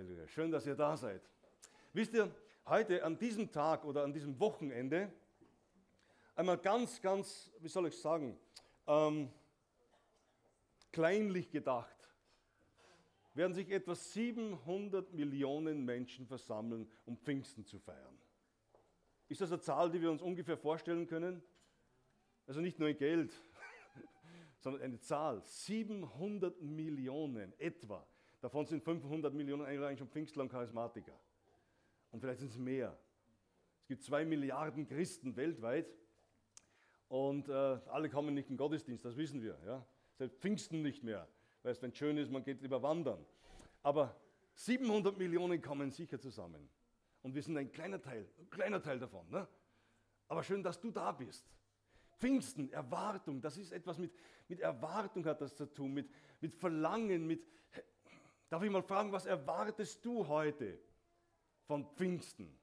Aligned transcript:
Halleluja. 0.00 0.26
Schön, 0.28 0.50
dass 0.50 0.66
ihr 0.66 0.74
da 0.74 0.96
seid. 0.96 1.20
Wisst 1.92 2.14
ihr, 2.14 2.34
heute 2.64 3.04
an 3.04 3.18
diesem 3.18 3.52
Tag 3.52 3.84
oder 3.84 4.02
an 4.02 4.14
diesem 4.14 4.40
Wochenende 4.40 5.12
einmal 6.34 6.56
ganz, 6.56 7.02
ganz, 7.02 7.52
wie 7.58 7.68
soll 7.68 7.86
ich 7.86 8.00
sagen, 8.00 8.40
ähm, 8.86 9.30
kleinlich 10.90 11.50
gedacht, 11.50 11.94
werden 13.34 13.52
sich 13.52 13.68
etwa 13.70 13.94
700 13.94 15.12
Millionen 15.12 15.84
Menschen 15.84 16.26
versammeln, 16.26 16.90
um 17.04 17.18
Pfingsten 17.18 17.66
zu 17.66 17.78
feiern. 17.78 18.18
Ist 19.28 19.42
das 19.42 19.52
eine 19.52 19.60
Zahl, 19.60 19.90
die 19.90 20.00
wir 20.00 20.10
uns 20.10 20.22
ungefähr 20.22 20.56
vorstellen 20.56 21.06
können? 21.08 21.42
Also 22.46 22.62
nicht 22.62 22.78
nur 22.78 22.88
in 22.88 22.96
Geld, 22.96 23.34
sondern 24.60 24.80
eine 24.80 24.98
Zahl. 24.98 25.42
700 25.44 26.58
Millionen 26.62 27.52
etwa. 27.58 28.09
Davon 28.40 28.66
sind 28.66 28.82
500 28.82 29.34
Millionen 29.34 29.64
eigentlich 29.64 29.98
schon 29.98 30.08
Pfingstler 30.08 30.42
und 30.42 30.48
Charismatiker. 30.48 31.18
Und 32.10 32.20
vielleicht 32.20 32.40
sind 32.40 32.50
es 32.50 32.58
mehr. 32.58 32.98
Es 33.82 33.86
gibt 33.86 34.02
zwei 34.02 34.24
Milliarden 34.24 34.86
Christen 34.86 35.36
weltweit 35.36 35.86
und 37.08 37.48
äh, 37.48 37.52
alle 37.52 38.08
kommen 38.08 38.34
nicht 38.34 38.48
in 38.48 38.54
den 38.54 38.58
Gottesdienst, 38.58 39.04
das 39.04 39.16
wissen 39.16 39.42
wir. 39.42 39.58
Ja? 39.66 39.86
Seit 40.16 40.32
Pfingsten 40.34 40.82
nicht 40.82 41.02
mehr, 41.02 41.28
weil 41.62 41.72
es, 41.72 41.82
wenn 41.82 41.90
es 41.90 41.98
schön 41.98 42.16
ist, 42.16 42.30
man 42.30 42.42
geht 42.42 42.62
lieber 42.62 42.82
wandern. 42.82 43.24
Aber 43.82 44.16
700 44.54 45.18
Millionen 45.18 45.60
kommen 45.60 45.90
sicher 45.90 46.20
zusammen. 46.20 46.68
Und 47.22 47.34
wir 47.34 47.42
sind 47.42 47.56
ein 47.56 47.70
kleiner 47.70 48.00
Teil, 48.00 48.26
ein 48.38 48.48
kleiner 48.50 48.82
Teil 48.82 48.98
davon. 48.98 49.28
Ne? 49.30 49.46
Aber 50.28 50.42
schön, 50.42 50.62
dass 50.62 50.80
du 50.80 50.90
da 50.90 51.12
bist. 51.12 51.50
Pfingsten, 52.18 52.70
Erwartung, 52.70 53.40
das 53.40 53.56
ist 53.56 53.72
etwas 53.72 53.98
mit, 53.98 54.12
mit 54.48 54.60
Erwartung 54.60 55.24
hat 55.24 55.40
das 55.40 55.56
zu 55.56 55.66
tun, 55.66 55.92
mit, 55.92 56.10
mit 56.40 56.54
Verlangen, 56.54 57.26
mit, 57.26 57.46
Darf 58.50 58.64
ich 58.64 58.70
mal 58.70 58.82
fragen, 58.82 59.12
was 59.12 59.26
erwartest 59.26 60.04
du 60.04 60.26
heute 60.26 60.76
von 61.66 61.86
Pfingsten? 61.94 62.58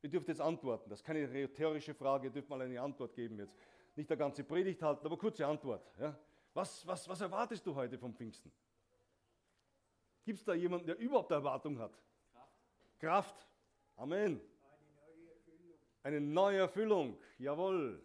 Ihr 0.00 0.08
dürft 0.08 0.28
jetzt 0.28 0.40
antworten. 0.40 0.88
Das 0.88 1.00
ist 1.00 1.04
keine 1.04 1.28
rhetorische 1.28 1.92
Frage, 1.92 2.28
ihr 2.28 2.32
dürft 2.32 2.48
mal 2.48 2.62
eine 2.62 2.80
Antwort 2.80 3.12
geben 3.12 3.36
jetzt. 3.40 3.56
Nicht 3.96 4.08
der 4.08 4.16
ganze 4.16 4.44
Predigt 4.44 4.80
halten, 4.82 5.04
aber 5.04 5.18
kurze 5.18 5.44
Antwort. 5.44 5.92
Ja? 5.98 6.16
Was, 6.54 6.86
was, 6.86 7.08
was 7.08 7.20
erwartest 7.20 7.66
du 7.66 7.74
heute 7.74 7.98
vom 7.98 8.14
Pfingsten? 8.14 8.52
Gibt 10.24 10.38
es 10.38 10.44
da 10.44 10.54
jemanden, 10.54 10.86
der 10.86 10.98
überhaupt 10.98 11.32
eine 11.32 11.40
Erwartung 11.40 11.80
hat? 11.80 12.00
Kraft. 12.32 12.60
Kraft. 13.00 13.48
Amen. 13.96 14.40
Eine 16.04 16.20
neue 16.20 16.58
Erfüllung. 16.58 17.18
Jawohl. 17.38 18.00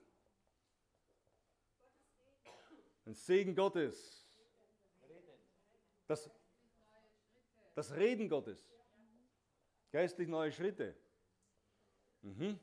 Ein 3.05 3.13
Segen 3.13 3.53
Gottes. 3.53 4.27
Das 6.07 6.29
das 7.81 7.95
Reden 7.95 8.29
Gottes. 8.29 8.63
Geistlich 9.91 10.27
neue 10.27 10.51
Schritte. 10.51 10.95
Mhm. 12.21 12.59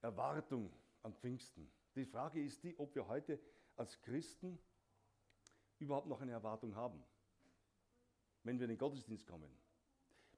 Erwartung 0.00 0.72
an 1.02 1.12
Pfingsten. 1.12 1.70
Die 1.94 2.06
Frage 2.06 2.42
ist 2.42 2.62
die, 2.62 2.74
ob 2.78 2.94
wir 2.94 3.06
heute 3.06 3.38
als 3.76 4.00
Christen 4.00 4.58
überhaupt 5.78 6.06
noch 6.06 6.22
eine 6.22 6.32
Erwartung 6.32 6.74
haben, 6.74 7.04
wenn 8.44 8.58
wir 8.58 8.64
in 8.64 8.70
den 8.70 8.78
Gottesdienst 8.78 9.26
kommen. 9.26 9.54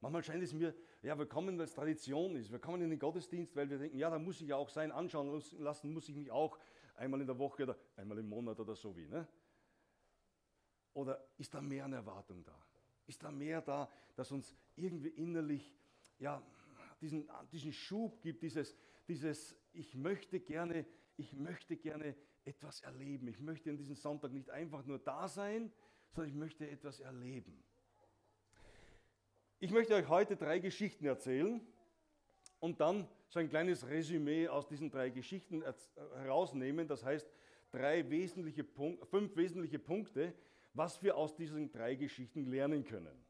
Manchmal 0.00 0.24
scheint 0.24 0.42
es 0.42 0.52
mir, 0.52 0.74
ja, 1.00 1.16
wir 1.16 1.26
kommen, 1.26 1.56
weil 1.58 1.66
es 1.66 1.74
Tradition 1.74 2.34
ist. 2.34 2.50
Wir 2.50 2.58
kommen 2.58 2.82
in 2.82 2.90
den 2.90 2.98
Gottesdienst, 2.98 3.54
weil 3.54 3.70
wir 3.70 3.78
denken, 3.78 3.96
ja, 3.96 4.10
da 4.10 4.18
muss 4.18 4.40
ich 4.40 4.48
ja 4.48 4.56
auch 4.56 4.68
sein, 4.68 4.90
anschauen 4.90 5.40
lassen, 5.58 5.92
muss 5.92 6.08
ich 6.08 6.16
mich 6.16 6.32
auch 6.32 6.58
einmal 6.94 7.20
in 7.20 7.26
der 7.26 7.38
Woche 7.38 7.64
oder 7.64 7.78
einmal 7.96 8.18
im 8.18 8.28
Monat 8.28 8.58
oder 8.60 8.74
so 8.74 8.96
wie. 8.96 9.06
Ne? 9.06 9.26
Oder 10.94 11.28
ist 11.36 11.52
da 11.52 11.60
mehr 11.60 11.84
eine 11.84 11.96
Erwartung 11.96 12.44
da? 12.44 12.56
Ist 13.06 13.22
da 13.22 13.30
mehr 13.30 13.60
da, 13.60 13.90
dass 14.14 14.30
uns 14.30 14.54
irgendwie 14.76 15.08
innerlich 15.08 15.74
ja, 16.18 16.42
diesen, 17.00 17.28
diesen 17.52 17.72
Schub 17.72 18.22
gibt, 18.22 18.42
dieses, 18.42 18.76
dieses 19.08 19.56
ich 19.72 19.94
möchte 19.94 20.40
gerne, 20.40 20.86
ich 21.16 21.32
möchte 21.34 21.76
gerne 21.76 22.16
etwas 22.44 22.80
erleben. 22.82 23.28
Ich 23.28 23.40
möchte 23.40 23.70
an 23.70 23.76
diesem 23.76 23.96
Sonntag 23.96 24.32
nicht 24.32 24.50
einfach 24.50 24.84
nur 24.84 24.98
da 24.98 25.28
sein, 25.28 25.72
sondern 26.12 26.30
ich 26.30 26.36
möchte 26.36 26.68
etwas 26.68 27.00
erleben. 27.00 27.62
Ich 29.58 29.70
möchte 29.70 29.94
euch 29.94 30.08
heute 30.08 30.36
drei 30.36 30.58
Geschichten 30.58 31.06
erzählen 31.06 31.60
und 32.60 32.80
dann 32.80 33.08
so 33.28 33.40
ein 33.40 33.48
kleines 33.48 33.88
Resümee 33.88 34.48
aus 34.48 34.66
diesen 34.66 34.90
drei 34.90 35.10
Geschichten 35.10 35.64
herausnehmen. 36.22 36.86
Das 36.86 37.04
heißt, 37.04 37.28
drei 37.70 38.08
wesentliche 38.08 38.64
Punkt, 38.64 39.06
fünf 39.06 39.34
wesentliche 39.36 39.78
Punkte, 39.78 40.32
was 40.72 41.02
wir 41.02 41.16
aus 41.16 41.34
diesen 41.34 41.70
drei 41.72 41.94
Geschichten 41.94 42.44
lernen 42.46 42.84
können. 42.84 43.24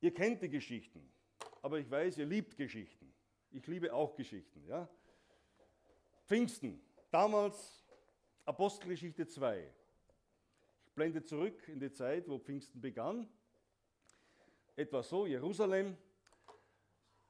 Ihr 0.00 0.12
kennt 0.12 0.42
die 0.42 0.50
Geschichten, 0.50 1.08
aber 1.62 1.78
ich 1.78 1.90
weiß, 1.90 2.18
ihr 2.18 2.26
liebt 2.26 2.56
Geschichten. 2.56 3.14
Ich 3.52 3.66
liebe 3.66 3.94
auch 3.94 4.16
Geschichten. 4.16 4.66
Ja? 4.66 4.88
Pfingsten, 6.26 6.80
damals 7.10 7.86
Apostelgeschichte 8.44 9.26
2. 9.26 9.66
Ich 10.86 10.92
blende 10.92 11.22
zurück 11.22 11.66
in 11.68 11.80
die 11.80 11.92
Zeit, 11.92 12.28
wo 12.28 12.38
Pfingsten 12.38 12.80
begann. 12.80 13.28
Etwa 14.76 15.02
so, 15.02 15.24
Jerusalem, 15.24 15.96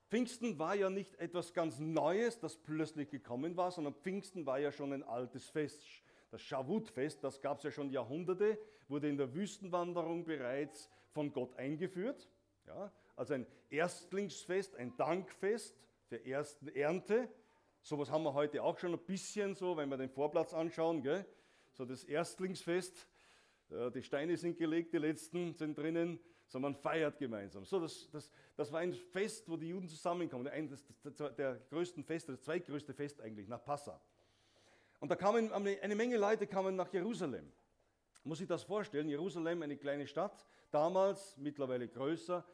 Pfingsten 0.09 0.59
war 0.59 0.75
ja 0.75 0.91
nicht 0.91 1.15
etwas 1.17 1.53
ganz 1.53 1.79
Neues, 1.79 2.39
das 2.39 2.57
plötzlich 2.57 3.11
gekommen 3.11 3.57
war, 3.57 3.71
sondern 3.71 3.95
Pfingsten 3.95 4.47
war 4.47 4.59
ja 4.59 4.71
schon 4.71 4.93
ein 4.93 5.03
altes 5.03 5.49
Fest. 5.49 5.83
Das 6.31 6.43
Schavut-Fest, 6.43 7.23
das 7.23 7.41
gab 7.41 7.59
es 7.59 7.65
ja 7.65 7.71
schon 7.71 7.91
Jahrhunderte, 7.91 8.59
wurde 8.89 9.09
in 9.09 9.17
der 9.17 9.35
Wüstenwanderung 9.35 10.25
bereits 10.25 10.91
von 11.11 11.33
Gott 11.33 11.57
eingeführt. 11.57 12.29
Ja, 12.67 12.93
also 13.17 13.35
ein 13.35 13.47
Erstlingsfest, 13.71 14.77
ein 14.77 14.97
Dankfest 14.97 15.77
der 16.11 16.27
ersten 16.27 16.69
Ernte. 16.69 17.29
Sowas 17.83 18.11
haben 18.11 18.25
wir 18.25 18.35
heute 18.35 18.63
auch 18.63 18.79
schon 18.79 18.93
ein 18.93 19.05
bisschen 19.05 19.55
so, 19.55 19.77
wenn 19.77 19.89
wir 19.89 19.97
den 19.97 20.11
Vorplatz 20.11 20.55
anschauen. 20.55 21.03
Gell? 21.03 21.27
So 21.73 21.85
das 21.85 22.05
Erstlingsfest, 22.05 23.09
äh, 23.71 23.91
die 23.91 24.03
Steine 24.03 24.37
sind 24.37 24.57
gelegt, 24.57 24.93
die 24.93 24.99
letzten 24.99 25.55
sind 25.55 25.77
drinnen 25.77 26.19
sondern 26.47 26.73
man 26.73 26.81
feiert 26.81 27.19
gemeinsam. 27.19 27.65
So, 27.65 27.81
das, 27.81 28.09
das, 28.11 28.31
das 28.57 28.73
war 28.73 28.81
ein 28.81 28.93
Fest, 28.93 29.49
wo 29.49 29.57
die 29.57 29.69
Juden 29.69 29.89
zusammenkommen. 29.89 30.49
Ein, 30.49 30.69
das, 30.69 30.85
das, 31.03 31.35
der 31.37 31.61
größten 31.71 32.05
Fest, 32.05 32.29
das 32.29 32.43
zweitgrößte 32.43 32.95
Fest 32.95 33.21
eigentlich, 33.21 33.49
nach 33.49 33.63
Passa. 33.65 34.01
Und 35.01 35.11
da 35.11 35.17
kamen 35.17 35.53
eine 35.53 35.95
Menge 35.95 36.17
Leute 36.17 36.47
kamen 36.47 36.77
nach 36.77 36.93
Jerusalem. 36.93 37.51
Muss 38.23 38.41
ich 38.41 38.49
das 38.49 38.63
vorstellen? 38.63 39.09
Jerusalem, 39.09 39.63
eine 39.63 39.77
kleine 39.77 40.07
Stadt, 40.07 40.47
damals, 40.71 41.37
mittlerweile 41.37 41.89
größer. 41.89 42.45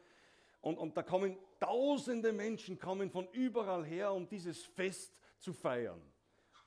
Und, 0.59 0.77
und 0.77 0.97
da 0.97 1.03
kommen 1.03 1.37
tausende 1.59 2.33
Menschen 2.33 2.77
kommen 2.77 3.09
von 3.09 3.27
überall 3.31 3.85
her, 3.85 4.11
um 4.11 4.27
dieses 4.27 4.63
Fest 4.63 5.17
zu 5.39 5.53
feiern, 5.53 6.01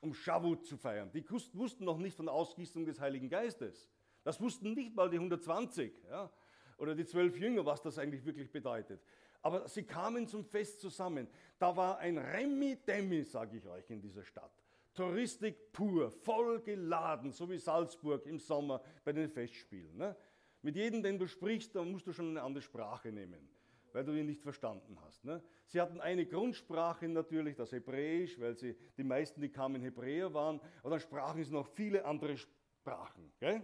um 0.01 0.13
Shavuot 0.13 0.65
zu 0.65 0.75
feiern. 0.75 1.11
Die 1.13 1.23
wussten 1.53 1.85
noch 1.85 1.97
nicht 1.97 2.15
von 2.15 2.25
der 2.25 2.33
Ausgießung 2.33 2.85
des 2.85 2.99
Heiligen 2.99 3.29
Geistes. 3.29 3.89
Das 4.23 4.41
wussten 4.41 4.73
nicht 4.73 4.95
mal 4.95 5.09
die 5.09 5.17
120. 5.17 5.93
Ja 6.09 6.31
oder 6.77 6.95
die 6.95 7.05
zwölf 7.05 7.37
Jünger, 7.37 7.65
was 7.65 7.81
das 7.81 7.97
eigentlich 7.97 8.25
wirklich 8.25 8.51
bedeutet. 8.51 9.01
Aber 9.41 9.67
sie 9.67 9.83
kamen 9.83 10.27
zum 10.27 10.43
Fest 10.43 10.81
zusammen. 10.81 11.27
Da 11.59 11.75
war 11.75 11.99
ein 11.99 12.17
Remi-Demi, 12.17 13.23
sage 13.23 13.57
ich 13.57 13.67
euch, 13.67 13.89
in 13.89 14.01
dieser 14.01 14.23
Stadt. 14.23 14.51
Touristik 14.95 15.71
pur, 15.71 16.09
voll 16.09 16.61
geladen, 16.61 17.31
so 17.31 17.49
wie 17.49 17.57
Salzburg 17.57 18.25
im 18.25 18.39
Sommer 18.39 18.81
bei 19.03 19.11
den 19.11 19.29
Festspielen. 19.29 19.97
Ne? 19.97 20.15
Mit 20.61 20.75
jedem, 20.75 21.03
den 21.03 21.19
du 21.19 21.27
sprichst, 21.27 21.75
da 21.75 21.83
musst 21.83 22.07
du 22.07 22.13
schon 22.13 22.29
eine 22.29 22.41
andere 22.41 22.63
Sprache 22.63 23.11
nehmen, 23.11 23.47
weil 23.91 24.03
du 24.03 24.13
ihn 24.13 24.25
nicht 24.25 24.41
verstanden 24.41 24.97
hast. 25.05 25.25
Ne? 25.25 25.43
Sie 25.67 25.79
hatten 25.79 26.01
eine 26.01 26.25
Grundsprache 26.25 27.07
natürlich, 27.07 27.55
das 27.55 27.71
Hebräisch, 27.71 28.39
weil 28.39 28.55
sie 28.55 28.75
die 28.97 29.03
meisten, 29.03 29.41
die 29.41 29.49
kamen, 29.49 29.81
Hebräer 29.81 30.33
waren. 30.33 30.59
Und 30.81 30.91
dann 30.91 30.99
sprachen 30.99 31.43
sie 31.43 31.51
noch 31.51 31.67
viele 31.67 32.05
andere 32.05 32.37
Sprachen. 32.37 33.31
Gell? 33.39 33.61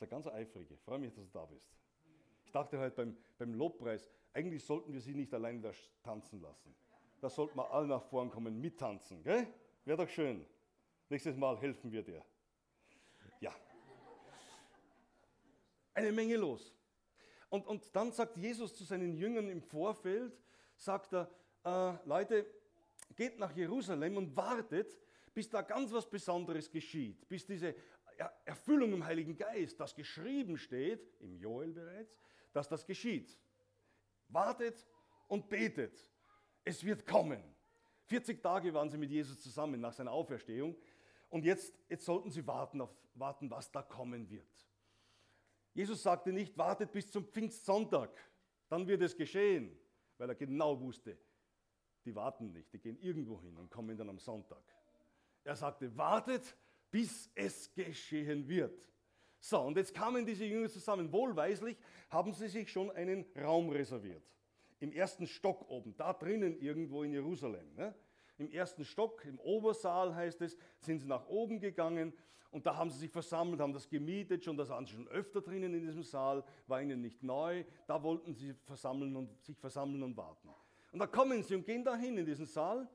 Ist 0.00 0.12
eine 0.12 0.22
ganz 0.22 0.26
eifrige. 0.34 0.74
Ich 0.74 0.80
freue 0.80 0.98
mich, 0.98 1.12
dass 1.12 1.24
du 1.24 1.30
da 1.30 1.44
bist. 1.44 1.68
Ich 2.46 2.52
dachte 2.52 2.78
heute 2.78 2.96
beim, 2.96 3.16
beim 3.38 3.54
Lobpreis, 3.54 4.08
eigentlich 4.32 4.64
sollten 4.64 4.92
wir 4.92 5.00
sie 5.00 5.14
nicht 5.14 5.32
alleine 5.34 5.60
da 5.60 5.72
tanzen 6.02 6.40
lassen. 6.40 6.74
Da 7.20 7.28
sollten 7.28 7.58
wir 7.58 7.70
alle 7.70 7.86
nach 7.86 8.02
vorn 8.02 8.30
kommen, 8.30 8.58
mittanzen. 8.60 9.22
Gell? 9.22 9.46
Wäre 9.84 9.98
doch 9.98 10.08
schön. 10.08 10.46
Nächstes 11.10 11.36
Mal 11.36 11.58
helfen 11.58 11.92
wir 11.92 12.02
dir. 12.02 12.24
Ja. 13.40 13.54
Eine 15.92 16.12
Menge 16.12 16.36
los. 16.36 16.74
Und, 17.50 17.66
und 17.66 17.94
dann 17.94 18.10
sagt 18.12 18.36
Jesus 18.38 18.74
zu 18.74 18.84
seinen 18.84 19.14
Jüngern 19.14 19.50
im 19.50 19.60
Vorfeld, 19.60 20.40
sagt 20.76 21.12
er, 21.12 21.30
äh, 21.64 22.08
Leute, 22.08 22.46
geht 23.16 23.38
nach 23.38 23.54
Jerusalem 23.54 24.16
und 24.16 24.34
wartet, 24.34 24.98
bis 25.34 25.48
da 25.48 25.60
ganz 25.62 25.92
was 25.92 26.08
Besonderes 26.08 26.70
geschieht, 26.70 27.28
bis 27.28 27.44
diese 27.44 27.74
Erfüllung 28.44 28.92
im 28.92 29.04
Heiligen 29.04 29.36
Geist, 29.36 29.80
das 29.80 29.94
geschrieben 29.94 30.58
steht, 30.58 31.14
im 31.20 31.36
Joel 31.36 31.72
bereits, 31.72 32.16
dass 32.52 32.68
das 32.68 32.84
geschieht. 32.84 33.38
Wartet 34.28 34.86
und 35.28 35.48
betet. 35.48 36.08
Es 36.64 36.84
wird 36.84 37.06
kommen. 37.06 37.42
40 38.06 38.42
Tage 38.42 38.74
waren 38.74 38.90
sie 38.90 38.98
mit 38.98 39.10
Jesus 39.10 39.40
zusammen 39.40 39.80
nach 39.80 39.92
seiner 39.92 40.12
Auferstehung. 40.12 40.76
Und 41.28 41.44
jetzt, 41.44 41.72
jetzt 41.88 42.04
sollten 42.04 42.30
sie 42.30 42.46
warten, 42.46 42.80
auf, 42.80 42.94
warten, 43.14 43.50
was 43.50 43.70
da 43.70 43.82
kommen 43.82 44.28
wird. 44.28 44.66
Jesus 45.72 46.02
sagte 46.02 46.32
nicht, 46.32 46.58
wartet 46.58 46.90
bis 46.90 47.10
zum 47.10 47.24
Pfingstsonntag, 47.24 48.10
dann 48.68 48.86
wird 48.86 49.02
es 49.02 49.16
geschehen, 49.16 49.78
weil 50.18 50.28
er 50.28 50.34
genau 50.34 50.80
wusste, 50.80 51.16
die 52.04 52.14
warten 52.14 52.52
nicht, 52.52 52.72
die 52.72 52.80
gehen 52.80 52.98
irgendwo 52.98 53.40
hin 53.40 53.56
und 53.56 53.70
kommen 53.70 53.96
dann 53.96 54.08
am 54.08 54.18
Sonntag. 54.18 54.64
Er 55.44 55.54
sagte, 55.54 55.96
wartet, 55.96 56.56
bis 56.90 57.30
es 57.34 57.72
geschehen 57.72 58.48
wird. 58.48 58.86
So, 59.38 59.60
und 59.60 59.76
jetzt 59.76 59.94
kamen 59.94 60.26
diese 60.26 60.44
Jünger 60.44 60.68
zusammen. 60.68 61.10
Wohlweislich 61.12 61.76
haben 62.10 62.32
sie 62.32 62.48
sich 62.48 62.70
schon 62.70 62.90
einen 62.90 63.24
Raum 63.40 63.70
reserviert. 63.70 64.22
Im 64.80 64.92
ersten 64.92 65.26
Stock 65.26 65.68
oben, 65.68 65.94
da 65.96 66.12
drinnen 66.12 66.60
irgendwo 66.60 67.02
in 67.02 67.12
Jerusalem. 67.12 67.74
Ne? 67.74 67.94
Im 68.38 68.50
ersten 68.50 68.84
Stock, 68.84 69.24
im 69.24 69.38
Obersaal 69.38 70.14
heißt 70.14 70.40
es, 70.42 70.56
sind 70.78 71.00
sie 71.00 71.06
nach 71.06 71.26
oben 71.26 71.60
gegangen 71.60 72.12
und 72.50 72.66
da 72.66 72.76
haben 72.76 72.90
sie 72.90 72.98
sich 72.98 73.10
versammelt, 73.10 73.60
haben 73.60 73.72
das 73.72 73.88
gemietet, 73.88 74.44
schon 74.44 74.56
das 74.56 74.68
waren 74.70 74.84
sie 74.84 74.94
schon 74.94 75.08
öfter 75.08 75.40
drinnen 75.40 75.72
in 75.74 75.82
diesem 75.82 76.02
Saal, 76.02 76.42
war 76.66 76.82
ihnen 76.82 77.00
nicht 77.00 77.22
neu. 77.22 77.64
Da 77.86 78.02
wollten 78.02 78.34
sie 78.34 78.54
versammeln 78.64 79.14
und, 79.14 79.42
sich 79.42 79.56
versammeln 79.56 80.02
und 80.02 80.16
warten. 80.16 80.48
Und 80.90 80.98
da 80.98 81.06
kommen 81.06 81.42
sie 81.42 81.54
und 81.54 81.64
gehen 81.64 81.84
dahin 81.84 82.18
in 82.18 82.26
diesen 82.26 82.46
Saal. 82.46 82.88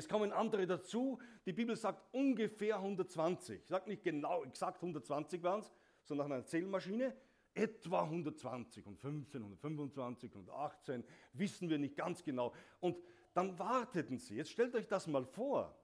Es 0.00 0.08
kommen 0.08 0.32
andere 0.32 0.66
dazu. 0.66 1.18
Die 1.44 1.52
Bibel 1.52 1.76
sagt 1.76 2.02
ungefähr 2.14 2.76
120. 2.76 3.60
Ich 3.60 3.68
sage 3.68 3.86
nicht 3.86 4.02
genau 4.02 4.42
exakt 4.44 4.76
120 4.76 5.42
waren 5.42 5.60
es, 5.60 5.70
sondern 6.04 6.28
nach 6.28 6.36
einer 6.36 6.46
Zählmaschine. 6.46 7.14
Etwa 7.52 8.04
120 8.04 8.86
und 8.86 8.98
15, 8.98 9.42
125 9.42 10.34
und 10.36 10.48
18, 10.48 11.04
wissen 11.34 11.68
wir 11.68 11.78
nicht 11.78 11.98
ganz 11.98 12.24
genau. 12.24 12.54
Und 12.80 12.96
dann 13.34 13.58
warteten 13.58 14.16
sie. 14.16 14.36
Jetzt 14.36 14.52
stellt 14.52 14.74
euch 14.74 14.86
das 14.86 15.06
mal 15.06 15.26
vor. 15.26 15.78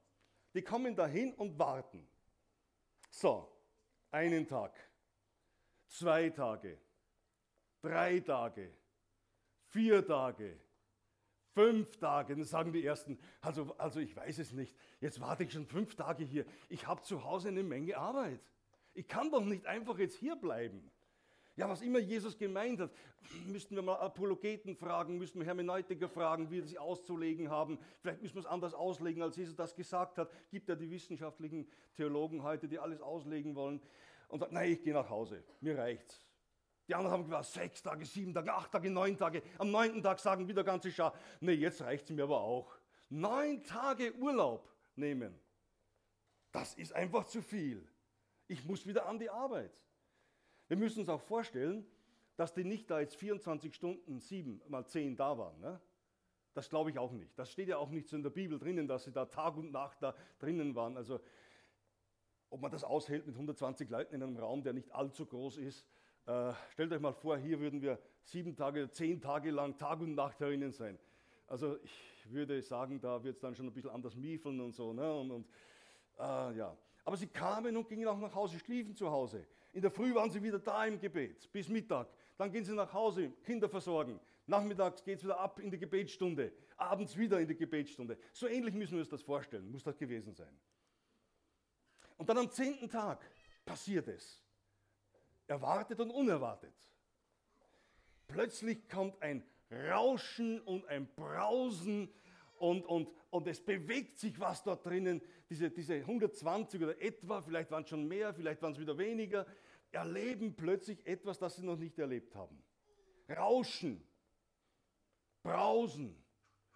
Die 0.54 0.62
kommen 0.62 0.96
dahin 0.96 1.34
und 1.34 1.58
warten. 1.58 2.08
So, 3.10 3.52
einen 4.12 4.48
Tag, 4.48 4.78
zwei 5.88 6.30
Tage, 6.30 6.78
drei 7.82 8.20
Tage, 8.20 8.72
vier 9.66 10.06
Tage, 10.06 10.58
fünf 11.56 11.96
Tage. 11.96 12.36
Dann 12.36 12.44
sagen 12.44 12.72
die 12.72 12.84
Ersten, 12.84 13.18
also, 13.40 13.74
also 13.78 13.98
ich 13.98 14.14
weiß 14.14 14.38
es 14.38 14.52
nicht, 14.52 14.76
jetzt 15.00 15.20
warte 15.20 15.44
ich 15.44 15.52
schon 15.52 15.66
fünf 15.66 15.94
Tage 15.94 16.22
hier. 16.22 16.44
Ich 16.68 16.86
habe 16.86 17.00
zu 17.00 17.24
Hause 17.24 17.48
eine 17.48 17.62
Menge 17.62 17.96
Arbeit. 17.96 18.40
Ich 18.92 19.08
kann 19.08 19.30
doch 19.30 19.44
nicht 19.44 19.66
einfach 19.66 19.98
jetzt 19.98 20.18
hier 20.18 20.36
bleiben. 20.36 20.90
Ja, 21.56 21.66
was 21.70 21.80
immer 21.80 21.98
Jesus 21.98 22.36
gemeint 22.36 22.80
hat, 22.80 22.90
müssten 23.46 23.74
wir 23.74 23.80
mal 23.80 23.96
Apologeten 23.96 24.76
fragen, 24.76 25.16
müssten 25.16 25.38
wir 25.38 25.46
Hermeneutiker 25.46 26.10
fragen, 26.10 26.50
wie 26.50 26.60
sie 26.60 26.78
auszulegen 26.78 27.48
haben. 27.48 27.78
Vielleicht 28.02 28.20
müssen 28.20 28.34
wir 28.34 28.40
es 28.40 28.46
anders 28.46 28.74
auslegen, 28.74 29.22
als 29.22 29.36
Jesus 29.36 29.56
das 29.56 29.74
gesagt 29.74 30.18
hat. 30.18 30.30
Gibt 30.50 30.68
ja 30.68 30.74
die 30.74 30.90
wissenschaftlichen 30.90 31.66
Theologen 31.94 32.42
heute, 32.42 32.68
die 32.68 32.78
alles 32.78 33.00
auslegen 33.00 33.54
wollen. 33.54 33.80
Und 34.28 34.40
sagt, 34.40 34.52
nein, 34.52 34.72
ich 34.72 34.82
gehe 34.82 34.92
nach 34.92 35.08
Hause, 35.08 35.42
mir 35.62 35.78
reicht's. 35.78 36.25
Die 36.88 36.94
anderen 36.94 37.12
haben 37.12 37.24
gesagt, 37.24 37.46
sechs 37.46 37.82
Tage, 37.82 38.04
sieben 38.04 38.32
Tage, 38.32 38.52
acht 38.52 38.70
Tage, 38.70 38.90
neun 38.90 39.16
Tage. 39.16 39.42
Am 39.58 39.70
neunten 39.70 40.02
Tag 40.02 40.20
sagen 40.20 40.46
wieder 40.46 40.62
ganze 40.62 40.92
Schar, 40.92 41.14
nee, 41.40 41.52
jetzt 41.52 41.82
reicht 41.82 42.04
es 42.04 42.10
mir 42.10 42.22
aber 42.22 42.40
auch. 42.40 42.78
Neun 43.08 43.64
Tage 43.64 44.14
Urlaub 44.14 44.72
nehmen. 44.94 45.38
Das 46.52 46.74
ist 46.74 46.92
einfach 46.92 47.24
zu 47.24 47.42
viel. 47.42 47.86
Ich 48.46 48.64
muss 48.64 48.86
wieder 48.86 49.06
an 49.06 49.18
die 49.18 49.28
Arbeit. 49.28 49.72
Wir 50.68 50.76
müssen 50.76 51.00
uns 51.00 51.08
auch 51.08 51.20
vorstellen, 51.20 51.86
dass 52.36 52.54
die 52.54 52.64
nicht 52.64 52.90
da 52.90 53.00
jetzt 53.00 53.16
24 53.16 53.74
Stunden, 53.74 54.20
sieben 54.20 54.60
mal 54.68 54.86
zehn 54.86 55.16
da 55.16 55.36
waren. 55.36 55.58
Ne? 55.60 55.80
Das 56.54 56.68
glaube 56.68 56.90
ich 56.90 56.98
auch 56.98 57.12
nicht. 57.12 57.36
Das 57.38 57.50
steht 57.50 57.68
ja 57.68 57.78
auch 57.78 57.90
nicht 57.90 58.08
so 58.08 58.16
in 58.16 58.22
der 58.22 58.30
Bibel 58.30 58.58
drinnen, 58.58 58.86
dass 58.86 59.04
sie 59.04 59.12
da 59.12 59.26
Tag 59.26 59.56
und 59.56 59.72
Nacht 59.72 60.02
da 60.02 60.14
drinnen 60.38 60.74
waren. 60.74 60.96
Also 60.96 61.20
ob 62.48 62.60
man 62.60 62.70
das 62.70 62.84
aushält 62.84 63.26
mit 63.26 63.34
120 63.34 63.90
Leuten 63.90 64.14
in 64.14 64.22
einem 64.22 64.36
Raum, 64.36 64.62
der 64.62 64.72
nicht 64.72 64.92
allzu 64.92 65.26
groß 65.26 65.58
ist. 65.58 65.86
Äh, 66.26 66.52
stellt 66.72 66.92
euch 66.92 67.00
mal 67.00 67.12
vor, 67.12 67.38
hier 67.38 67.60
würden 67.60 67.80
wir 67.80 68.00
sieben 68.24 68.56
Tage, 68.56 68.90
zehn 68.90 69.20
Tage 69.20 69.52
lang 69.52 69.78
Tag 69.78 70.00
und 70.00 70.16
Nacht 70.16 70.40
herinnen 70.40 70.72
sein. 70.72 70.98
Also 71.46 71.78
ich 71.84 72.32
würde 72.32 72.60
sagen, 72.62 73.00
da 73.00 73.22
wird 73.22 73.36
es 73.36 73.40
dann 73.40 73.54
schon 73.54 73.66
ein 73.66 73.72
bisschen 73.72 73.90
anders 73.90 74.16
miefeln 74.16 74.60
und 74.60 74.72
so. 74.72 74.92
Ne? 74.92 75.14
Und, 75.14 75.30
und 75.30 75.46
äh, 76.18 76.56
ja. 76.56 76.76
Aber 77.04 77.16
sie 77.16 77.28
kamen 77.28 77.76
und 77.76 77.88
gingen 77.88 78.08
auch 78.08 78.18
nach 78.18 78.34
Hause, 78.34 78.58
schliefen 78.58 78.96
zu 78.96 79.08
Hause. 79.08 79.46
In 79.72 79.82
der 79.82 79.92
Früh 79.92 80.12
waren 80.16 80.28
sie 80.28 80.42
wieder 80.42 80.58
da 80.58 80.84
im 80.86 80.98
Gebet, 80.98 81.52
bis 81.52 81.68
Mittag. 81.68 82.08
Dann 82.36 82.50
gehen 82.50 82.64
sie 82.64 82.74
nach 82.74 82.92
Hause, 82.92 83.30
Kinder 83.44 83.68
versorgen. 83.68 84.18
Nachmittags 84.46 85.04
geht 85.04 85.18
es 85.18 85.24
wieder 85.24 85.38
ab 85.38 85.60
in 85.60 85.70
die 85.70 85.78
Gebetsstunde. 85.78 86.52
Abends 86.76 87.16
wieder 87.16 87.38
in 87.38 87.46
die 87.46 87.56
Gebetsstunde. 87.56 88.18
So 88.32 88.48
ähnlich 88.48 88.74
müssen 88.74 88.92
wir 88.92 89.00
uns 89.00 89.08
das 89.08 89.22
vorstellen, 89.22 89.70
muss 89.70 89.84
das 89.84 89.96
gewesen 89.96 90.34
sein. 90.34 90.58
Und 92.16 92.28
dann 92.28 92.38
am 92.38 92.50
zehnten 92.50 92.88
Tag 92.88 93.24
passiert 93.64 94.08
es. 94.08 94.45
Erwartet 95.46 96.00
und 96.00 96.10
unerwartet. 96.10 96.74
Plötzlich 98.28 98.88
kommt 98.88 99.20
ein 99.22 99.44
Rauschen 99.70 100.60
und 100.60 100.86
ein 100.86 101.06
Brausen 101.14 102.08
und, 102.58 102.84
und, 102.86 103.08
und 103.30 103.46
es 103.46 103.60
bewegt 103.60 104.18
sich 104.18 104.38
was 104.40 104.62
dort 104.62 104.84
drinnen. 104.84 105.20
Diese, 105.48 105.70
diese 105.70 105.94
120 105.94 106.82
oder 106.82 107.00
etwa, 107.00 107.40
vielleicht 107.42 107.70
waren 107.70 107.84
es 107.84 107.88
schon 107.88 108.06
mehr, 108.06 108.34
vielleicht 108.34 108.62
waren 108.62 108.72
es 108.72 108.78
wieder 108.78 108.96
weniger, 108.98 109.46
erleben 109.92 110.54
plötzlich 110.54 111.06
etwas, 111.06 111.38
das 111.38 111.56
sie 111.56 111.64
noch 111.64 111.76
nicht 111.76 111.98
erlebt 111.98 112.34
haben. 112.34 112.62
Rauschen, 113.28 114.02
Brausen. 115.42 116.16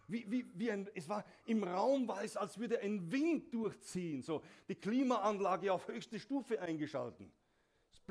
Wie, 0.07 0.29
wie, 0.29 0.47
wie 0.55 0.71
ein, 0.73 0.89
es 0.95 1.09
war, 1.09 1.25
Im 1.45 1.63
Raum 1.63 2.09
war 2.09 2.25
es, 2.25 2.37
als 2.37 2.59
würde 2.59 2.81
ein 2.81 3.13
Wind 3.13 3.55
durchziehen. 3.55 4.23
So, 4.23 4.43
die 4.69 4.75
Klimaanlage 4.75 5.73
auf 5.73 5.87
höchste 5.87 6.19
Stufe 6.19 6.61
eingeschalten. 6.61 7.33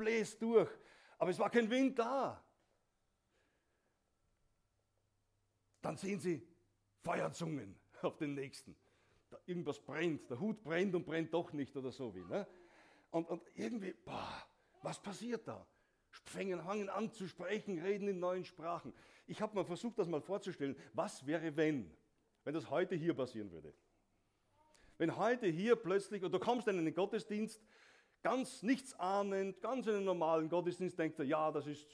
Bläst 0.00 0.40
durch, 0.40 0.70
aber 1.18 1.30
es 1.30 1.38
war 1.38 1.50
kein 1.50 1.68
Wind 1.68 1.98
da. 1.98 2.42
Dann 5.82 5.96
sehen 5.98 6.18
sie 6.18 6.42
Feuerzungen 7.02 7.78
auf 8.02 8.16
den 8.16 8.34
nächsten. 8.34 8.74
Da 9.28 9.38
irgendwas 9.44 9.78
brennt, 9.78 10.30
der 10.30 10.40
Hut 10.40 10.62
brennt 10.62 10.94
und 10.94 11.04
brennt 11.04 11.34
doch 11.34 11.52
nicht 11.52 11.76
oder 11.76 11.92
so 11.92 12.14
wie. 12.14 12.24
Ne? 12.24 12.46
Und, 13.10 13.28
und 13.28 13.42
irgendwie, 13.54 13.92
boah, 13.92 14.42
was 14.82 15.00
passiert 15.00 15.46
da? 15.46 15.66
Fängen, 16.24 16.60
fangen 16.62 16.88
an 16.88 17.12
zu 17.12 17.28
sprechen, 17.28 17.78
reden 17.78 18.08
in 18.08 18.18
neuen 18.18 18.46
Sprachen. 18.46 18.94
Ich 19.26 19.42
habe 19.42 19.54
mal 19.54 19.64
versucht, 19.64 19.98
das 19.98 20.08
mal 20.08 20.22
vorzustellen. 20.22 20.76
Was 20.94 21.26
wäre, 21.26 21.56
wenn? 21.56 21.94
Wenn 22.44 22.54
das 22.54 22.70
heute 22.70 22.94
hier 22.94 23.14
passieren 23.14 23.52
würde. 23.52 23.74
Wenn 24.96 25.16
heute 25.16 25.46
hier 25.46 25.76
plötzlich, 25.76 26.22
oder 26.22 26.38
du 26.38 26.44
kommst 26.44 26.68
in 26.68 26.78
einen 26.78 26.94
Gottesdienst, 26.94 27.62
ganz 28.22 28.62
nichts 28.62 28.98
ahnend, 28.98 29.60
ganz 29.60 29.86
in 29.86 29.96
einen 29.96 30.04
normalen 30.04 30.48
Gottesdienst, 30.48 30.98
denkt 30.98 31.18
er, 31.18 31.24
ja, 31.24 31.50
das 31.50 31.66
ist, 31.66 31.86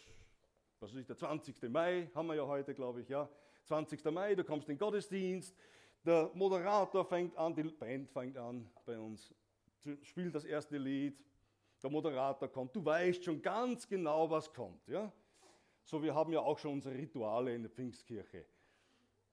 was 0.80 0.92
ist 0.94 1.08
der 1.08 1.16
20. 1.16 1.62
Mai, 1.70 2.10
haben 2.14 2.26
wir 2.28 2.34
ja 2.34 2.46
heute, 2.46 2.74
glaube 2.74 3.02
ich, 3.02 3.08
ja. 3.08 3.28
20. 3.64 4.04
Mai, 4.06 4.34
du 4.34 4.44
kommst 4.44 4.68
in 4.68 4.74
den 4.74 4.78
Gottesdienst, 4.78 5.56
der 6.04 6.30
Moderator 6.34 7.04
fängt 7.04 7.36
an, 7.36 7.54
die 7.54 7.64
Band 7.64 8.10
fängt 8.10 8.36
an 8.36 8.68
bei 8.84 8.98
uns, 8.98 9.34
spielt 10.02 10.34
das 10.34 10.44
erste 10.44 10.78
Lied, 10.78 11.24
der 11.82 11.90
Moderator 11.90 12.48
kommt, 12.48 12.74
du 12.74 12.84
weißt 12.84 13.24
schon 13.24 13.42
ganz 13.42 13.88
genau, 13.88 14.30
was 14.30 14.52
kommt. 14.52 14.86
Ja? 14.88 15.12
So, 15.84 16.02
wir 16.02 16.14
haben 16.14 16.32
ja 16.32 16.40
auch 16.40 16.58
schon 16.58 16.74
unsere 16.74 16.96
Rituale 16.96 17.54
in 17.54 17.62
der 17.62 17.70
Pfingstkirche. 17.70 18.44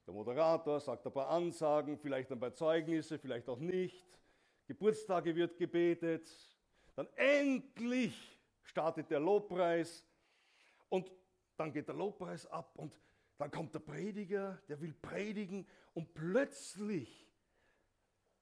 Der 0.06 0.14
Moderator 0.14 0.78
sagt 0.80 1.06
ein 1.06 1.12
paar 1.12 1.28
Ansagen, 1.30 1.96
vielleicht 1.96 2.30
ein 2.30 2.38
paar 2.38 2.52
Zeugnisse, 2.52 3.18
vielleicht 3.18 3.48
auch 3.48 3.58
nicht. 3.58 4.20
Geburtstage 4.66 5.34
wird 5.34 5.56
gebetet. 5.56 6.53
Dann 6.96 7.08
endlich 7.16 8.38
startet 8.62 9.10
der 9.10 9.20
Lobpreis 9.20 10.04
und 10.88 11.10
dann 11.56 11.72
geht 11.72 11.88
der 11.88 11.94
Lobpreis 11.94 12.46
ab 12.46 12.72
und 12.76 12.98
dann 13.38 13.50
kommt 13.50 13.74
der 13.74 13.80
Prediger, 13.80 14.60
der 14.68 14.80
will 14.80 14.94
predigen 14.94 15.66
und 15.92 16.14
plötzlich 16.14 17.28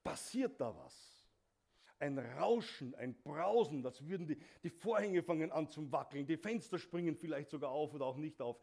passiert 0.04 0.61
da 0.61 0.75
was. 0.76 1.26
Ein 1.99 2.18
Rauschen, 2.18 2.94
ein 2.97 3.14
Brausen, 3.23 3.82
das 3.82 4.04
würden 4.06 4.26
die, 4.26 4.37
die 4.62 4.71
Vorhänge 4.71 5.23
fangen 5.23 5.52
an 5.52 5.68
zu 5.68 5.90
wackeln, 5.92 6.26
die 6.26 6.37
Fenster 6.37 6.78
springen 6.78 7.16
vielleicht 7.16 7.50
sogar 7.50 7.71
auf 7.71 7.94
oder 7.94 8.06
auch 8.06 8.16
nicht 8.16 8.40
auf. 8.42 8.59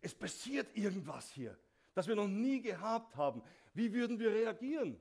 Es 0.00 0.14
passiert 0.14 0.76
irgendwas 0.76 1.30
hier, 1.30 1.58
das 1.94 2.06
wir 2.06 2.14
noch 2.14 2.28
nie 2.28 2.60
gehabt 2.60 3.16
haben. 3.16 3.42
Wie 3.72 3.92
würden 3.92 4.18
wir 4.18 4.30
reagieren? 4.30 5.00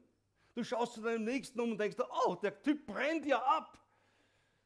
Du 0.53 0.63
schaust 0.63 0.93
zu 0.93 1.01
deinem 1.01 1.25
Nächsten 1.25 1.59
um 1.59 1.71
und 1.71 1.77
denkst, 1.77 1.97
oh, 2.25 2.35
der 2.35 2.61
Typ 2.61 2.85
brennt 2.85 3.25
ja 3.25 3.41
ab. 3.41 3.77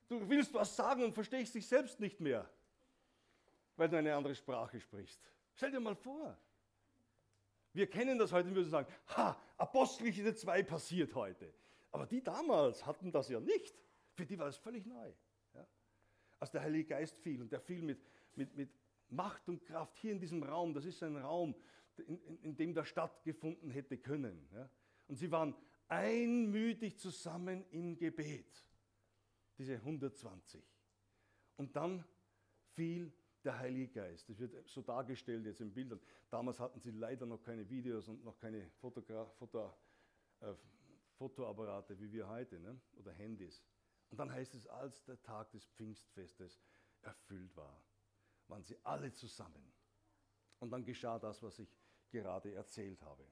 Du 0.07 0.29
willst 0.29 0.53
was 0.53 0.75
sagen 0.75 1.03
und 1.03 1.13
verstehst 1.13 1.55
dich 1.55 1.67
selbst 1.67 1.99
nicht 1.99 2.19
mehr, 2.19 2.49
weil 3.75 3.89
du 3.89 3.97
eine 3.97 4.15
andere 4.15 4.35
Sprache 4.35 4.79
sprichst. 4.79 5.19
Stell 5.55 5.71
dir 5.71 5.79
mal 5.79 5.95
vor. 5.95 6.37
Wir 7.73 7.87
kennen 7.87 8.17
das 8.17 8.31
heute 8.31 8.49
und 8.49 8.55
würden 8.55 8.69
sagen, 8.69 8.91
ha, 9.17 9.37
Apostelgeschichte 9.57 10.35
2 10.35 10.63
passiert 10.63 11.13
heute. 11.15 11.53
Aber 11.91 12.05
die 12.05 12.23
damals 12.23 12.85
hatten 12.85 13.11
das 13.11 13.29
ja 13.29 13.39
nicht. 13.39 13.75
Für 14.13 14.25
die 14.25 14.37
war 14.37 14.47
es 14.47 14.57
völlig 14.57 14.85
neu. 14.85 15.11
Ja? 15.53 15.67
Als 16.39 16.51
der 16.51 16.61
Heilige 16.61 16.85
Geist 16.85 17.17
fiel 17.17 17.41
und 17.41 17.51
der 17.51 17.59
fiel 17.59 17.81
mit, 17.81 17.99
mit, 18.35 18.55
mit 18.55 18.69
Macht 19.09 19.49
und 19.49 19.65
Kraft 19.65 19.97
hier 19.97 20.11
in 20.11 20.19
diesem 20.19 20.43
Raum, 20.43 20.73
das 20.73 20.85
ist 20.85 21.01
ein 21.03 21.17
Raum, 21.17 21.55
in, 21.97 22.17
in, 22.23 22.37
in 22.43 22.55
dem 22.55 22.73
das 22.73 22.87
stattgefunden 22.87 23.69
hätte 23.69 23.97
können. 23.97 24.47
Ja? 24.53 24.69
Und 25.07 25.15
sie 25.15 25.31
waren 25.31 25.55
einmütig 25.87 26.97
zusammen 26.97 27.65
im 27.71 27.97
Gebet. 27.97 28.65
Diese 29.57 29.75
120. 29.75 30.63
Und 31.57 31.75
dann 31.75 32.03
fiel 32.73 33.13
der 33.43 33.57
Heilige 33.59 33.87
Geist. 33.87 34.27
Das 34.27 34.39
wird 34.39 34.67
so 34.67 34.81
dargestellt 34.81 35.45
jetzt 35.45 35.61
in 35.61 35.73
Bildern. 35.73 35.99
Damals 36.29 36.59
hatten 36.59 36.79
sie 36.79 36.91
leider 36.91 37.25
noch 37.25 37.41
keine 37.41 37.69
Videos 37.69 38.07
und 38.07 38.23
noch 38.23 38.37
keine 38.37 38.69
Fotogra 38.71 39.25
Foto, 39.25 39.73
äh, 40.41 40.53
Fotoapparate 41.17 41.97
wie 41.99 42.11
wir 42.11 42.27
heute 42.27 42.59
ne? 42.59 42.79
oder 42.95 43.13
Handys. 43.13 43.63
Und 44.09 44.19
dann 44.19 44.31
heißt 44.31 44.55
es, 44.55 44.67
als 44.67 45.03
der 45.05 45.21
Tag 45.21 45.51
des 45.51 45.65
Pfingstfestes 45.65 46.59
erfüllt 47.01 47.55
war, 47.55 47.81
waren 48.47 48.63
sie 48.63 48.77
alle 48.83 49.13
zusammen. 49.13 49.71
Und 50.59 50.71
dann 50.71 50.83
geschah 50.83 51.19
das, 51.19 51.41
was 51.43 51.59
ich 51.59 51.77
gerade 52.09 52.53
erzählt 52.53 53.01
habe. 53.01 53.25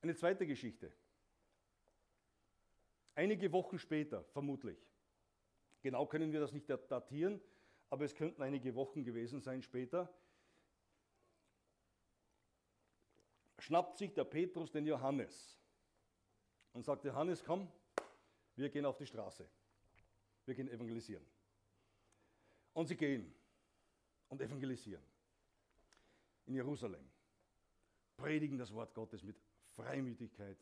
Eine 0.00 0.14
zweite 0.14 0.46
Geschichte. 0.46 0.92
Einige 3.14 3.52
Wochen 3.52 3.78
später, 3.78 4.24
vermutlich. 4.24 4.78
Genau 5.82 6.06
können 6.06 6.32
wir 6.32 6.40
das 6.40 6.52
nicht 6.52 6.68
datieren, 6.68 7.40
aber 7.90 8.04
es 8.04 8.14
könnten 8.14 8.42
einige 8.42 8.74
Wochen 8.74 9.04
gewesen 9.04 9.40
sein 9.40 9.62
später. 9.62 10.12
Schnappt 13.58 13.98
sich 13.98 14.12
der 14.12 14.24
Petrus 14.24 14.70
den 14.70 14.86
Johannes 14.86 15.58
und 16.72 16.84
sagt, 16.84 17.04
Johannes, 17.04 17.44
komm, 17.44 17.70
wir 18.56 18.68
gehen 18.68 18.84
auf 18.84 18.96
die 18.96 19.06
Straße. 19.06 19.48
Wir 20.44 20.54
gehen 20.54 20.68
evangelisieren. 20.68 21.24
Und 22.72 22.88
sie 22.88 22.96
gehen 22.96 23.32
und 24.28 24.40
evangelisieren 24.40 25.02
in 26.46 26.54
Jerusalem, 26.54 27.04
predigen 28.16 28.58
das 28.58 28.72
Wort 28.72 28.94
Gottes 28.94 29.22
mit 29.22 29.36
Freimütigkeit, 29.76 30.58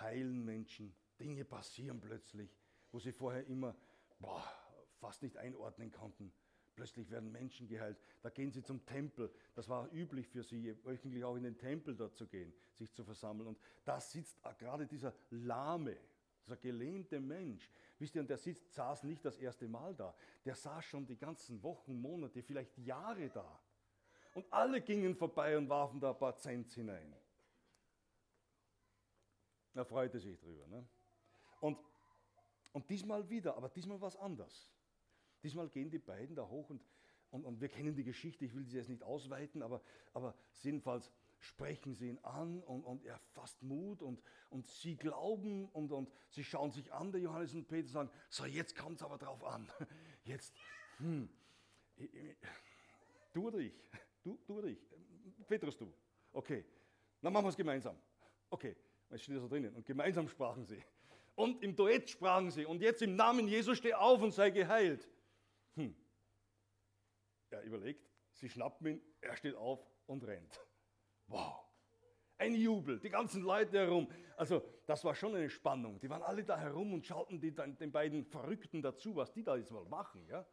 heilen 0.00 0.44
Menschen, 0.44 0.94
Dinge 1.18 1.44
passieren 1.44 2.00
plötzlich, 2.00 2.56
wo 2.90 2.98
sie 2.98 3.12
vorher 3.12 3.46
immer 3.46 3.76
boah, 4.18 4.44
fast 4.98 5.22
nicht 5.22 5.36
einordnen 5.36 5.90
konnten. 5.90 6.32
Plötzlich 6.74 7.08
werden 7.10 7.30
Menschen 7.30 7.68
geheilt. 7.68 7.96
Da 8.22 8.30
gehen 8.30 8.50
sie 8.50 8.62
zum 8.62 8.84
Tempel. 8.84 9.32
Das 9.54 9.68
war 9.68 9.92
üblich 9.92 10.26
für 10.26 10.42
sie, 10.42 10.76
wöchentlich 10.84 11.22
auch 11.22 11.36
in 11.36 11.44
den 11.44 11.56
Tempel 11.56 11.94
dort 11.94 12.16
zu 12.16 12.26
gehen, 12.26 12.52
sich 12.72 12.92
zu 12.92 13.04
versammeln. 13.04 13.46
Und 13.46 13.58
da 13.84 14.00
sitzt 14.00 14.42
gerade 14.58 14.86
dieser 14.86 15.14
lahme, 15.30 15.96
dieser 16.44 16.56
gelähmte 16.56 17.20
Mensch. 17.20 17.70
Wisst 17.98 18.16
ihr, 18.16 18.22
und 18.22 18.28
der 18.28 18.38
sitzt, 18.38 18.72
saß 18.74 19.04
nicht 19.04 19.24
das 19.24 19.38
erste 19.38 19.68
Mal 19.68 19.94
da. 19.94 20.14
Der 20.44 20.56
saß 20.56 20.84
schon 20.84 21.06
die 21.06 21.16
ganzen 21.16 21.62
Wochen, 21.62 22.00
Monate, 22.00 22.42
vielleicht 22.42 22.76
Jahre 22.78 23.30
da. 23.30 23.62
Und 24.34 24.52
alle 24.52 24.80
gingen 24.80 25.14
vorbei 25.14 25.56
und 25.56 25.68
warfen 25.68 26.00
da 26.00 26.10
ein 26.10 26.18
paar 26.18 26.36
Cent 26.36 26.72
hinein. 26.72 27.14
Er 29.74 29.84
freute 29.84 30.18
sich 30.18 30.38
drüber. 30.40 30.66
Ne? 30.66 30.88
Und, 31.64 31.78
und 32.74 32.90
diesmal 32.90 33.30
wieder, 33.30 33.56
aber 33.56 33.70
diesmal 33.70 33.98
was 33.98 34.16
anders. 34.16 34.70
Diesmal 35.42 35.70
gehen 35.70 35.88
die 35.88 35.98
beiden 35.98 36.36
da 36.36 36.46
hoch 36.46 36.68
und, 36.68 36.84
und, 37.30 37.46
und 37.46 37.58
wir 37.58 37.70
kennen 37.70 37.96
die 37.96 38.04
Geschichte, 38.04 38.44
ich 38.44 38.54
will 38.54 38.66
sie 38.66 38.76
jetzt 38.76 38.90
nicht 38.90 39.02
ausweiten, 39.02 39.62
aber, 39.62 39.80
aber 40.12 40.34
jedenfalls 40.62 41.10
sprechen 41.38 41.94
sie 41.94 42.10
ihn 42.10 42.18
an 42.18 42.62
und, 42.64 42.84
und 42.84 43.02
er 43.06 43.18
fasst 43.18 43.62
Mut 43.62 44.02
und, 44.02 44.22
und 44.50 44.66
sie 44.66 44.94
glauben 44.94 45.70
und, 45.70 45.90
und 45.90 46.12
sie 46.28 46.44
schauen 46.44 46.70
sich 46.70 46.92
an, 46.92 47.12
der 47.12 47.22
Johannes 47.22 47.54
und 47.54 47.66
Peter, 47.66 47.88
sagen, 47.88 48.10
so 48.28 48.44
jetzt 48.44 48.76
kommt 48.76 48.96
es 48.96 49.02
aber 49.02 49.16
drauf 49.16 49.42
an. 49.42 49.66
Jetzt, 50.24 50.54
hm, 50.98 51.30
du 53.32 53.46
oder 53.46 53.58
ich? 53.58 53.72
Du, 54.22 54.38
du 54.46 54.58
oder 54.58 54.68
ich? 54.68 54.86
Petrus, 55.46 55.78
du. 55.78 55.90
Okay, 56.30 56.62
dann 57.22 57.32
machen 57.32 57.46
wir 57.46 57.50
es 57.50 57.56
gemeinsam. 57.56 57.96
Okay, 58.50 58.76
es 59.08 59.22
steht 59.22 59.40
so 59.40 59.48
drinnen. 59.48 59.74
Und 59.74 59.86
gemeinsam 59.86 60.28
sprachen 60.28 60.66
sie. 60.66 60.82
Und 61.34 61.62
im 61.62 61.74
Duett 61.74 62.10
sprachen 62.10 62.50
sie. 62.50 62.64
Und 62.64 62.80
jetzt 62.80 63.02
im 63.02 63.16
Namen 63.16 63.48
Jesus 63.48 63.78
steh 63.78 63.94
auf 63.94 64.22
und 64.22 64.32
sei 64.32 64.50
geheilt. 64.50 65.08
Hm. 65.74 65.94
Er 67.50 67.62
überlegt, 67.62 68.08
sie 68.32 68.48
schnappen 68.48 68.86
ihn, 68.86 69.02
er 69.20 69.36
steht 69.36 69.54
auf 69.54 69.80
und 70.06 70.24
rennt. 70.24 70.60
Wow. 71.26 71.64
Ein 72.36 72.54
Jubel, 72.54 72.98
die 72.98 73.10
ganzen 73.10 73.42
Leute 73.42 73.78
herum. 73.78 74.08
Also, 74.36 74.62
das 74.86 75.04
war 75.04 75.14
schon 75.14 75.34
eine 75.34 75.48
Spannung. 75.48 76.00
Die 76.00 76.10
waren 76.10 76.22
alle 76.22 76.44
da 76.44 76.58
herum 76.58 76.92
und 76.92 77.06
schauten 77.06 77.40
die, 77.40 77.52
den 77.52 77.92
beiden 77.92 78.24
Verrückten 78.24 78.82
dazu, 78.82 79.14
was 79.14 79.32
die 79.32 79.44
da 79.44 79.56
jetzt 79.56 79.70
mal 79.70 79.84
machen. 79.84 80.26
Ja? 80.28 80.44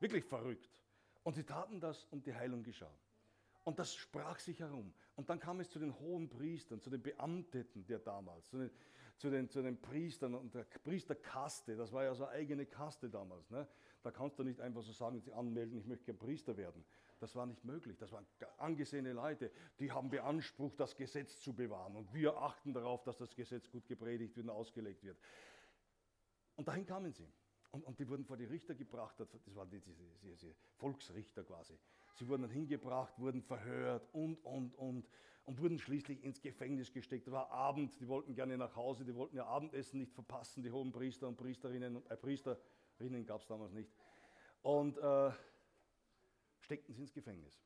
Wirklich 0.00 0.24
verrückt. 0.24 0.70
Und 1.22 1.34
sie 1.34 1.44
taten 1.44 1.80
das 1.80 2.04
und 2.04 2.26
die 2.26 2.34
Heilung 2.34 2.62
geschah. 2.62 2.94
Und 3.64 3.78
das 3.78 3.94
sprach 3.94 4.38
sich 4.38 4.60
herum. 4.60 4.94
Und 5.16 5.28
dann 5.28 5.40
kam 5.40 5.60
es 5.60 5.68
zu 5.70 5.78
den 5.78 5.98
hohen 5.98 6.28
Priestern, 6.28 6.80
zu 6.80 6.88
den 6.88 7.02
Beamteten 7.02 7.84
der 7.86 7.98
damals, 7.98 8.48
zu 8.48 8.58
den, 8.58 8.70
zu 9.16 9.30
den, 9.30 9.48
zu 9.48 9.62
den 9.62 9.80
Priestern 9.80 10.34
und 10.34 10.54
der 10.54 10.64
Priesterkaste. 10.84 11.76
Das 11.76 11.92
war 11.92 12.04
ja 12.04 12.14
so 12.14 12.24
eine 12.24 12.32
eigene 12.32 12.66
Kaste 12.66 13.08
damals. 13.08 13.50
Ne? 13.50 13.66
Da 14.02 14.10
kannst 14.10 14.38
du 14.38 14.44
nicht 14.44 14.60
einfach 14.60 14.82
so 14.82 14.92
sagen, 14.92 15.20
sie 15.20 15.32
anmelden, 15.32 15.78
ich 15.78 15.86
möchte 15.86 16.04
gerne 16.04 16.18
Priester 16.18 16.56
werden. 16.56 16.84
Das 17.18 17.34
war 17.34 17.46
nicht 17.46 17.64
möglich. 17.64 17.96
Das 17.96 18.12
waren 18.12 18.26
angesehene 18.58 19.12
Leute, 19.12 19.50
die 19.80 19.90
haben 19.90 20.10
beansprucht, 20.10 20.78
das 20.78 20.94
Gesetz 20.96 21.40
zu 21.40 21.54
bewahren. 21.54 21.96
Und 21.96 22.12
wir 22.12 22.36
achten 22.36 22.74
darauf, 22.74 23.02
dass 23.04 23.16
das 23.16 23.34
Gesetz 23.34 23.70
gut 23.70 23.86
gepredigt 23.86 24.36
wird 24.36 24.46
und 24.46 24.50
ausgelegt 24.50 25.02
wird. 25.02 25.18
Und 26.56 26.68
dahin 26.68 26.84
kamen 26.84 27.12
sie. 27.12 27.26
Und, 27.70 27.84
und 27.84 27.98
die 27.98 28.08
wurden 28.08 28.24
vor 28.24 28.36
die 28.36 28.44
Richter 28.44 28.74
gebracht. 28.74 29.18
Das 29.18 29.28
waren 29.54 29.70
diese, 29.70 29.92
diese, 29.92 30.14
diese 30.22 30.54
Volksrichter 30.76 31.42
quasi. 31.42 31.78
Sie 32.14 32.28
wurden 32.28 32.42
dann 32.42 32.50
hingebracht, 32.50 33.18
wurden 33.18 33.42
verhört 33.42 34.08
und, 34.12 34.36
und, 34.44 34.74
und. 34.74 35.08
Und 35.46 35.60
wurden 35.60 35.78
schließlich 35.78 36.22
ins 36.22 36.40
Gefängnis 36.42 36.92
gesteckt. 36.92 37.26
Es 37.28 37.32
war 37.32 37.50
Abend, 37.50 37.98
die 38.00 38.08
wollten 38.08 38.34
gerne 38.34 38.58
nach 38.58 38.74
Hause, 38.76 39.04
die 39.04 39.14
wollten 39.14 39.36
ihr 39.36 39.46
Abendessen 39.46 39.98
nicht 39.98 40.12
verpassen, 40.12 40.62
die 40.62 40.70
hohen 40.70 40.92
Priester 40.92 41.28
und 41.28 41.36
Priesterinnen, 41.36 42.04
äh, 42.10 42.16
Priesterinnen 42.16 43.24
gab 43.24 43.40
es 43.40 43.46
damals 43.46 43.72
nicht. 43.72 43.90
Und 44.62 44.98
äh, 44.98 45.30
steckten 46.58 46.92
sie 46.92 47.02
ins 47.02 47.12
Gefängnis. 47.12 47.62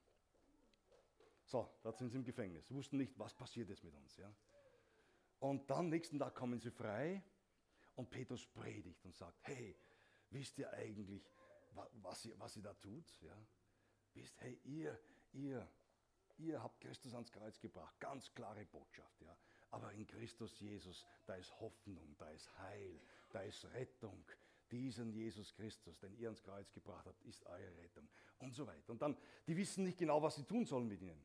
So, 1.51 1.69
da 1.83 1.91
sind 1.93 2.11
sie 2.11 2.19
im 2.19 2.25
Gefängnis. 2.25 2.69
Sie 2.69 2.75
wussten 2.75 2.97
nicht, 2.99 3.19
was 3.19 3.35
passiert 3.35 3.69
jetzt 3.71 3.83
mit 3.83 3.95
uns. 3.95 4.17
Ja? 4.19 4.33
Und 5.41 5.69
dann 5.71 5.89
nächsten 5.89 6.19
Tag 6.19 6.35
kommen 6.35 6.61
sie 6.61 6.71
frei 6.71 7.25
und 7.97 8.09
Petrus 8.11 8.47
predigt 8.47 9.05
und 9.05 9.17
sagt, 9.17 9.39
hey, 9.43 9.75
wisst 10.31 10.59
ihr 10.59 10.71
eigentlich, 10.73 11.29
was 12.03 12.25
ihr, 12.25 12.39
was 12.39 12.57
ihr 12.57 12.63
da 12.63 12.75
tut? 12.75 13.21
Ja? 13.23 13.37
Wisst, 14.15 14.41
hey, 14.41 14.61
ihr, 14.65 14.97
ihr, 15.33 15.67
ihr 16.41 16.63
habt 16.63 16.81
Christus 16.81 17.15
ans 17.15 17.31
Kreuz 17.31 17.59
gebracht. 17.61 17.99
Ganz 18.01 18.33
klare 18.35 18.65
Botschaft, 18.67 19.21
ja. 19.23 19.37
Aber 19.71 19.93
in 19.93 20.07
Christus 20.07 20.59
Jesus, 20.61 21.07
da 21.27 21.35
ist 21.35 21.59
Hoffnung, 21.61 22.17
da 22.19 22.29
ist 22.31 22.51
Heil, 22.59 23.01
da 23.31 23.43
ist 23.43 23.65
Rettung. 23.73 24.25
Diesen 24.71 25.13
Jesus 25.13 25.55
Christus, 25.55 25.99
den 25.99 26.15
ihr 26.17 26.29
ans 26.29 26.43
Kreuz 26.43 26.73
gebracht 26.73 27.07
habt, 27.07 27.23
ist 27.23 27.45
eure 27.47 27.77
Rettung. 27.79 28.09
Und 28.39 28.55
so 28.55 28.67
weiter. 28.67 28.91
Und 28.91 29.03
dann, 29.03 29.17
die 29.47 29.57
wissen 29.57 29.85
nicht 29.85 29.99
genau, 29.99 30.23
was 30.23 30.37
sie 30.37 30.45
tun 30.45 30.65
sollen 30.65 30.89
mit 30.89 31.03
ihnen. 31.03 31.21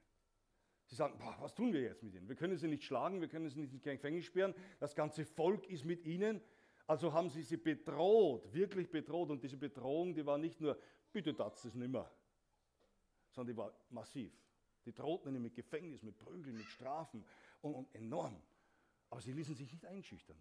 Sie 0.88 0.95
sagen, 0.95 1.17
boah, 1.17 1.36
was 1.39 1.55
tun 1.55 1.74
wir 1.74 1.81
jetzt 1.81 2.03
mit 2.03 2.13
ihnen? 2.13 2.27
Wir 2.27 2.36
können 2.36 2.57
sie 2.57 2.67
nicht 2.67 2.84
schlagen, 2.84 3.22
wir 3.22 3.27
können 3.27 3.50
sie 3.50 3.60
nicht 3.60 3.74
ins 3.74 3.81
Gefängnis 3.81 4.25
sperren. 4.25 4.53
Das 4.79 4.95
ganze 4.95 5.25
Volk 5.25 5.67
ist 5.67 5.86
mit 5.86 6.05
ihnen. 6.05 6.41
Also 6.88 7.13
haben 7.13 7.29
sie 7.29 7.41
sie 7.41 7.57
bedroht, 7.57 8.53
wirklich 8.53 8.89
bedroht. 8.89 9.31
Und 9.31 9.41
diese 9.41 9.57
Bedrohung, 9.57 10.13
die 10.13 10.25
war 10.25 10.38
nicht 10.38 10.62
nur, 10.62 10.79
bitte 11.12 11.34
das 11.34 11.65
ist 11.65 11.75
nimmer, 11.75 12.12
sondern 13.31 13.55
die 13.55 13.57
war 13.57 13.74
massiv. 13.89 14.31
Die 14.86 14.94
drohten 14.94 15.32
ihnen 15.32 15.42
mit 15.42 15.56
Gefängnis, 15.56 16.04
mit 16.04 16.18
Prügeln, 16.18 16.58
mit 16.58 16.68
Strafen 16.68 17.25
und, 17.62 17.74
und 17.74 17.96
enorm. 17.96 18.42
Aber 19.10 19.22
sie 19.22 19.34
ließen 19.34 19.56
sich 19.56 19.72
nicht 19.72 19.86
einschüchtern. 19.86 20.39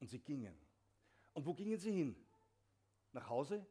Und 0.00 0.08
sie 0.08 0.18
gingen. 0.18 0.54
Und 1.32 1.46
wo 1.46 1.54
gingen 1.54 1.78
sie 1.78 1.92
hin? 1.92 2.16
Nach 3.12 3.28
Hause? 3.28 3.66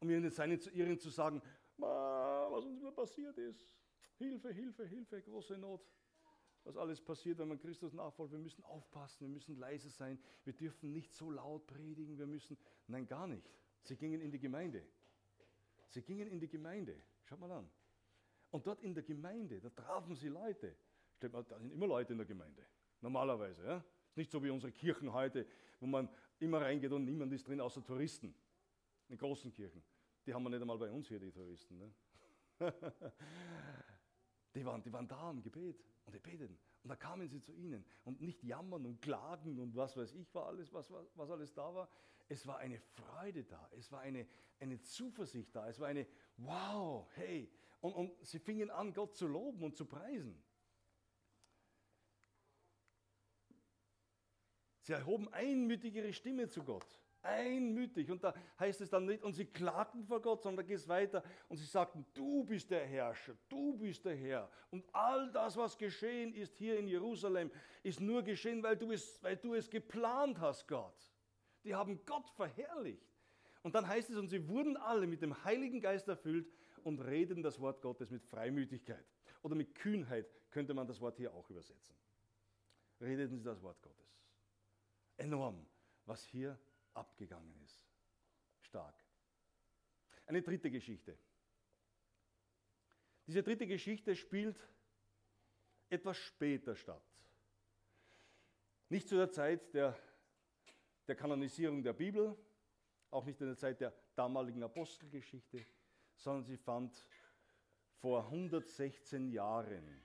Um 0.00 0.08
ihren, 0.08 0.30
seinen, 0.30 0.58
ihren 0.72 0.98
zu 0.98 1.10
sagen, 1.10 1.42
was 1.76 2.64
uns 2.64 2.78
immer 2.78 2.92
passiert 2.92 3.36
ist. 3.38 3.74
Hilfe, 4.16 4.52
Hilfe, 4.52 4.86
Hilfe, 4.86 5.22
große 5.22 5.58
Not. 5.58 5.86
Was 6.64 6.76
alles 6.76 7.00
passiert, 7.00 7.38
wenn 7.38 7.48
man 7.48 7.58
Christus 7.58 7.94
nachfolgt. 7.94 8.32
Wir 8.32 8.38
müssen 8.38 8.62
aufpassen, 8.64 9.20
wir 9.20 9.28
müssen 9.28 9.56
leise 9.56 9.88
sein. 9.88 10.22
Wir 10.44 10.52
dürfen 10.52 10.92
nicht 10.92 11.14
so 11.14 11.30
laut 11.30 11.66
predigen. 11.66 12.18
Wir 12.18 12.26
müssen, 12.26 12.58
nein, 12.86 13.06
gar 13.06 13.26
nicht. 13.26 13.48
Sie 13.82 13.96
gingen 13.96 14.20
in 14.20 14.30
die 14.30 14.38
Gemeinde. 14.38 14.86
Sie 15.88 16.02
gingen 16.02 16.28
in 16.28 16.38
die 16.38 16.48
Gemeinde. 16.48 17.02
Schaut 17.24 17.40
mal 17.40 17.50
an. 17.50 17.70
Und 18.50 18.66
dort 18.66 18.82
in 18.82 18.94
der 18.94 19.04
Gemeinde, 19.04 19.60
da 19.60 19.70
trafen 19.70 20.14
sie 20.14 20.28
Leute. 20.28 20.76
Da 21.20 21.42
sind 21.58 21.72
immer 21.72 21.86
Leute 21.86 22.12
in 22.12 22.18
der 22.18 22.26
Gemeinde. 22.26 22.66
Normalerweise. 23.00 23.64
Ja? 23.64 23.84
Ist 24.08 24.16
nicht 24.16 24.30
so 24.30 24.42
wie 24.42 24.50
unsere 24.50 24.72
Kirchen 24.72 25.12
heute, 25.12 25.46
wo 25.78 25.86
man 25.86 26.08
immer 26.38 26.60
reingeht 26.60 26.92
und 26.92 27.04
niemand 27.04 27.32
ist 27.32 27.46
drin, 27.46 27.60
außer 27.60 27.84
Touristen. 27.84 28.34
In 29.08 29.18
großen 29.18 29.52
Kirchen. 29.52 29.82
Die 30.26 30.34
haben 30.34 30.42
wir 30.42 30.50
nicht 30.50 30.60
einmal 30.60 30.78
bei 30.78 30.90
uns 30.90 31.08
hier, 31.08 31.18
die 31.18 31.30
Touristen. 31.30 31.78
Ne? 31.78 31.92
die, 34.54 34.64
waren, 34.64 34.82
die 34.82 34.92
waren 34.92 35.08
da 35.08 35.30
im 35.30 35.42
Gebet 35.42 35.82
und 36.04 36.14
die 36.14 36.18
beteten. 36.18 36.58
Und 36.82 36.88
da 36.88 36.96
kamen 36.96 37.28
sie 37.28 37.40
zu 37.40 37.52
ihnen 37.52 37.84
und 38.04 38.20
nicht 38.20 38.42
jammern 38.42 38.86
und 38.86 39.00
klagen 39.00 39.58
und 39.58 39.76
was 39.76 39.96
weiß 39.96 40.14
ich, 40.14 40.34
war 40.34 40.46
alles, 40.46 40.72
was, 40.72 40.90
was 41.14 41.30
alles 41.30 41.52
da 41.52 41.74
war. 41.74 41.88
Es 42.28 42.46
war 42.46 42.58
eine 42.58 42.78
Freude 42.78 43.44
da, 43.44 43.68
es 43.76 43.90
war 43.90 44.00
eine, 44.00 44.26
eine 44.60 44.80
Zuversicht 44.80 45.54
da, 45.54 45.68
es 45.68 45.80
war 45.80 45.88
eine, 45.88 46.06
wow, 46.36 47.08
hey. 47.14 47.50
Und, 47.80 47.92
und 47.94 48.26
sie 48.26 48.38
fingen 48.38 48.70
an, 48.70 48.92
Gott 48.92 49.16
zu 49.16 49.26
loben 49.26 49.62
und 49.62 49.76
zu 49.76 49.86
preisen. 49.86 50.42
Sie 54.82 54.92
erhoben 54.92 55.32
einmütig 55.32 55.94
ihre 55.94 56.12
Stimme 56.12 56.48
zu 56.48 56.62
Gott. 56.62 57.00
Einmütig. 57.22 58.10
Und 58.10 58.24
da 58.24 58.34
heißt 58.58 58.80
es 58.80 58.88
dann 58.90 59.04
nicht, 59.04 59.22
und 59.22 59.34
sie 59.34 59.44
klagten 59.44 60.04
vor 60.04 60.22
Gott, 60.22 60.42
sondern 60.42 60.64
da 60.64 60.68
geht 60.68 60.78
es 60.78 60.88
weiter 60.88 61.22
und 61.48 61.58
sie 61.58 61.66
sagten, 61.66 62.06
du 62.14 62.44
bist 62.44 62.70
der 62.70 62.86
Herrscher, 62.86 63.36
du 63.48 63.76
bist 63.76 64.04
der 64.04 64.16
Herr. 64.16 64.50
Und 64.70 64.84
all 64.92 65.30
das, 65.30 65.56
was 65.56 65.76
geschehen 65.76 66.34
ist 66.34 66.56
hier 66.56 66.78
in 66.78 66.88
Jerusalem, 66.88 67.50
ist 67.82 68.00
nur 68.00 68.22
geschehen, 68.22 68.62
weil 68.62 68.76
du 68.76 68.90
es, 68.90 69.22
weil 69.22 69.36
du 69.36 69.54
es 69.54 69.68
geplant 69.68 70.40
hast, 70.40 70.66
Gott. 70.66 71.12
Die 71.62 71.74
haben 71.74 72.04
Gott 72.06 72.28
verherrlicht. 72.30 73.06
Und 73.62 73.74
dann 73.74 73.86
heißt 73.86 74.08
es, 74.10 74.16
und 74.16 74.28
sie 74.28 74.48
wurden 74.48 74.78
alle 74.78 75.06
mit 75.06 75.20
dem 75.20 75.44
Heiligen 75.44 75.82
Geist 75.82 76.08
erfüllt 76.08 76.50
und 76.84 77.00
redeten 77.00 77.42
das 77.42 77.60
Wort 77.60 77.80
Gottes 77.82 78.10
mit 78.10 78.24
Freimütigkeit. 78.24 79.04
Oder 79.42 79.54
mit 79.54 79.74
Kühnheit 79.74 80.26
könnte 80.50 80.74
man 80.74 80.86
das 80.86 81.00
Wort 81.00 81.16
hier 81.16 81.32
auch 81.32 81.48
übersetzen. 81.50 81.94
Redeten 83.00 83.38
sie 83.38 83.44
das 83.44 83.62
Wort 83.62 83.80
Gottes 83.82 84.10
enorm, 85.20 85.66
was 86.06 86.24
hier 86.24 86.58
abgegangen 86.94 87.54
ist. 87.62 87.80
Stark. 88.62 88.94
Eine 90.26 90.42
dritte 90.42 90.70
Geschichte. 90.70 91.16
Diese 93.26 93.42
dritte 93.42 93.66
Geschichte 93.66 94.16
spielt 94.16 94.58
etwas 95.88 96.16
später 96.16 96.74
statt. 96.74 97.02
Nicht 98.88 99.08
zu 99.08 99.16
der 99.16 99.30
Zeit 99.30 99.72
der, 99.74 99.96
der 101.06 101.14
Kanonisierung 101.14 101.82
der 101.82 101.92
Bibel, 101.92 102.36
auch 103.10 103.24
nicht 103.24 103.40
in 103.40 103.46
der 103.46 103.56
Zeit 103.56 103.80
der 103.80 103.92
damaligen 104.14 104.62
Apostelgeschichte, 104.62 105.64
sondern 106.22 106.44
sie 106.44 106.56
fand 106.56 107.04
vor 108.00 108.24
116 108.24 109.28
Jahren 109.28 110.02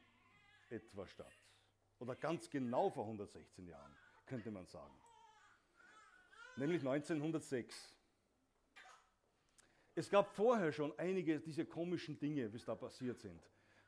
etwa 0.70 1.06
statt. 1.08 1.34
Oder 2.00 2.16
ganz 2.16 2.50
genau 2.50 2.90
vor 2.90 3.04
116 3.04 3.68
Jahren, 3.68 3.96
könnte 4.26 4.52
man 4.52 4.66
sagen 4.66 4.96
nämlich 6.58 6.82
1906. 6.82 7.96
Es 9.96 10.10
gab 10.10 10.28
vorher 10.28 10.72
schon 10.72 10.98
einige 10.98 11.40
dieser 11.40 11.66
komischen 11.66 12.20
Dinge, 12.20 12.52
wie 12.52 12.58
es 12.58 12.66
da 12.66 12.76
passiert 12.76 13.20
sind. 13.20 13.42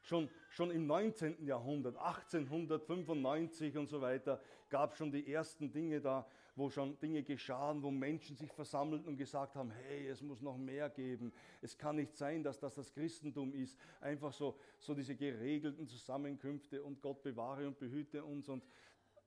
Schon, 0.03 0.29
schon 0.49 0.71
im 0.71 0.87
19. 0.87 1.45
Jahrhundert, 1.45 1.97
1895 1.97 3.77
und 3.77 3.87
so 3.87 3.99
weiter, 3.99 4.41
gab 4.69 4.93
es 4.93 4.97
schon 4.97 5.11
die 5.11 5.31
ersten 5.31 5.71
Dinge 5.71 5.99
da, 5.99 6.25
wo 6.57 6.71
schon 6.71 6.99
Dinge 6.99 7.21
geschahen, 7.21 7.83
wo 7.83 7.91
Menschen 7.91 8.35
sich 8.35 8.51
versammelten 8.51 9.07
und 9.07 9.15
gesagt 9.15 9.55
haben, 9.55 9.69
hey, 9.69 10.07
es 10.07 10.21
muss 10.21 10.41
noch 10.41 10.57
mehr 10.57 10.89
geben. 10.89 11.31
Es 11.61 11.77
kann 11.77 11.97
nicht 11.97 12.15
sein, 12.17 12.43
dass 12.43 12.59
das 12.59 12.73
das 12.75 12.91
Christentum 12.91 13.53
ist. 13.53 13.77
Einfach 14.01 14.33
so, 14.33 14.59
so 14.79 14.95
diese 14.95 15.15
geregelten 15.15 15.87
Zusammenkünfte 15.87 16.83
und 16.83 16.99
Gott 16.99 17.21
bewahre 17.21 17.67
und 17.67 17.77
behüte 17.77 18.23
uns 18.23 18.49
und, 18.49 18.65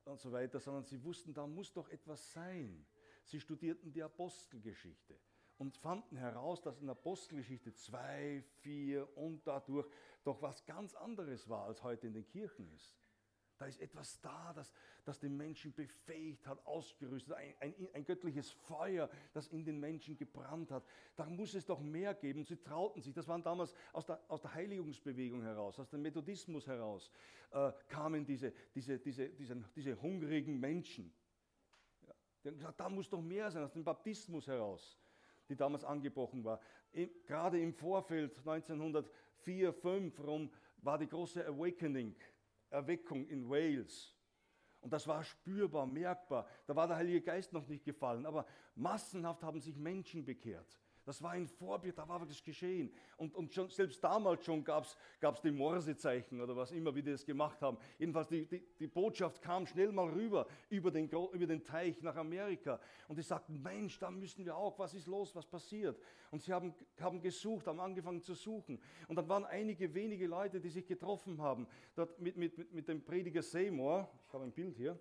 und 0.04 0.20
so 0.20 0.32
weiter, 0.32 0.58
sondern 0.58 0.84
sie 0.84 1.02
wussten, 1.04 1.32
da 1.32 1.46
muss 1.46 1.72
doch 1.72 1.88
etwas 1.88 2.32
sein. 2.32 2.84
Sie 3.22 3.38
studierten 3.38 3.92
die 3.92 4.02
Apostelgeschichte 4.02 5.16
und 5.58 5.76
fanden 5.76 6.16
heraus, 6.16 6.60
dass 6.62 6.80
in 6.80 6.88
Apostelgeschichte 6.88 7.72
2, 7.72 8.42
4 8.62 9.16
und 9.16 9.46
dadurch 9.46 9.86
doch 10.24 10.42
was 10.42 10.66
ganz 10.66 10.94
anderes 10.94 11.48
war, 11.48 11.66
als 11.66 11.82
heute 11.84 12.08
in 12.08 12.14
den 12.14 12.26
Kirchen 12.26 12.68
ist. 12.72 12.96
Da 13.60 13.66
ist 13.66 13.78
etwas 13.78 14.18
da, 14.22 14.54
das, 14.54 14.72
das 15.04 15.18
den 15.18 15.36
Menschen 15.36 15.74
befähigt 15.74 16.46
hat, 16.46 16.64
ausgerüstet, 16.64 17.34
ein, 17.34 17.54
ein, 17.60 17.88
ein, 17.92 18.04
göttliches 18.06 18.50
Feuer, 18.50 19.10
das 19.34 19.48
in 19.48 19.66
den 19.66 19.78
Menschen 19.78 20.16
gebrannt 20.16 20.70
hat. 20.70 20.82
Da 21.14 21.26
muss 21.26 21.52
es 21.52 21.66
doch 21.66 21.78
mehr 21.78 22.14
geben. 22.14 22.42
Sie 22.42 22.56
trauten 22.56 23.02
sich, 23.02 23.12
das 23.12 23.28
waren 23.28 23.42
damals 23.42 23.74
aus 23.92 24.06
der, 24.06 24.18
aus 24.28 24.40
der 24.40 24.54
Heiligungsbewegung 24.54 25.42
heraus, 25.42 25.78
aus 25.78 25.90
dem 25.90 26.00
Methodismus 26.00 26.66
heraus, 26.66 27.10
äh, 27.50 27.70
kamen 27.86 28.24
diese, 28.24 28.50
diese, 28.74 28.98
diese, 28.98 29.28
diese, 29.28 29.62
diese 29.76 30.00
hungrigen 30.00 30.58
Menschen. 30.58 31.12
Die 32.42 32.48
haben 32.48 32.56
gesagt, 32.56 32.80
da 32.80 32.88
muss 32.88 33.10
doch 33.10 33.20
mehr 33.20 33.50
sein, 33.50 33.62
aus 33.62 33.74
dem 33.74 33.84
Baptismus 33.84 34.46
heraus, 34.46 34.98
die 35.50 35.56
damals 35.56 35.84
angebrochen 35.84 36.42
war. 36.44 36.62
gerade 37.26 37.60
im 37.60 37.74
Vorfeld 37.74 38.38
1904, 38.38 39.74
5 39.74 40.18
rum 40.20 40.50
war 40.78 40.96
die 40.96 41.08
große 41.08 41.46
Awakening, 41.46 42.16
Erweckung 42.70 43.26
in 43.26 43.48
Wales. 43.48 44.16
Und 44.80 44.92
das 44.92 45.06
war 45.06 45.22
spürbar, 45.22 45.86
merkbar. 45.86 46.46
Da 46.66 46.74
war 46.74 46.86
der 46.86 46.96
Heilige 46.96 47.20
Geist 47.20 47.52
noch 47.52 47.66
nicht 47.68 47.84
gefallen, 47.84 48.24
aber 48.24 48.46
massenhaft 48.74 49.42
haben 49.42 49.60
sich 49.60 49.76
Menschen 49.76 50.24
bekehrt. 50.24 50.80
Das 51.04 51.22
war 51.22 51.30
ein 51.30 51.46
Vorbild, 51.46 51.96
da 51.96 52.08
war 52.08 52.20
was 52.20 52.42
geschehen. 52.44 52.92
Und, 53.16 53.34
und 53.34 53.52
schon, 53.52 53.68
selbst 53.70 54.02
damals 54.04 54.44
schon 54.44 54.62
gab 54.62 54.84
es 54.84 55.40
die 55.42 55.50
Morsezeichen 55.50 56.40
oder 56.40 56.54
was 56.54 56.72
immer, 56.72 56.94
wie 56.94 57.02
die 57.02 57.10
das 57.10 57.24
gemacht 57.24 57.60
haben. 57.62 57.78
Jedenfalls 57.98 58.28
die, 58.28 58.46
die, 58.46 58.62
die 58.78 58.86
Botschaft 58.86 59.40
kam 59.40 59.66
schnell 59.66 59.92
mal 59.92 60.08
rüber 60.08 60.46
über 60.68 60.90
den, 60.90 61.08
über 61.08 61.46
den 61.46 61.64
Teich 61.64 62.00
nach 62.02 62.16
Amerika. 62.16 62.78
Und 63.08 63.18
die 63.18 63.22
sagten, 63.22 63.60
Mensch, 63.62 63.98
da 63.98 64.10
müssen 64.10 64.44
wir 64.44 64.56
auch, 64.56 64.78
was 64.78 64.94
ist 64.94 65.06
los, 65.06 65.34
was 65.34 65.46
passiert? 65.46 65.98
Und 66.30 66.42
sie 66.42 66.52
haben, 66.52 66.74
haben 67.00 67.20
gesucht, 67.20 67.66
haben 67.66 67.80
angefangen 67.80 68.22
zu 68.22 68.34
suchen. 68.34 68.78
Und 69.08 69.16
dann 69.16 69.28
waren 69.28 69.44
einige 69.44 69.92
wenige 69.94 70.26
Leute, 70.26 70.60
die 70.60 70.68
sich 70.68 70.86
getroffen 70.86 71.40
haben. 71.40 71.66
Dort 71.94 72.20
mit, 72.20 72.36
mit, 72.36 72.72
mit 72.72 72.88
dem 72.88 73.02
Prediger 73.02 73.42
Seymour, 73.42 74.08
ich 74.26 74.32
habe 74.34 74.44
ein 74.44 74.52
Bild 74.52 74.76
hier, 74.76 74.98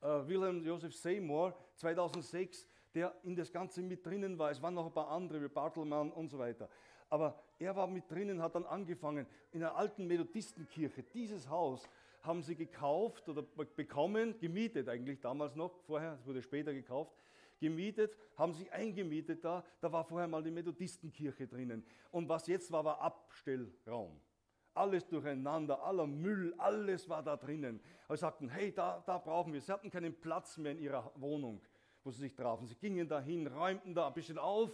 äh, 0.00 0.26
Wilhelm 0.26 0.64
Joseph 0.64 0.94
Seymour, 0.94 1.54
2006, 1.76 2.66
der 2.94 3.14
in 3.22 3.36
das 3.36 3.52
Ganze 3.52 3.82
mit 3.82 4.04
drinnen 4.04 4.38
war. 4.38 4.50
Es 4.50 4.60
waren 4.62 4.74
noch 4.74 4.86
ein 4.86 4.92
paar 4.92 5.10
andere, 5.10 5.42
wie 5.42 5.48
Bartelmann 5.48 6.10
und 6.10 6.28
so 6.28 6.38
weiter. 6.38 6.68
Aber 7.08 7.42
er 7.58 7.74
war 7.74 7.86
mit 7.86 8.10
drinnen, 8.10 8.40
hat 8.40 8.54
dann 8.54 8.64
angefangen, 8.64 9.26
in 9.52 9.60
der 9.60 9.74
alten 9.76 10.06
Methodistenkirche, 10.06 11.02
dieses 11.02 11.48
Haus 11.48 11.88
haben 12.22 12.42
sie 12.42 12.54
gekauft 12.54 13.28
oder 13.28 13.42
bekommen, 13.42 14.38
gemietet 14.38 14.88
eigentlich 14.88 15.20
damals 15.20 15.56
noch, 15.56 15.72
vorher, 15.86 16.14
es 16.14 16.26
wurde 16.26 16.42
später 16.42 16.72
gekauft, 16.72 17.12
gemietet, 17.58 18.16
haben 18.36 18.52
sich 18.54 18.70
eingemietet 18.72 19.44
da, 19.44 19.64
da 19.80 19.90
war 19.90 20.04
vorher 20.04 20.28
mal 20.28 20.42
die 20.42 20.50
Methodistenkirche 20.50 21.46
drinnen. 21.46 21.84
Und 22.10 22.28
was 22.28 22.46
jetzt 22.46 22.70
war, 22.70 22.84
war 22.84 23.00
Abstellraum. 23.00 24.20
Alles 24.72 25.06
durcheinander, 25.08 25.82
aller 25.82 26.06
Müll, 26.06 26.54
alles 26.58 27.08
war 27.08 27.22
da 27.22 27.36
drinnen. 27.36 27.80
Sie 28.08 28.16
sagten, 28.16 28.48
hey, 28.48 28.72
da, 28.72 29.02
da 29.04 29.18
brauchen 29.18 29.52
wir. 29.52 29.60
Sie 29.60 29.72
hatten 29.72 29.90
keinen 29.90 30.14
Platz 30.14 30.58
mehr 30.58 30.72
in 30.72 30.78
ihrer 30.78 31.10
Wohnung 31.16 31.60
wo 32.04 32.10
sie 32.10 32.20
sich 32.20 32.34
trafen. 32.34 32.66
Sie 32.66 32.74
gingen 32.74 33.08
dahin, 33.08 33.46
räumten 33.46 33.94
da 33.94 34.08
ein 34.08 34.14
bisschen 34.14 34.38
auf, 34.38 34.70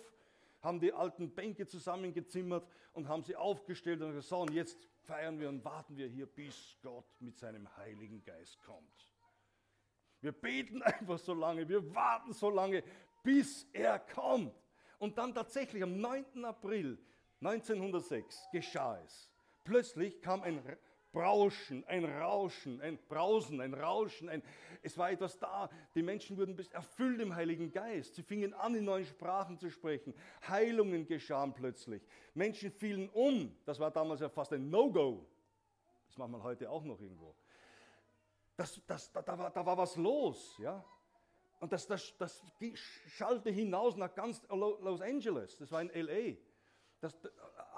haben 0.63 0.81
die 0.81 0.93
alten 0.93 1.35
Bänke 1.35 1.67
zusammengezimmert 1.67 2.67
und 2.93 3.09
haben 3.09 3.23
sie 3.23 3.37
aufgestellt 3.37 4.01
und 4.03 4.09
gesagt, 4.09 4.29
so, 4.29 4.41
und 4.41 4.53
jetzt 4.53 4.89
feiern 5.03 5.39
wir 5.39 5.49
und 5.49 5.65
warten 5.65 5.97
wir 5.97 6.09
hier, 6.09 6.27
bis 6.27 6.77
Gott 6.83 7.07
mit 7.21 7.39
seinem 7.39 7.75
Heiligen 7.77 8.23
Geist 8.25 8.61
kommt. 8.63 9.11
Wir 10.21 10.33
beten 10.33 10.83
einfach 10.83 11.19
so 11.19 11.35
lange, 11.35 11.69
wir 11.69 11.95
warten 11.95 12.33
so 12.33 12.51
lange, 12.51 12.83
bis 13.23 13.69
er 13.73 13.99
kommt. 13.99 14.55
Und 14.99 15.19
dann 15.19 15.35
tatsächlich 15.35 15.83
am 15.83 16.01
9. 16.01 16.45
April 16.45 16.99
1906 17.41 18.49
geschah 18.51 18.99
es. 19.05 19.31
Plötzlich 19.65 20.21
kam 20.21 20.43
ein 20.43 20.63
Brauschen, 21.17 21.83
ein 21.87 22.05
Rauschen, 22.05 22.79
ein 22.83 22.99
Brausen, 23.09 23.63
ein 23.63 23.73
Rauschen. 23.73 24.29
Ein, 24.29 24.43
es 24.83 24.99
war 24.99 25.11
etwas 25.11 25.39
da. 25.39 25.71
Die 25.95 26.03
Menschen 26.03 26.37
wurden 26.37 26.55
erfüllt 26.73 27.23
im 27.23 27.35
Heiligen 27.35 27.73
Geist. 27.73 28.17
Sie 28.17 28.23
fingen 28.23 28.53
an, 28.53 28.75
in 28.75 28.85
neuen 28.85 29.07
Sprachen 29.07 29.59
zu 29.59 29.71
sprechen. 29.71 30.13
Heilungen 30.47 31.07
geschahen 31.07 31.55
plötzlich. 31.55 32.07
Menschen 32.35 32.71
fielen 32.71 33.09
um. 33.09 33.57
Das 33.65 33.81
war 33.81 33.91
damals 33.91 34.21
ja 34.21 34.29
fast 34.29 34.53
ein 34.53 34.69
No-Go. 34.69 35.27
Das 36.07 36.19
macht 36.19 36.29
man 36.29 36.43
heute 36.43 36.69
auch 36.69 36.85
noch 36.85 37.01
irgendwo. 37.01 37.35
Das, 38.55 38.79
das, 38.87 39.11
da, 39.11 39.23
da, 39.23 39.39
war, 39.39 39.51
da 39.51 39.65
war 39.65 39.79
was 39.79 39.97
los. 39.97 40.55
Ja? 40.59 40.85
Und 41.61 41.73
das, 41.73 41.87
das, 41.87 42.13
das 42.19 42.45
schallte 42.59 43.49
hinaus 43.49 43.97
nach 43.97 44.15
ganz 44.15 44.43
Los 44.51 45.01
Angeles. 45.01 45.57
Das 45.57 45.73
war 45.73 45.81
in 45.81 45.89
L.A. 45.89 46.37
Das, 47.01 47.17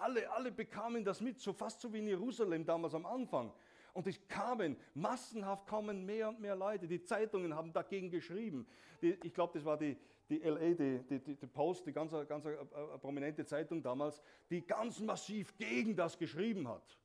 alle, 0.01 0.31
alle 0.31 0.53
bekamen 0.53 1.05
das 1.05 1.21
mit, 1.21 1.39
so 1.39 1.53
fast 1.53 1.81
so 1.81 1.93
wie 1.93 1.99
in 1.99 2.07
Jerusalem 2.07 2.65
damals 2.65 2.95
am 2.95 3.07
Anfang. 3.07 3.53
Und 3.93 4.07
es 4.07 4.29
kamen, 4.29 4.77
massenhaft 4.95 5.67
kommen 5.67 6.05
mehr 6.05 6.29
und 6.29 6.41
mehr 6.41 6.55
Leute. 6.55 6.87
Die 6.87 7.03
Zeitungen 7.03 7.55
haben 7.55 7.73
dagegen 7.73 8.11
geschrieben. 8.11 8.67
Die, 9.03 9.19
ich 9.25 9.35
glaube, 9.35 9.55
das 9.55 9.65
war 9.65 9.77
die, 9.77 9.97
die 10.29 10.39
LA, 10.39 10.75
die, 10.75 11.01
die, 11.09 11.37
die 11.37 11.47
Post, 11.47 11.87
die 11.87 11.93
ganz, 11.93 12.13
ganz 12.29 12.45
äh, 12.45 12.53
äh, 12.53 12.99
prominente 12.99 13.45
Zeitung 13.45 13.83
damals, 13.83 14.23
die 14.51 14.65
ganz 14.65 15.01
massiv 15.01 15.57
gegen 15.57 15.97
das 15.97 16.19
geschrieben 16.19 16.69
hat 16.69 16.99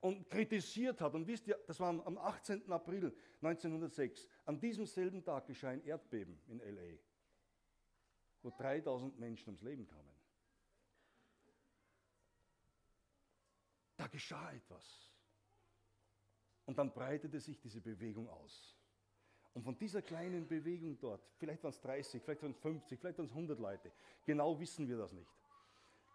und 0.00 0.28
kritisiert 0.30 1.00
hat. 1.00 1.14
Und 1.14 1.26
wisst 1.26 1.46
ihr, 1.46 1.58
das 1.66 1.80
war 1.80 1.88
am 1.88 2.18
18. 2.18 2.70
April 2.70 3.14
1906. 3.42 4.28
An 4.44 4.60
diesem 4.60 4.86
selben 4.86 5.24
Tag 5.24 5.46
geschah 5.46 5.70
ein 5.70 5.84
Erdbeben 5.84 6.38
in 6.46 6.58
LA, 6.58 6.98
wo 8.42 8.50
3000 8.50 9.18
Menschen 9.18 9.48
ums 9.48 9.62
Leben 9.62 9.86
kamen. 9.86 10.13
Da 14.04 14.08
geschah 14.08 14.52
etwas. 14.52 14.84
Und 16.66 16.76
dann 16.76 16.92
breitete 16.92 17.40
sich 17.40 17.58
diese 17.58 17.80
Bewegung 17.80 18.28
aus. 18.28 18.76
Und 19.54 19.62
von 19.62 19.78
dieser 19.78 20.02
kleinen 20.02 20.46
Bewegung 20.46 20.98
dort, 21.00 21.22
vielleicht 21.38 21.62
waren 21.62 21.70
es 21.70 21.80
30, 21.80 22.22
vielleicht 22.22 22.42
waren 22.42 22.50
es 22.50 22.58
50, 22.58 23.00
vielleicht 23.00 23.16
waren 23.16 23.24
es 23.24 23.32
100 23.32 23.58
Leute, 23.58 23.90
genau 24.26 24.60
wissen 24.60 24.86
wir 24.88 24.98
das 24.98 25.14
nicht. 25.14 25.30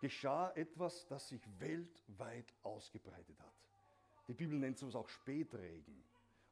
geschah 0.01 0.51
etwas, 0.51 1.07
das 1.07 1.29
sich 1.29 1.41
weltweit 1.57 2.53
ausgebreitet 2.61 3.39
hat. 3.39 3.55
Die 4.27 4.35
Bibel 4.35 4.59
nennt 4.59 4.77
sowas 4.77 4.95
auch 4.95 5.09
Spätregen. 5.09 6.03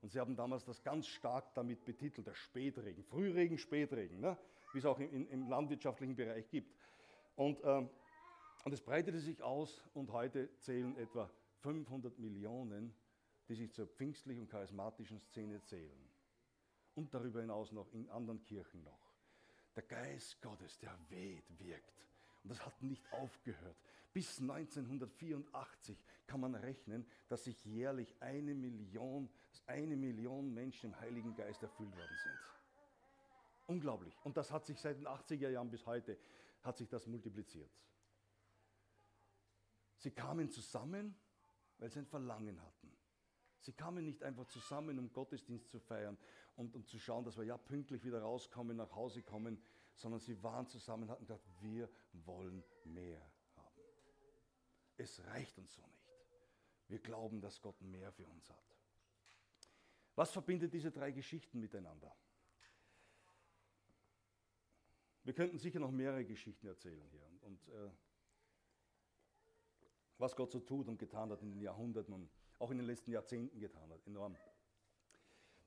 Und 0.01 0.11
sie 0.11 0.19
haben 0.19 0.35
damals 0.35 0.65
das 0.65 0.81
ganz 0.81 1.05
stark 1.05 1.53
damit 1.53 1.85
betitelt, 1.85 2.25
der 2.25 2.33
Spätregen. 2.33 3.03
Frühregen, 3.03 3.59
Spätregen, 3.59 4.21
ne? 4.21 4.39
wie 4.73 4.79
es 4.79 4.85
auch 4.85 4.97
im, 4.97 5.29
im 5.29 5.49
landwirtschaftlichen 5.49 6.15
Bereich 6.15 6.49
gibt. 6.49 6.75
Und, 7.35 7.63
ähm, 7.63 7.91
und 8.67 8.73
es 8.73 8.81
breitete 8.81 9.21
sich 9.21 9.41
aus 9.41 9.81
und 9.93 10.11
heute 10.11 10.53
zählen 10.57 10.97
etwa 10.97 11.31
500 11.61 12.19
Millionen, 12.19 12.93
die 13.47 13.55
sich 13.55 13.71
zur 13.71 13.87
pfingstlichen 13.87 14.41
und 14.41 14.49
charismatischen 14.49 15.21
Szene 15.21 15.63
zählen. 15.63 16.09
Und 16.93 17.13
darüber 17.13 17.39
hinaus 17.39 17.71
noch 17.71 17.89
in 17.93 18.09
anderen 18.09 18.43
Kirchen 18.43 18.83
noch. 18.83 19.13
Der 19.73 19.83
Geist 19.83 20.41
Gottes, 20.41 20.77
der 20.79 20.93
weht, 21.07 21.45
wirkt. 21.57 22.05
Und 22.43 22.49
das 22.49 22.65
hat 22.65 22.83
nicht 22.83 23.01
aufgehört. 23.13 23.77
Bis 24.11 24.37
1984 24.41 26.03
kann 26.25 26.41
man 26.41 26.53
rechnen, 26.53 27.07
dass 27.29 27.45
sich 27.45 27.63
jährlich 27.63 28.17
eine 28.19 28.53
Million, 28.53 29.29
eine 29.65 29.95
Million 29.95 30.53
Menschen 30.53 30.91
im 30.91 30.99
Heiligen 30.99 31.33
Geist 31.35 31.63
erfüllt 31.63 31.95
worden 31.95 32.17
sind. 32.21 32.39
Unglaublich. 33.67 34.13
Und 34.25 34.35
das 34.35 34.51
hat 34.51 34.65
sich 34.65 34.77
seit 34.77 34.97
den 34.97 35.07
80er 35.07 35.51
Jahren 35.51 35.71
bis 35.71 35.85
heute, 35.85 36.17
hat 36.63 36.75
sich 36.75 36.89
das 36.89 37.07
multipliziert. 37.07 37.71
Sie 39.97 40.11
kamen 40.11 40.49
zusammen, 40.49 41.15
weil 41.79 41.89
sie 41.89 41.99
ein 41.99 42.05
Verlangen 42.05 42.61
hatten. 42.61 42.91
Sie 43.59 43.73
kamen 43.73 44.05
nicht 44.05 44.23
einfach 44.23 44.45
zusammen, 44.47 44.99
um 44.99 45.11
Gottesdienst 45.11 45.69
zu 45.69 45.79
feiern 45.79 46.17
und 46.55 46.75
um 46.75 46.85
zu 46.85 46.99
schauen, 46.99 47.25
dass 47.25 47.37
wir 47.37 47.43
ja 47.43 47.57
pünktlich 47.57 48.03
wieder 48.03 48.21
rauskommen, 48.21 48.77
nach 48.77 48.95
Hause 48.95 49.23
kommen, 49.23 49.61
sondern 49.95 50.19
sie 50.19 50.41
waren 50.43 50.67
zusammen 50.67 51.03
und 51.03 51.09
hatten 51.09 51.25
gesagt, 51.25 51.43
wir 51.59 51.89
wollen 52.13 52.63
mehr 52.85 53.21
haben. 53.55 53.81
Es 54.97 55.23
reicht 55.25 55.57
uns 55.57 55.73
so 55.73 55.81
nicht. 55.87 56.07
Wir 56.87 56.99
glauben, 56.99 57.41
dass 57.41 57.61
Gott 57.61 57.81
mehr 57.81 58.11
für 58.11 58.27
uns 58.27 58.49
hat. 58.49 58.77
Was 60.15 60.31
verbindet 60.31 60.73
diese 60.73 60.91
drei 60.91 61.11
Geschichten 61.11 61.59
miteinander? 61.59 62.15
Wir 65.23 65.33
könnten 65.33 65.57
sicher 65.57 65.79
noch 65.79 65.91
mehrere 65.91 66.23
Geschichten 66.23 66.67
erzählen 66.67 67.05
hier. 67.09 67.25
Und, 67.27 67.43
und 67.43 67.67
äh, 67.67 67.89
was 70.17 70.35
Gott 70.35 70.51
so 70.51 70.59
tut 70.59 70.87
und 70.87 70.97
getan 70.97 71.31
hat 71.31 71.41
in 71.41 71.51
den 71.51 71.61
Jahrhunderten 71.61 72.13
und 72.13 72.29
auch 72.59 72.71
in 72.71 72.77
den 72.77 72.87
letzten 72.87 73.11
Jahrzehnten 73.11 73.59
getan 73.59 73.89
hat. 73.91 74.05
Enorm. 74.05 74.35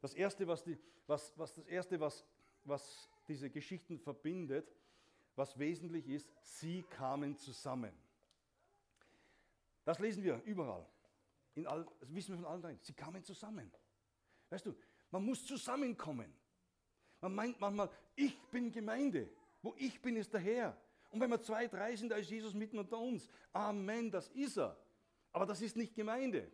Das 0.01 0.15
Erste, 0.15 0.47
was, 0.47 0.65
die, 0.65 0.79
was, 1.07 1.33
was, 1.37 1.55
das 1.55 1.67
Erste, 1.67 2.01
was, 2.01 2.25
was 2.65 3.09
diese 3.29 3.51
Geschichten 3.51 3.99
verbindet, 3.99 4.75
was 5.37 5.59
wesentlich 5.59 6.09
ist, 6.09 6.29
sie 6.43 6.83
kamen 6.83 7.37
zusammen. 7.37 7.93
Das 9.85 9.99
lesen 9.99 10.23
wir 10.23 10.43
überall. 10.45 10.87
In 11.55 11.67
all, 11.67 11.87
das 12.01 12.13
wissen 12.15 12.35
wir 12.35 12.43
von 12.43 12.47
allen 12.47 12.63
dreien. 12.63 12.79
Sie 12.81 12.93
kamen 12.93 13.25
zusammen. 13.25 13.71
Weißt 14.51 14.67
du, 14.67 14.75
man 15.11 15.25
muss 15.25 15.45
zusammenkommen. 15.45 16.33
Man 17.21 17.35
meint 17.35 17.61
manchmal, 17.61 17.91
ich 18.17 18.39
bin 18.51 18.73
Gemeinde. 18.73 19.29
Wo 19.63 19.75
ich 19.77 20.01
bin, 20.01 20.17
ist 20.17 20.33
der 20.33 20.41
Herr. 20.41 20.77
Und 21.11 21.21
wenn 21.21 21.31
wir 21.31 21.41
zwei, 21.41 21.67
drei 21.67 21.97
sind, 21.97 22.11
da 22.11 22.17
ist 22.17 22.31
Jesus 22.31 22.55
mitten 22.55 22.79
unter 22.79 22.99
uns. 22.99 23.29
Amen, 23.53 24.11
das 24.11 24.29
ist 24.29 24.59
er. 24.59 24.77
Aber 25.33 25.47
das 25.47 25.61
ist 25.61 25.77
nicht 25.77 25.95
Gemeinde. 25.95 26.51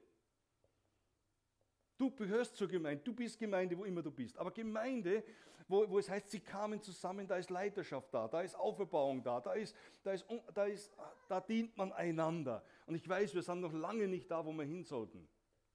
Du 1.98 2.10
gehörst 2.10 2.56
zur 2.56 2.68
Gemeinde, 2.68 3.02
du 3.02 3.14
bist 3.14 3.38
Gemeinde, 3.38 3.76
wo 3.76 3.84
immer 3.84 4.02
du 4.02 4.10
bist. 4.10 4.36
Aber 4.36 4.50
Gemeinde, 4.50 5.24
wo, 5.66 5.88
wo 5.88 5.98
es 5.98 6.08
heißt, 6.08 6.30
sie 6.30 6.40
kamen 6.40 6.80
zusammen, 6.82 7.26
da 7.26 7.36
ist 7.36 7.50
Leiterschaft 7.50 8.12
da, 8.12 8.28
da 8.28 8.42
ist 8.42 8.54
Auferbauung 8.54 9.22
da, 9.22 9.40
da, 9.40 9.54
ist, 9.54 9.74
da, 10.02 10.12
ist, 10.12 10.26
da, 10.54 10.64
ist, 10.66 10.92
da 11.28 11.40
dient 11.40 11.76
man 11.76 11.92
einander. 11.92 12.62
Und 12.86 12.94
ich 12.94 13.08
weiß, 13.08 13.34
wir 13.34 13.42
sind 13.42 13.60
noch 13.60 13.72
lange 13.72 14.08
nicht 14.08 14.30
da, 14.30 14.44
wo 14.44 14.52
wir 14.52 14.64
hin 14.64 14.84
sollten. 14.84 15.26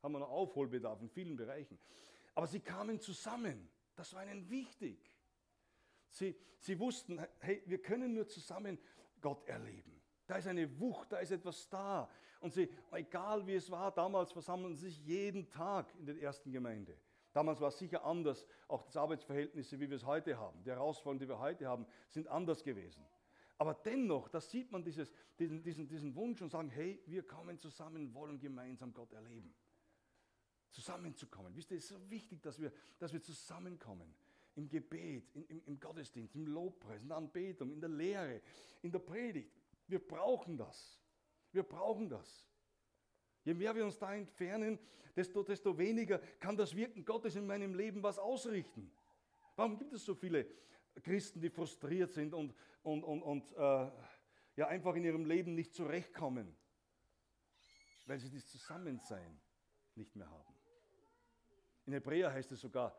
Haben 0.02 0.14
wir 0.14 0.20
noch 0.20 0.30
Aufholbedarf 0.30 1.02
in 1.02 1.10
vielen 1.10 1.36
Bereichen. 1.36 1.78
Aber 2.36 2.48
sie 2.48 2.60
kamen 2.60 3.00
zusammen. 3.00 3.70
Das 3.96 4.14
war 4.14 4.24
ihnen 4.24 4.50
wichtig. 4.50 5.11
Sie, 6.12 6.36
sie 6.60 6.80
wussten, 6.80 7.20
hey, 7.40 7.64
wir 7.66 7.82
können 7.82 8.14
nur 8.14 8.28
zusammen 8.28 8.78
Gott 9.20 9.46
erleben. 9.48 10.02
Da 10.28 10.36
ist 10.38 10.48
eine 10.48 10.80
Wucht, 10.80 11.12
da 11.12 11.18
ist 11.18 11.32
etwas 11.32 11.68
da. 11.70 12.10
Und 12.40 12.54
sie, 12.54 12.70
egal 12.92 13.46
wie 13.46 13.56
es 13.56 13.70
war, 13.70 13.92
damals 13.92 14.32
versammeln 14.32 14.76
sie 14.76 14.90
sich 14.90 15.06
jeden 15.06 15.50
Tag 15.50 15.94
in 15.96 16.06
der 16.06 16.22
ersten 16.22 16.52
Gemeinde. 16.52 16.98
Damals 17.34 17.62
war 17.62 17.70
es 17.70 17.78
sicher 17.78 18.04
anders, 18.04 18.46
auch 18.68 18.84
das 18.84 18.98
Arbeitsverhältnisse, 18.98 19.80
wie 19.80 19.90
wir 19.90 19.96
es 19.96 20.06
heute 20.06 20.38
haben. 20.38 20.64
Die 20.64 20.70
Herausforderungen, 20.70 21.20
die 21.20 21.28
wir 21.30 21.40
heute 21.40 21.68
haben, 21.68 21.86
sind 22.10 22.28
anders 22.28 22.64
gewesen. 22.64 23.06
Aber 23.58 23.74
dennoch, 23.74 24.28
da 24.28 24.42
sieht 24.42 24.72
man 24.72 24.84
dieses, 24.84 25.14
diesen, 25.38 25.62
diesen, 25.62 25.88
diesen 25.88 26.16
Wunsch 26.16 26.42
und 26.42 26.50
sagen, 26.50 26.70
hey, 26.70 27.02
wir 27.06 27.24
kommen 27.24 27.60
zusammen, 27.60 28.14
wollen 28.14 28.40
gemeinsam 28.40 28.94
Gott 28.94 29.14
erleben. 29.14 29.54
Zusammenzukommen. 30.72 31.56
Wisst 31.56 31.72
ihr, 31.72 31.78
es 31.78 31.84
ist 31.84 31.90
so 31.90 32.10
wichtig, 32.10 32.42
dass 32.42 32.60
wir, 32.60 32.72
dass 32.98 33.14
wir 33.14 33.22
zusammenkommen. 33.22 34.14
Im 34.56 34.68
Gebet, 34.68 35.34
in, 35.34 35.46
im, 35.46 35.62
im 35.66 35.80
Gottesdienst, 35.80 36.36
im 36.36 36.46
Lobpreis, 36.46 37.02
in 37.02 37.08
der 37.08 37.18
Anbetung, 37.18 37.72
in 37.72 37.80
der 37.80 37.90
Lehre, 37.90 38.42
in 38.82 38.92
der 38.92 39.00
Predigt. 39.00 39.62
Wir 39.88 40.00
brauchen 40.00 40.58
das. 40.58 41.02
Wir 41.52 41.64
brauchen 41.64 42.10
das. 42.10 42.48
Je 43.44 43.54
mehr 43.54 43.74
wir 43.76 43.86
uns 43.86 43.98
da 43.98 44.14
entfernen, 44.14 44.78
desto, 45.16 45.44
desto 45.44 45.78
weniger 45.78 46.20
kann 46.40 46.56
das 46.56 46.76
Wirken 46.76 47.04
Gottes 47.04 47.36
in 47.36 47.46
meinem 47.46 47.74
Leben 47.74 48.04
was 48.04 48.20
ausrichten. 48.20 48.92
Warum 49.56 49.78
gibt 49.78 49.94
es 49.94 50.06
so 50.06 50.16
viele 50.16 50.46
Christen, 51.02 51.42
die 51.42 51.50
frustriert 51.50 52.12
sind 52.12 52.34
und, 52.34 52.54
und, 52.84 53.04
und, 53.04 53.22
und 53.22 53.52
äh, 53.54 53.92
ja, 54.56 54.68
einfach 54.68 54.96
in 54.96 55.04
ihrem 55.04 55.26
Leben 55.26 55.56
nicht 55.56 55.74
zurechtkommen? 55.74 56.56
Weil 58.06 58.20
sie 58.20 58.30
das 58.30 58.48
Zusammensein 58.48 59.40
nicht 59.96 60.16
mehr 60.16 60.30
haben. 60.30 60.56
In 61.86 61.94
Hebräer 61.94 62.32
heißt 62.32 62.52
es 62.52 62.62
sogar, 62.62 62.96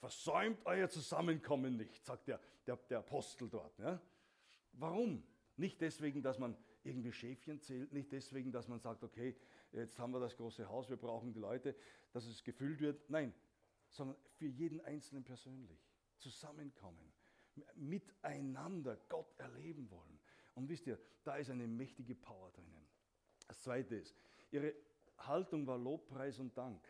versäumt 0.00 0.64
euer 0.64 0.88
Zusammenkommen 0.88 1.76
nicht, 1.76 2.04
sagt 2.04 2.26
der, 2.26 2.40
der, 2.66 2.76
der 2.76 2.98
Apostel 2.98 3.48
dort. 3.48 3.78
Ja? 3.78 4.00
Warum? 4.72 5.22
Nicht 5.56 5.80
deswegen, 5.80 6.22
dass 6.22 6.38
man 6.38 6.56
irgendwie 6.82 7.12
Schäfchen 7.12 7.60
zählt, 7.60 7.92
nicht 7.92 8.10
deswegen, 8.10 8.50
dass 8.50 8.66
man 8.66 8.80
sagt, 8.80 9.04
okay, 9.04 9.36
jetzt 9.72 9.98
haben 9.98 10.12
wir 10.12 10.20
das 10.20 10.36
große 10.36 10.68
Haus, 10.68 10.88
wir 10.88 10.96
brauchen 10.96 11.32
die 11.32 11.38
Leute, 11.38 11.76
dass 12.12 12.24
es 12.24 12.42
gefüllt 12.42 12.80
wird. 12.80 13.08
Nein, 13.10 13.34
sondern 13.90 14.16
für 14.32 14.46
jeden 14.46 14.80
Einzelnen 14.80 15.22
persönlich. 15.22 15.86
Zusammenkommen, 16.18 17.12
miteinander 17.74 18.96
Gott 19.08 19.38
erleben 19.38 19.90
wollen. 19.90 20.18
Und 20.54 20.68
wisst 20.68 20.86
ihr, 20.86 20.98
da 21.24 21.36
ist 21.36 21.50
eine 21.50 21.66
mächtige 21.66 22.14
Power 22.14 22.50
drinnen. 22.50 22.86
Das 23.46 23.60
Zweite 23.60 23.96
ist, 23.96 24.16
ihre 24.50 24.74
Haltung 25.18 25.66
war 25.66 25.78
Lobpreis 25.78 26.38
und 26.38 26.56
Dank. 26.56 26.82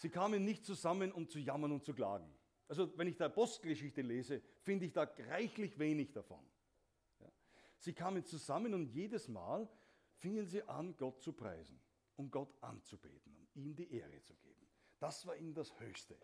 Sie 0.00 0.08
kamen 0.08 0.46
nicht 0.46 0.64
zusammen, 0.64 1.12
um 1.12 1.28
zu 1.28 1.38
jammern 1.38 1.72
und 1.72 1.84
zu 1.84 1.92
klagen. 1.92 2.32
Also 2.68 2.96
wenn 2.96 3.06
ich 3.06 3.18
da 3.18 3.28
Postgeschichte 3.28 4.00
lese, 4.00 4.40
finde 4.62 4.86
ich 4.86 4.94
da 4.94 5.02
reichlich 5.28 5.78
wenig 5.78 6.10
davon. 6.12 6.42
Sie 7.76 7.92
kamen 7.92 8.24
zusammen 8.24 8.72
und 8.72 8.86
jedes 8.86 9.28
Mal 9.28 9.68
fingen 10.14 10.46
sie 10.46 10.62
an, 10.62 10.96
Gott 10.96 11.20
zu 11.20 11.34
preisen, 11.34 11.78
um 12.16 12.30
Gott 12.30 12.56
anzubeten, 12.62 13.46
um 13.54 13.66
ihm 13.66 13.76
die 13.76 13.92
Ehre 13.92 14.22
zu 14.22 14.34
geben. 14.36 14.66
Das 15.00 15.26
war 15.26 15.36
ihnen 15.36 15.52
das 15.52 15.78
Höchste. 15.78 16.16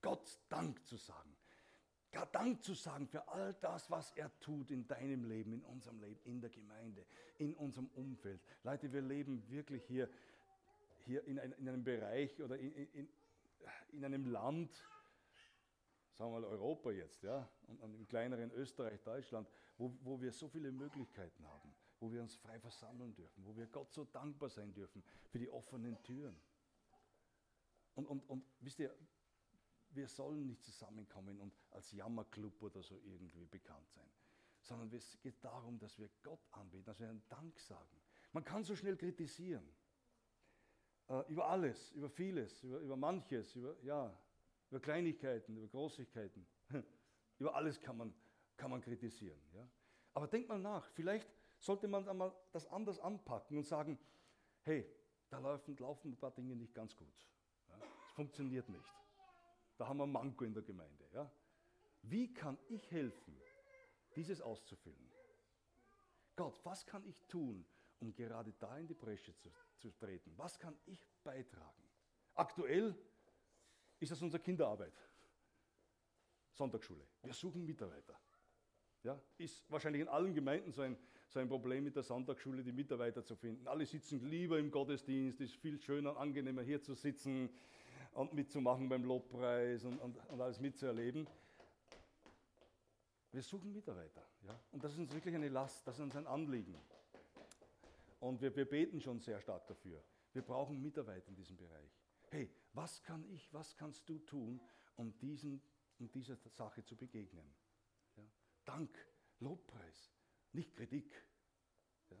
Gott 0.00 0.38
Dank 0.48 0.86
zu 0.86 0.96
sagen. 0.96 1.36
Gott 2.12 2.32
Dank 2.32 2.62
zu 2.62 2.74
sagen 2.74 3.08
für 3.08 3.26
all 3.26 3.54
das, 3.54 3.90
was 3.90 4.12
er 4.12 4.30
tut 4.38 4.70
in 4.70 4.86
deinem 4.86 5.24
Leben, 5.24 5.52
in 5.52 5.64
unserem 5.64 6.00
Leben, 6.00 6.20
in 6.22 6.40
der 6.40 6.50
Gemeinde, 6.50 7.04
in 7.38 7.54
unserem 7.54 7.88
Umfeld. 7.88 8.40
Leute, 8.62 8.92
wir 8.92 9.02
leben 9.02 9.42
wirklich 9.50 9.84
hier, 9.84 10.08
hier 11.06 11.24
in, 11.24 11.38
ein, 11.38 11.52
in 11.52 11.68
einem 11.68 11.84
Bereich 11.84 12.40
oder 12.42 12.58
in, 12.58 12.72
in, 12.74 13.08
in 13.92 14.04
einem 14.04 14.26
Land, 14.26 14.74
sagen 16.12 16.32
wir 16.32 16.40
mal 16.40 16.44
Europa 16.44 16.90
jetzt, 16.90 17.22
ja, 17.22 17.48
und, 17.68 17.80
und 17.80 17.94
im 17.94 18.06
kleineren 18.06 18.50
Österreich, 18.50 19.00
Deutschland, 19.02 19.48
wo, 19.78 19.96
wo 20.02 20.20
wir 20.20 20.32
so 20.32 20.48
viele 20.48 20.72
Möglichkeiten 20.72 21.46
haben, 21.46 21.74
wo 22.00 22.12
wir 22.12 22.20
uns 22.20 22.34
frei 22.36 22.58
versammeln 22.58 23.14
dürfen, 23.14 23.44
wo 23.44 23.56
wir 23.56 23.66
Gott 23.66 23.92
so 23.92 24.04
dankbar 24.04 24.50
sein 24.50 24.72
dürfen 24.72 25.02
für 25.28 25.38
die 25.38 25.48
offenen 25.48 26.02
Türen. 26.02 26.36
Und, 27.94 28.06
und, 28.06 28.28
und 28.28 28.44
wisst 28.60 28.80
ihr, 28.80 28.94
wir 29.90 30.08
sollen 30.08 30.46
nicht 30.46 30.62
zusammenkommen 30.64 31.40
und 31.40 31.54
als 31.70 31.92
Jammerclub 31.92 32.62
oder 32.62 32.82
so 32.82 33.00
irgendwie 33.04 33.46
bekannt 33.46 33.88
sein, 33.90 34.10
sondern 34.60 34.92
es 34.92 35.18
geht 35.20 35.42
darum, 35.42 35.78
dass 35.78 35.98
wir 35.98 36.10
Gott 36.22 36.40
anbeten, 36.50 36.84
dass 36.84 37.00
wir 37.00 37.08
einen 37.08 37.22
Dank 37.28 37.58
sagen. 37.60 38.02
Man 38.32 38.44
kann 38.44 38.64
so 38.64 38.74
schnell 38.74 38.96
kritisieren. 38.96 39.66
Äh, 41.08 41.22
über 41.28 41.48
alles, 41.48 41.92
über 41.92 42.08
vieles, 42.08 42.62
über, 42.62 42.78
über 42.78 42.96
manches, 42.96 43.54
über, 43.56 43.76
ja, 43.82 44.16
über 44.70 44.80
Kleinigkeiten, 44.80 45.56
über 45.56 45.68
Großigkeiten. 45.68 46.46
über 47.38 47.54
alles 47.54 47.80
kann 47.80 47.96
man 47.96 48.14
kann 48.56 48.70
man 48.70 48.80
kritisieren. 48.80 49.40
Ja? 49.54 49.68
Aber 50.14 50.26
denkt 50.26 50.48
mal 50.48 50.58
nach, 50.58 50.88
vielleicht 50.90 51.28
sollte 51.58 51.88
man 51.88 52.08
einmal 52.08 52.34
das 52.52 52.66
anders 52.66 52.98
anpacken 53.00 53.56
und 53.56 53.64
sagen, 53.64 53.98
hey, 54.62 54.86
da 55.28 55.38
laufen, 55.38 55.76
laufen 55.76 56.12
ein 56.12 56.16
paar 56.16 56.30
Dinge 56.30 56.56
nicht 56.56 56.74
ganz 56.74 56.96
gut. 56.96 57.28
Es 58.06 58.12
funktioniert 58.12 58.68
nicht. 58.68 58.94
Da 59.76 59.86
haben 59.88 59.98
wir 59.98 60.06
Manko 60.06 60.44
in 60.44 60.54
der 60.54 60.62
Gemeinde. 60.62 61.04
Ja? 61.12 61.30
Wie 62.02 62.32
kann 62.32 62.58
ich 62.68 62.90
helfen, 62.90 63.38
dieses 64.14 64.40
auszufüllen? 64.40 65.10
Gott, 66.34 66.58
was 66.64 66.86
kann 66.86 67.04
ich 67.06 67.22
tun, 67.26 67.66
um 68.00 68.14
gerade 68.14 68.52
da 68.58 68.78
in 68.78 68.86
die 68.86 68.94
Bresche 68.94 69.34
zu, 69.36 69.50
zu 69.78 69.90
treten? 69.90 70.32
Was 70.36 70.58
kann 70.58 70.76
ich 70.86 71.06
beitragen? 71.22 71.82
Aktuell 72.34 72.94
ist 73.98 74.12
das 74.12 74.22
unsere 74.22 74.42
Kinderarbeit. 74.42 74.94
Sonntagsschule. 76.52 77.06
Wir 77.22 77.32
suchen 77.32 77.64
Mitarbeiter. 77.64 78.18
Ja, 79.02 79.20
ist 79.38 79.70
wahrscheinlich 79.70 80.02
in 80.02 80.08
allen 80.08 80.34
Gemeinden 80.34 80.72
so 80.72 80.82
ein, 80.82 80.96
so 81.28 81.38
ein 81.38 81.48
Problem 81.48 81.84
mit 81.84 81.94
der 81.94 82.02
Sonntagsschule, 82.02 82.64
die 82.64 82.72
Mitarbeiter 82.72 83.24
zu 83.24 83.36
finden. 83.36 83.68
Alle 83.68 83.86
sitzen 83.86 84.20
lieber 84.28 84.58
im 84.58 84.70
Gottesdienst, 84.70 85.40
ist 85.40 85.54
viel 85.54 85.78
schöner 85.78 86.10
und 86.10 86.16
angenehmer 86.16 86.62
hier 86.62 86.82
zu 86.82 86.94
sitzen 86.94 87.50
und 88.12 88.32
mitzumachen 88.32 88.88
beim 88.88 89.04
Lobpreis 89.04 89.84
und, 89.84 89.98
und, 89.98 90.16
und 90.28 90.40
alles 90.40 90.58
mitzuerleben. 90.58 91.28
Wir 93.30 93.42
suchen 93.42 93.72
Mitarbeiter. 93.72 94.26
Ja? 94.46 94.58
Und 94.72 94.82
das 94.82 94.92
ist 94.92 94.98
uns 94.98 95.12
wirklich 95.12 95.34
eine 95.34 95.50
Last, 95.50 95.86
das 95.86 95.96
ist 95.96 96.02
uns 96.02 96.16
ein 96.16 96.26
Anliegen. 96.26 96.74
Und 98.20 98.40
wir, 98.40 98.54
wir 98.56 98.68
beten 98.68 99.00
schon 99.00 99.20
sehr 99.20 99.40
stark 99.40 99.66
dafür. 99.66 100.02
Wir 100.32 100.42
brauchen 100.42 100.80
Mitarbeiter 100.80 101.28
in 101.28 101.34
diesem 101.34 101.56
Bereich. 101.56 101.98
Hey, 102.28 102.50
was 102.72 103.02
kann 103.02 103.24
ich, 103.30 103.52
was 103.52 103.76
kannst 103.76 104.08
du 104.08 104.18
tun, 104.18 104.60
um, 104.96 105.16
diesen, 105.18 105.62
um 105.98 106.10
dieser 106.10 106.36
Sache 106.36 106.84
zu 106.84 106.96
begegnen? 106.96 107.54
Ja? 108.16 108.24
Dank, 108.64 108.90
Lobpreis, 109.40 110.12
nicht 110.52 110.74
Kritik. 110.74 111.10
Ja? 112.10 112.16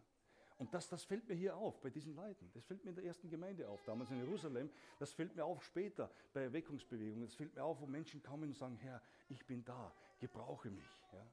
Und 0.58 0.72
das, 0.72 0.88
das 0.88 1.04
fällt 1.04 1.28
mir 1.28 1.34
hier 1.34 1.56
auf 1.56 1.80
bei 1.80 1.90
diesen 1.90 2.14
Leuten. 2.14 2.50
Das 2.52 2.64
fällt 2.64 2.84
mir 2.84 2.90
in 2.90 2.96
der 2.96 3.04
ersten 3.04 3.28
Gemeinde 3.28 3.68
auf, 3.68 3.82
damals 3.84 4.10
in 4.10 4.18
Jerusalem. 4.18 4.70
Das 4.98 5.12
fällt 5.12 5.34
mir 5.34 5.44
auf 5.44 5.64
später 5.64 6.10
bei 6.32 6.42
Erweckungsbewegungen. 6.42 7.26
Das 7.26 7.34
fällt 7.34 7.54
mir 7.54 7.64
auf, 7.64 7.80
wo 7.80 7.86
Menschen 7.86 8.22
kommen 8.22 8.50
und 8.50 8.56
sagen, 8.56 8.76
Herr, 8.76 9.02
ich 9.28 9.44
bin 9.46 9.64
da, 9.64 9.94
gebrauche 10.18 10.70
mich. 10.70 10.88
Ja? 11.12 11.26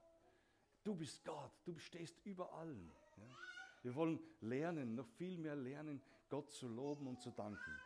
Du 0.82 0.94
bist 0.94 1.24
Gott, 1.24 1.52
du 1.64 1.78
stehst 1.78 2.18
über 2.26 2.52
allen. 2.52 2.90
Ja? 3.16 3.53
Wir 3.84 3.94
wollen 3.94 4.18
lernen, 4.40 4.94
noch 4.94 5.06
viel 5.06 5.36
mehr 5.36 5.56
lernen, 5.56 6.00
Gott 6.30 6.50
zu 6.50 6.68
loben 6.68 7.06
und 7.06 7.20
zu 7.20 7.30
danken 7.30 7.78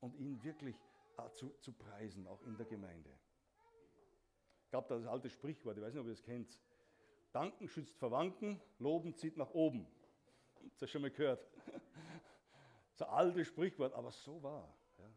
und 0.00 0.16
ihn 0.16 0.42
wirklich 0.42 0.76
äh, 1.16 1.30
zu, 1.30 1.50
zu 1.60 1.72
preisen, 1.72 2.26
auch 2.26 2.42
in 2.42 2.56
der 2.56 2.66
Gemeinde. 2.66 3.10
Ich 4.64 4.70
glaube, 4.70 4.88
das 4.88 5.06
alte 5.06 5.30
Sprichwort, 5.30 5.76
ich 5.78 5.84
weiß 5.84 5.94
nicht, 5.94 6.00
ob 6.00 6.08
ihr 6.08 6.12
es 6.12 6.24
kennt. 6.24 6.58
Danken 7.30 7.68
schützt 7.68 7.96
vor 7.96 8.10
Wanken, 8.10 8.60
Loben 8.80 9.14
zieht 9.14 9.36
nach 9.36 9.50
oben. 9.50 9.86
Hast 10.70 10.82
du 10.82 10.86
schon 10.88 11.02
mal 11.02 11.10
gehört. 11.10 11.48
Das 12.96 13.08
ist 13.08 13.12
ein 13.12 13.18
altes 13.18 13.48
Sprichwort, 13.48 13.92
aber 13.92 14.12
so 14.12 14.40
wahr. 14.40 14.72
Ja. 14.98 15.10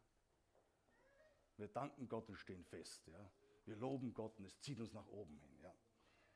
Wir 1.58 1.67
danken 1.67 2.10
Gott 2.10 2.28
und 2.28 2.36
stehen 2.36 2.63
fest. 2.63 3.06
Ja. 3.06 3.32
Wir 3.65 3.76
loben 3.76 4.15
Gott 4.15 4.36
und 4.39 4.45
es 4.45 4.60
zieht 4.62 4.80
uns 4.80 4.93
nach 4.93 5.06
oben 5.10 5.38
hin. 5.38 5.60
Ja. 5.62 5.71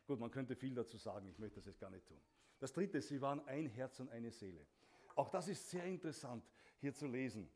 Gut, 0.08 0.20
man 0.20 0.32
könnte 0.32 0.56
viel 0.56 0.74
dazu 0.74 0.98
sagen, 0.98 1.28
ich 1.28 1.40
möchte 1.40 1.56
das 1.56 1.66
jetzt 1.66 1.80
gar 1.80 1.90
nicht 1.90 2.08
tun. 2.08 2.20
Das 2.60 2.74
dritte, 2.74 3.02
sie 3.02 3.22
waren 3.22 3.46
ein 3.48 3.68
Herz 3.68 4.00
und 4.00 4.10
eine 4.10 4.32
Seele. 4.32 4.66
Auch 5.16 5.30
das 5.30 5.48
ist 5.48 5.70
sehr 5.70 5.86
interessant 5.86 6.44
hier 6.80 6.94
zu 6.94 7.08
lesen. 7.08 7.50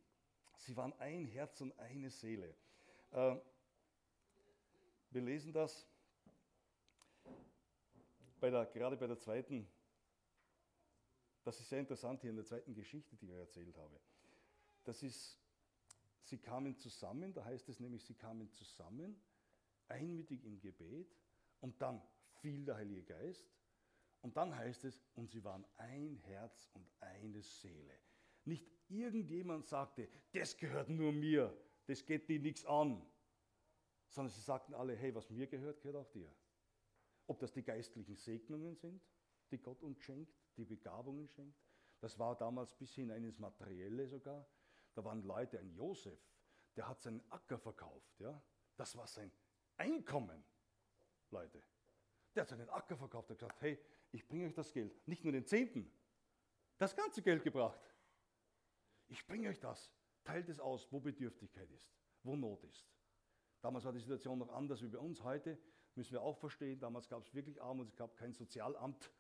Sie 0.58 0.76
waren 0.76 0.94
ein 1.00 1.26
Herz 1.26 1.62
und 1.62 1.78
eine 1.80 2.10
Seele. 2.10 2.56
Äh, 3.12 3.36
wir 5.12 5.22
lesen 5.22 5.54
das 5.54 5.88
bei 8.40 8.50
der, 8.50 8.66
gerade 8.66 8.98
bei 8.98 9.08
der 9.08 9.18
zweiten, 9.18 9.68
das 11.44 11.60
ist 11.60 11.70
sehr 11.70 11.80
interessant 11.80 12.22
hier 12.22 12.32
in 12.32 12.36
der 12.36 12.46
zweiten 12.46 12.74
Geschichte, 12.74 13.16
die 13.16 13.28
ich 13.28 13.32
erzählt 13.32 13.78
habe. 13.78 14.00
Das 14.84 15.04
ist, 15.04 15.40
sie 16.24 16.38
kamen 16.38 16.76
zusammen, 16.76 17.34
da 17.34 17.46
heißt 17.46 17.70
es 17.70 17.80
nämlich, 17.80 18.04
sie 18.04 18.16
kamen 18.16 18.52
zusammen, 18.52 19.20
einmütig 19.88 20.44
im 20.44 20.60
Gebet 20.60 21.16
und 21.62 21.82
dann 21.82 22.02
fiel 22.46 22.64
der 22.64 22.76
Heilige 22.76 23.02
Geist 23.02 23.50
und 24.22 24.38
dann 24.38 24.56
heißt 24.56 24.84
es, 24.86 25.02
und 25.16 25.32
sie 25.32 25.44
waren 25.44 25.66
ein 25.78 26.16
Herz 26.18 26.70
und 26.74 26.88
eine 27.00 27.42
Seele. 27.42 27.98
Nicht 28.44 28.70
irgendjemand 28.88 29.66
sagte, 29.66 30.08
das 30.32 30.56
gehört 30.56 30.90
nur 30.90 31.12
mir, 31.12 31.52
das 31.88 32.06
geht 32.06 32.30
dir 32.30 32.40
nichts 32.40 32.64
an, 32.66 33.04
sondern 34.10 34.32
sie 34.32 34.42
sagten 34.42 34.76
alle, 34.76 34.96
hey, 34.96 35.16
was 35.16 35.32
mir 35.32 35.48
gehört, 35.48 35.82
gehört 35.82 36.06
auch 36.06 36.12
dir. 36.12 36.32
Ob 37.26 37.40
das 37.40 37.52
die 37.52 37.64
geistlichen 37.64 38.16
Segnungen 38.16 38.76
sind, 38.76 39.02
die 39.50 39.58
Gott 39.58 39.82
uns 39.82 39.98
schenkt, 40.04 40.32
die 40.56 40.66
Begabungen 40.66 41.28
schenkt. 41.30 41.60
Das 42.00 42.20
war 42.20 42.38
damals 42.38 42.76
bis 42.76 42.94
hinein 42.94 43.24
ins 43.24 43.40
Materielle 43.40 44.08
sogar. 44.08 44.48
Da 44.94 45.04
waren 45.04 45.24
Leute, 45.24 45.58
ein 45.58 45.72
Josef, 45.72 46.20
der 46.76 46.88
hat 46.88 47.02
seinen 47.02 47.24
Acker 47.32 47.58
verkauft. 47.58 48.20
Ja? 48.20 48.40
Das 48.76 48.96
war 48.96 49.08
sein 49.08 49.32
Einkommen, 49.78 50.46
Leute. 51.32 51.64
Der 52.36 52.42
hat 52.42 52.50
seinen 52.50 52.70
Acker 52.70 52.98
verkauft, 52.98 53.30
hat 53.30 53.40
gesagt, 53.40 53.62
hey, 53.62 53.80
ich 54.12 54.28
bringe 54.28 54.46
euch 54.46 54.54
das 54.54 54.74
Geld. 54.74 55.08
Nicht 55.08 55.24
nur 55.24 55.32
den 55.32 55.46
Zehnten, 55.46 55.90
das 56.78 56.96
ganze 56.96 57.22
Geld 57.22 57.44
gebracht. 57.44 57.80
Ich 59.08 59.26
bringe 59.26 59.50
euch 59.50 59.60
das. 59.60 59.92
Teilt 60.24 60.50
es 60.50 60.60
aus, 60.60 60.92
wo 60.92 61.00
Bedürftigkeit 61.00 61.72
ist, 61.72 61.94
wo 62.24 62.36
Not 62.36 62.64
ist. 62.64 62.86
Damals 63.62 63.86
war 63.86 63.94
die 63.94 64.00
Situation 64.00 64.40
noch 64.40 64.50
anders 64.50 64.82
wie 64.82 64.88
bei 64.88 64.98
uns 64.98 65.24
heute, 65.24 65.58
müssen 65.96 66.12
wir 66.12 66.22
auch 66.22 66.38
verstehen. 66.38 66.80
Damals 66.80 67.08
gab 67.08 67.24
es 67.24 67.34
wirklich 67.34 67.62
Armut, 67.62 67.88
es 67.88 67.96
gab 67.96 68.16
kein 68.18 68.34
Sozialamt, 68.34 69.12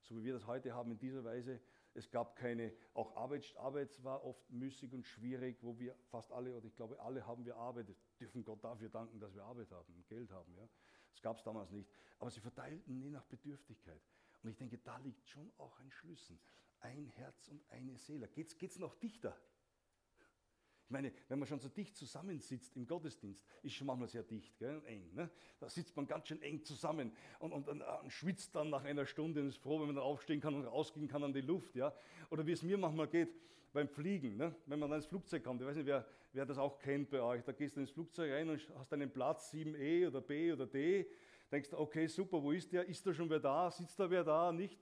so 0.00 0.16
wie 0.16 0.24
wir 0.24 0.32
das 0.32 0.46
heute 0.46 0.74
haben 0.74 0.90
in 0.90 0.98
dieser 0.98 1.24
Weise. 1.24 1.60
Es 1.92 2.10
gab 2.10 2.34
keine, 2.34 2.72
auch 2.94 3.14
Arbeit, 3.14 3.54
Arbeit 3.56 4.02
war 4.02 4.24
oft 4.24 4.50
müßig 4.50 4.92
und 4.92 5.06
schwierig, 5.06 5.62
wo 5.62 5.78
wir 5.78 5.94
fast 6.10 6.32
alle, 6.32 6.52
oder 6.54 6.66
ich 6.66 6.74
glaube 6.74 6.98
alle 7.00 7.24
haben 7.24 7.44
wir 7.44 7.56
Arbeit, 7.56 7.94
dürfen 8.18 8.42
Gott 8.42 8.64
dafür 8.64 8.88
danken, 8.88 9.20
dass 9.20 9.34
wir 9.34 9.44
Arbeit 9.44 9.70
haben 9.70 9.94
und 9.94 10.06
Geld 10.08 10.32
haben. 10.32 10.52
Ja. 10.56 10.68
Das 11.14 11.22
gab 11.22 11.38
es 11.38 11.44
damals 11.44 11.70
nicht. 11.70 11.88
Aber 12.18 12.30
sie 12.30 12.40
verteilten 12.40 12.98
nie 12.98 13.10
nach 13.10 13.24
Bedürftigkeit. 13.24 14.00
Und 14.42 14.50
ich 14.50 14.56
denke, 14.56 14.78
da 14.78 14.98
liegt 14.98 15.26
schon 15.28 15.50
auch 15.56 15.78
ein 15.78 15.90
Schlüssel. 15.90 16.38
Ein 16.80 17.06
Herz 17.06 17.48
und 17.48 17.64
eine 17.70 17.96
Seele. 17.96 18.28
Geht 18.28 18.52
es 18.62 18.78
noch 18.78 18.94
dichter? 18.96 19.34
Ich 20.84 20.90
meine, 20.90 21.12
wenn 21.28 21.38
man 21.38 21.48
schon 21.48 21.60
so 21.60 21.70
dicht 21.70 21.96
zusammensitzt 21.96 22.76
im 22.76 22.86
Gottesdienst, 22.86 23.42
ist 23.62 23.74
schon 23.74 23.86
manchmal 23.86 24.08
sehr 24.08 24.22
dicht, 24.22 24.58
gell? 24.58 24.82
eng. 24.84 25.14
Ne? 25.14 25.30
Da 25.58 25.70
sitzt 25.70 25.96
man 25.96 26.06
ganz 26.06 26.28
schön 26.28 26.42
eng 26.42 26.62
zusammen 26.62 27.16
und, 27.38 27.52
und, 27.52 27.68
und, 27.68 27.80
und, 27.80 28.10
schwitzt 28.12 28.54
dann 28.54 28.68
nach 28.68 28.84
einer 28.84 29.06
Stunde 29.06 29.40
und 29.40 29.48
ist 29.48 29.56
froh, 29.56 29.80
wenn 29.80 29.86
man 29.86 29.96
dann 29.96 30.04
aufstehen 30.04 30.40
kann 30.40 30.54
und 30.54 30.66
rausgehen 30.66 31.08
kann 31.08 31.24
an 31.24 31.32
die 31.32 31.40
Luft. 31.40 31.74
Ja? 31.74 31.94
Oder 32.28 32.46
wie 32.46 32.52
es 32.52 32.62
mir 32.62 32.76
manchmal 32.76 33.08
geht 33.08 33.30
beim 33.72 33.88
Fliegen, 33.88 34.36
ne? 34.36 34.54
wenn 34.66 34.78
man 34.78 34.90
dann 34.90 34.98
ins 34.98 35.06
Flugzeug 35.06 35.42
kommt. 35.42 35.62
Ich 35.62 35.66
weiß 35.66 35.76
nicht, 35.76 35.86
wer, 35.86 36.06
wer 36.34 36.44
das 36.44 36.58
auch 36.58 36.78
kennt 36.78 37.10
bei 37.10 37.22
euch. 37.22 37.42
Da 37.42 37.52
gehst 37.52 37.76
du 37.76 37.80
ins 37.80 37.90
Flugzeug 37.90 38.32
rein 38.32 38.50
und 38.50 38.60
hast 38.76 38.92
einen 38.92 39.10
Platz 39.10 39.52
7e 39.52 40.06
oder 40.06 40.20
B 40.20 40.52
oder 40.52 40.66
D. 40.66 41.06
Denkst 41.50 41.70
du, 41.70 41.78
okay, 41.78 42.06
super, 42.06 42.42
wo 42.42 42.52
ist 42.52 42.72
der? 42.72 42.86
Ist 42.86 43.06
da 43.06 43.14
schon 43.14 43.30
wer 43.30 43.40
da? 43.40 43.70
Sitzt 43.70 43.98
da 43.98 44.10
wer 44.10 44.24
da? 44.24 44.52
Nicht? 44.52 44.78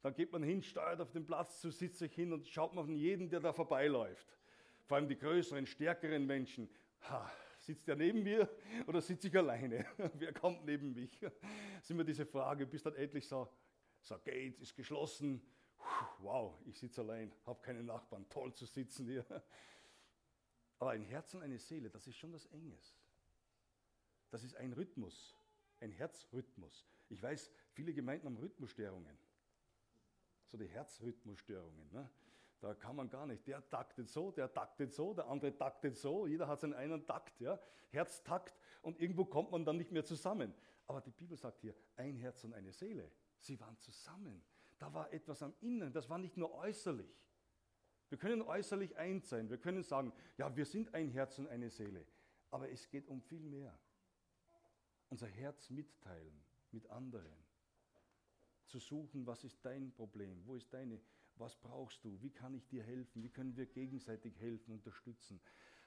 Dann 0.00 0.14
geht 0.14 0.32
man 0.32 0.42
hin, 0.42 0.62
steuert 0.62 1.00
auf 1.00 1.12
den 1.12 1.26
Platz 1.26 1.60
zu, 1.60 1.70
sitzt 1.70 1.98
sich 1.98 2.12
hin 2.12 2.32
und 2.32 2.48
schaut 2.48 2.74
man 2.74 2.84
auf 2.84 2.90
jeden, 2.90 3.28
der 3.28 3.40
da 3.40 3.52
vorbeiläuft 3.52 4.26
vor 4.92 4.96
allem 4.96 5.08
die 5.08 5.18
größeren, 5.18 5.66
stärkeren 5.66 6.26
Menschen, 6.26 6.68
ha, 7.08 7.30
sitzt 7.56 7.88
er 7.88 7.96
neben 7.96 8.22
mir 8.22 8.46
oder 8.86 9.00
sitze 9.00 9.28
ich 9.28 9.36
alleine? 9.38 9.86
Wer 10.14 10.34
kommt 10.34 10.66
neben 10.66 10.92
mich? 10.92 11.18
Das 11.18 11.32
ist 11.80 11.90
immer 11.90 12.04
diese 12.04 12.26
Frage, 12.26 12.66
bis 12.66 12.82
dann 12.82 12.94
endlich 12.96 13.26
so, 13.26 13.48
so 14.02 14.18
Gate 14.18 14.60
ist 14.60 14.76
geschlossen, 14.76 15.40
wow, 16.18 16.58
ich 16.66 16.78
sitze 16.78 17.00
allein, 17.00 17.32
habe 17.46 17.62
keine 17.62 17.82
Nachbarn, 17.82 18.28
toll 18.28 18.52
zu 18.52 18.66
sitzen 18.66 19.06
hier. 19.06 19.24
Aber 20.82 20.90
ein 20.90 21.04
Herz 21.04 21.32
und 21.32 21.42
eine 21.42 21.60
Seele, 21.60 21.90
das 21.90 22.08
ist 22.08 22.16
schon 22.16 22.32
was 22.32 22.44
Enges. 22.46 22.98
Das 24.30 24.42
ist 24.42 24.56
ein 24.56 24.72
Rhythmus, 24.72 25.38
ein 25.78 25.92
Herzrhythmus. 25.92 26.84
Ich 27.08 27.22
weiß, 27.22 27.52
viele 27.70 27.94
Gemeinden 27.94 28.26
haben 28.26 28.36
Rhythmusstörungen. 28.36 29.16
So 30.48 30.58
die 30.58 30.66
Herzrhythmusstörungen. 30.66 31.88
Ne? 31.92 32.10
Da 32.58 32.74
kann 32.74 32.96
man 32.96 33.08
gar 33.08 33.26
nicht. 33.26 33.46
Der 33.46 33.64
taktet 33.70 34.08
so, 34.08 34.32
der 34.32 34.52
taktet 34.52 34.92
so, 34.92 35.14
der 35.14 35.28
andere 35.28 35.56
taktet 35.56 35.96
so. 35.96 36.26
Jeder 36.26 36.48
hat 36.48 36.58
seinen 36.58 36.74
einen 36.74 37.06
Takt, 37.06 37.38
ja? 37.38 37.60
Herztakt. 37.90 38.58
Und 38.80 38.98
irgendwo 38.98 39.24
kommt 39.24 39.52
man 39.52 39.64
dann 39.64 39.76
nicht 39.76 39.92
mehr 39.92 40.04
zusammen. 40.04 40.52
Aber 40.88 41.00
die 41.00 41.12
Bibel 41.12 41.36
sagt 41.36 41.60
hier, 41.60 41.76
ein 41.94 42.16
Herz 42.16 42.42
und 42.42 42.54
eine 42.54 42.72
Seele. 42.72 43.08
Sie 43.38 43.60
waren 43.60 43.78
zusammen. 43.78 44.42
Da 44.80 44.92
war 44.92 45.12
etwas 45.12 45.44
am 45.44 45.54
Inneren. 45.60 45.92
Das 45.92 46.10
war 46.10 46.18
nicht 46.18 46.36
nur 46.36 46.52
äußerlich. 46.54 47.22
Wir 48.12 48.18
können 48.18 48.42
äußerlich 48.42 48.94
eins 48.98 49.30
sein. 49.30 49.48
Wir 49.48 49.56
können 49.56 49.82
sagen, 49.82 50.12
ja, 50.36 50.54
wir 50.54 50.66
sind 50.66 50.92
ein 50.92 51.08
Herz 51.08 51.38
und 51.38 51.48
eine 51.48 51.70
Seele. 51.70 52.04
Aber 52.50 52.70
es 52.70 52.90
geht 52.90 53.08
um 53.08 53.22
viel 53.22 53.40
mehr. 53.40 53.74
Unser 55.08 55.28
Herz 55.28 55.70
mitteilen 55.70 56.44
mit 56.72 56.86
anderen. 56.90 57.32
Zu 58.66 58.80
suchen, 58.80 59.26
was 59.26 59.44
ist 59.44 59.64
dein 59.64 59.92
Problem? 59.92 60.42
Wo 60.44 60.56
ist 60.56 60.70
deine 60.74 61.00
was 61.36 61.56
brauchst 61.56 62.04
du? 62.04 62.20
Wie 62.20 62.28
kann 62.28 62.52
ich 62.52 62.68
dir 62.68 62.82
helfen? 62.82 63.22
Wie 63.22 63.30
können 63.30 63.56
wir 63.56 63.64
gegenseitig 63.64 64.38
helfen, 64.38 64.74
unterstützen? 64.74 65.40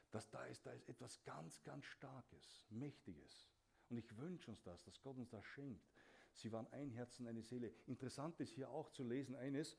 Dass 0.10 0.28
da 0.32 0.44
ist, 0.48 0.66
da 0.66 0.72
ist 0.72 0.90
etwas 0.90 1.24
ganz, 1.26 1.62
ganz 1.62 1.86
Starkes, 1.86 2.66
Mächtiges. 2.72 3.48
Und 3.92 3.98
ich 3.98 4.18
wünsche 4.18 4.50
uns 4.50 4.64
das, 4.64 4.82
dass 4.82 5.00
Gott 5.00 5.16
uns 5.16 5.30
das 5.30 5.46
schenkt. 5.46 5.86
Sie 6.34 6.52
waren 6.52 6.66
ein 6.74 6.90
Herz 6.90 7.20
und 7.20 7.28
eine 7.28 7.44
Seele. 7.44 7.72
Interessant 7.86 8.40
ist 8.40 8.50
hier 8.50 8.72
auch 8.72 8.90
zu 8.90 9.04
lesen 9.04 9.36
eines, 9.36 9.78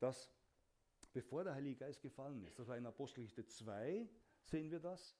dass 0.00 0.32
bevor 1.12 1.44
der 1.44 1.54
Heilige 1.54 1.76
Geist 1.76 2.00
gefallen 2.00 2.42
ist, 2.44 2.58
das 2.58 2.66
war 2.66 2.76
in 2.76 2.86
Apostelgeschichte 2.86 3.46
2, 3.46 4.08
sehen 4.42 4.70
wir 4.70 4.80
das, 4.80 5.16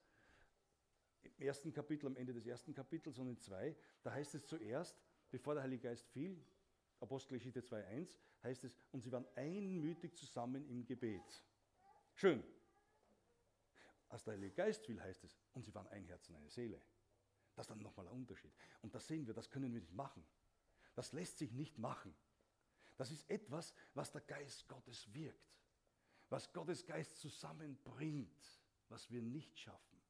im 1.21 1.41
ersten 1.41 1.71
Kapitel, 1.71 2.07
am 2.07 2.17
Ende 2.17 2.33
des 2.33 2.45
ersten 2.45 2.73
Kapitels 2.73 3.17
und 3.17 3.27
in 3.27 3.39
2, 3.39 3.75
da 4.01 4.11
heißt 4.11 4.35
es 4.35 4.45
zuerst, 4.45 5.01
bevor 5.31 5.53
der 5.53 5.63
Heilige 5.63 5.87
Geist 5.87 6.07
fiel, 6.09 6.43
Apostelgeschichte 6.99 7.61
2.1 7.61 8.17
heißt 8.43 8.63
es, 8.63 8.75
und 8.91 9.01
sie 9.01 9.11
waren 9.11 9.25
einmütig 9.35 10.15
zusammen 10.15 10.67
im 10.69 10.85
Gebet. 10.85 11.43
Schön. 12.15 12.43
Als 14.09 14.23
der 14.23 14.33
Heilige 14.33 14.53
Geist 14.53 14.87
will, 14.87 15.01
heißt 15.01 15.23
es, 15.23 15.37
und 15.53 15.63
sie 15.63 15.73
waren 15.73 15.87
ein 15.87 16.05
Herz 16.05 16.29
und 16.29 16.35
eine 16.35 16.49
Seele. 16.49 16.81
Das 17.55 17.65
ist 17.65 17.71
dann 17.71 17.81
nochmal 17.81 18.07
ein 18.07 18.13
Unterschied. 18.13 18.53
Und 18.81 18.93
das 18.95 19.07
sehen 19.07 19.27
wir, 19.27 19.33
das 19.33 19.49
können 19.49 19.73
wir 19.73 19.81
nicht 19.81 19.93
machen. 19.93 20.25
Das 20.95 21.11
lässt 21.13 21.37
sich 21.37 21.51
nicht 21.51 21.77
machen. 21.77 22.15
Das 22.97 23.11
ist 23.11 23.29
etwas, 23.29 23.73
was 23.93 24.11
der 24.11 24.21
Geist 24.21 24.67
Gottes 24.67 25.11
wirkt. 25.13 25.53
Was 26.33 26.51
Gottes 26.51 26.83
Geist 26.83 27.17
zusammenbringt, 27.17 28.59
was 28.89 29.11
wir 29.11 29.21
nicht 29.21 29.55
schaffen. 29.59 30.01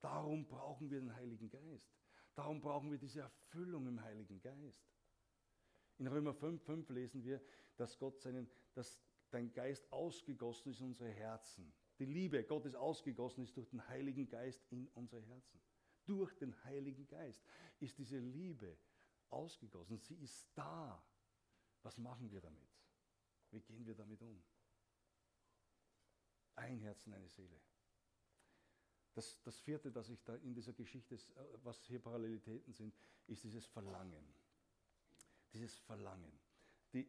Darum 0.00 0.46
brauchen 0.46 0.88
wir 0.88 1.00
den 1.00 1.14
Heiligen 1.14 1.50
Geist. 1.50 1.94
Darum 2.34 2.62
brauchen 2.62 2.90
wir 2.90 2.96
diese 2.96 3.20
Erfüllung 3.20 3.86
im 3.86 4.00
Heiligen 4.00 4.40
Geist. 4.40 4.88
In 5.98 6.06
Römer 6.06 6.32
5, 6.32 6.62
5 6.62 6.88
lesen 6.88 7.22
wir, 7.24 7.42
dass 7.76 7.98
Gott 7.98 8.18
seinen, 8.22 8.48
dass 8.72 8.98
dein 9.28 9.52
Geist 9.52 9.92
ausgegossen 9.92 10.70
ist 10.70 10.80
in 10.80 10.86
unsere 10.86 11.10
Herzen. 11.10 11.70
Die 11.98 12.06
Liebe 12.06 12.42
Gottes 12.44 12.74
ausgegossen 12.74 13.44
ist 13.44 13.54
durch 13.54 13.68
den 13.68 13.86
Heiligen 13.86 14.30
Geist 14.30 14.64
in 14.70 14.88
unsere 14.94 15.20
Herzen. 15.20 15.60
Durch 16.06 16.34
den 16.38 16.56
Heiligen 16.64 17.06
Geist 17.06 17.44
ist 17.80 17.98
diese 17.98 18.16
Liebe 18.16 18.78
ausgegossen. 19.28 19.98
Sie 19.98 20.14
ist 20.14 20.48
da. 20.54 21.04
Was 21.82 21.98
machen 21.98 22.30
wir 22.30 22.40
damit? 22.40 22.80
Wie 23.50 23.60
gehen 23.60 23.84
wir 23.84 23.94
damit 23.94 24.22
um? 24.22 24.42
Ein 26.56 26.80
Herz 26.80 27.06
und 27.06 27.14
eine 27.14 27.28
Seele. 27.28 27.60
Das, 29.14 29.40
das 29.42 29.58
vierte, 29.60 29.90
das 29.90 30.10
ich 30.10 30.22
da 30.24 30.34
in 30.36 30.54
dieser 30.54 30.72
Geschichte, 30.74 31.14
äh, 31.14 31.18
was 31.62 31.82
hier 31.84 32.00
Parallelitäten 32.02 32.74
sind, 32.74 32.94
ist 33.26 33.44
dieses 33.44 33.66
Verlangen. 33.66 34.34
Dieses 35.52 35.78
Verlangen. 35.78 36.38
Die, 36.92 37.08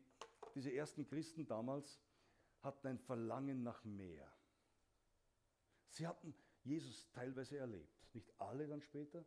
diese 0.55 0.71
ersten 0.71 1.05
Christen 1.05 1.45
damals 1.45 1.99
hatten 2.61 2.87
ein 2.87 2.99
Verlangen 2.99 3.61
nach 3.63 3.83
mehr. 3.83 4.31
Sie 5.89 6.07
hatten 6.07 6.33
Jesus 6.63 7.09
teilweise 7.11 7.57
erlebt. 7.57 8.13
Nicht 8.13 8.31
alle 8.39 8.67
dann 8.67 8.81
später. 8.81 9.25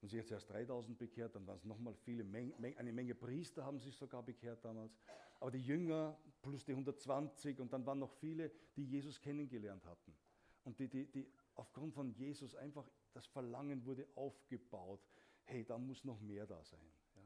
Und 0.00 0.08
sie 0.08 0.18
hat 0.18 0.26
zuerst 0.26 0.48
3000 0.48 0.98
bekehrt, 0.98 1.34
dann 1.34 1.46
waren 1.46 1.56
es 1.56 1.64
nochmal 1.64 1.94
viele, 1.94 2.24
eine 2.24 2.92
Menge 2.92 3.14
Priester 3.14 3.64
haben 3.64 3.78
sich 3.78 3.94
sogar 3.94 4.22
bekehrt 4.22 4.64
damals. 4.64 4.98
Aber 5.40 5.50
die 5.50 5.60
Jünger 5.60 6.18
plus 6.40 6.64
die 6.64 6.72
120 6.72 7.60
und 7.60 7.72
dann 7.72 7.84
waren 7.84 7.98
noch 7.98 8.12
viele, 8.12 8.50
die 8.76 8.84
Jesus 8.84 9.20
kennengelernt 9.20 9.84
hatten. 9.84 10.16
Und 10.64 10.78
die, 10.78 10.88
die, 10.88 11.06
die 11.06 11.30
aufgrund 11.54 11.94
von 11.94 12.10
Jesus 12.12 12.54
einfach 12.54 12.88
das 13.12 13.26
Verlangen 13.26 13.84
wurde 13.84 14.06
aufgebaut. 14.14 15.00
Hey, 15.44 15.64
da 15.64 15.78
muss 15.78 16.04
noch 16.04 16.20
mehr 16.20 16.46
da 16.46 16.62
sein. 16.62 16.92
Ja. 17.14 17.22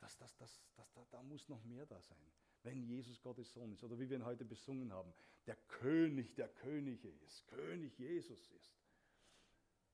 Das, 0.00 0.16
das, 0.16 0.36
das, 0.36 0.60
das, 0.76 0.92
da, 0.92 1.06
da 1.10 1.22
muss 1.22 1.48
noch 1.48 1.64
mehr 1.64 1.86
da 1.86 2.00
sein. 2.00 2.32
Wenn 2.62 2.82
Jesus 2.82 3.20
Gottes 3.20 3.52
Sohn 3.52 3.72
ist. 3.72 3.82
Oder 3.82 3.98
wie 3.98 4.08
wir 4.08 4.18
ihn 4.18 4.24
heute 4.24 4.44
besungen 4.44 4.92
haben, 4.92 5.12
der 5.46 5.56
König 5.56 6.34
der 6.34 6.48
Könige 6.48 7.08
ist, 7.08 7.46
König 7.48 7.98
Jesus 7.98 8.48
ist. 8.48 8.76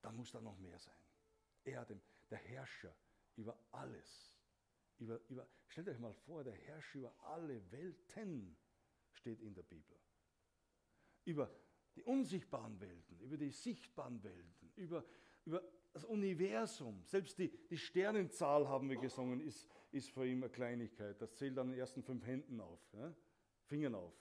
Dann 0.00 0.16
muss 0.16 0.32
da 0.32 0.40
noch 0.40 0.58
mehr 0.58 0.78
sein. 0.78 1.03
Er, 1.64 1.86
der 2.30 2.38
Herrscher 2.38 2.94
über 3.36 3.58
alles. 3.72 4.34
Über, 4.98 5.20
über, 5.28 5.48
stellt 5.66 5.88
euch 5.88 5.98
mal 5.98 6.12
vor, 6.12 6.44
der 6.44 6.54
Herrscher 6.54 6.98
über 6.98 7.14
alle 7.24 7.70
Welten 7.72 8.56
steht 9.12 9.40
in 9.40 9.54
der 9.54 9.62
Bibel. 9.62 9.98
Über 11.24 11.50
die 11.96 12.02
unsichtbaren 12.02 12.78
Welten, 12.80 13.18
über 13.20 13.36
die 13.36 13.50
sichtbaren 13.50 14.22
Welten, 14.22 14.72
über, 14.76 15.04
über 15.44 15.62
das 15.92 16.04
Universum. 16.04 17.04
Selbst 17.06 17.38
die, 17.38 17.48
die 17.68 17.78
Sternenzahl, 17.78 18.68
haben 18.68 18.88
wir 18.88 18.96
gesungen, 18.96 19.40
ist, 19.40 19.68
ist 19.92 20.10
für 20.10 20.26
ihn 20.26 20.42
eine 20.42 20.50
Kleinigkeit. 20.50 21.20
Das 21.22 21.34
zählt 21.36 21.56
an 21.58 21.68
den 21.68 21.78
ersten 21.78 22.02
fünf 22.02 22.26
Händen 22.26 22.60
auf, 22.60 22.80
ja? 22.92 23.14
Fingern 23.66 23.94
auf. 23.94 24.14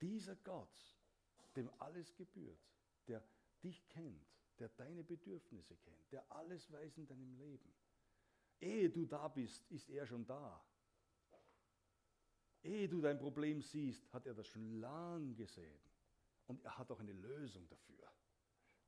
Dieser 0.00 0.34
Gott, 0.36 0.98
dem 1.54 1.70
alles 1.78 2.14
gebührt, 2.16 2.58
der 3.06 3.22
dich 3.62 3.86
kennt, 3.88 4.26
der 4.58 4.68
deine 4.70 5.02
Bedürfnisse 5.04 5.76
kennt, 5.76 6.12
der 6.12 6.30
alles 6.30 6.70
weiß 6.70 6.98
in 6.98 7.06
deinem 7.06 7.34
Leben. 7.34 7.72
Ehe 8.60 8.90
du 8.90 9.06
da 9.06 9.28
bist, 9.28 9.68
ist 9.70 9.88
er 9.90 10.06
schon 10.06 10.24
da. 10.26 10.64
Ehe 12.62 12.88
du 12.88 13.00
dein 13.00 13.18
Problem 13.18 13.60
siehst, 13.60 14.12
hat 14.12 14.26
er 14.26 14.34
das 14.34 14.46
schon 14.46 14.80
lang 14.80 15.34
gesehen. 15.34 15.80
Und 16.46 16.64
er 16.64 16.78
hat 16.78 16.90
auch 16.90 17.00
eine 17.00 17.12
Lösung 17.12 17.68
dafür. 17.68 18.12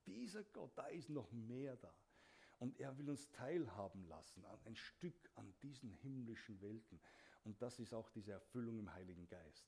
Dieser 0.06 0.44
Gott, 0.44 0.76
da 0.76 0.86
ist 0.86 1.08
noch 1.08 1.30
mehr 1.32 1.76
da. 1.76 1.94
Und 2.58 2.78
er 2.78 2.96
will 2.98 3.10
uns 3.10 3.30
teilhaben 3.30 4.04
lassen 4.06 4.44
an 4.44 4.60
ein 4.64 4.76
Stück 4.76 5.30
an 5.34 5.52
diesen 5.62 5.90
himmlischen 5.90 6.60
Welten. 6.60 7.00
Und 7.42 7.60
das 7.60 7.78
ist 7.78 7.92
auch 7.92 8.08
diese 8.10 8.32
Erfüllung 8.32 8.78
im 8.78 8.92
Heiligen 8.92 9.26
Geist. 9.26 9.66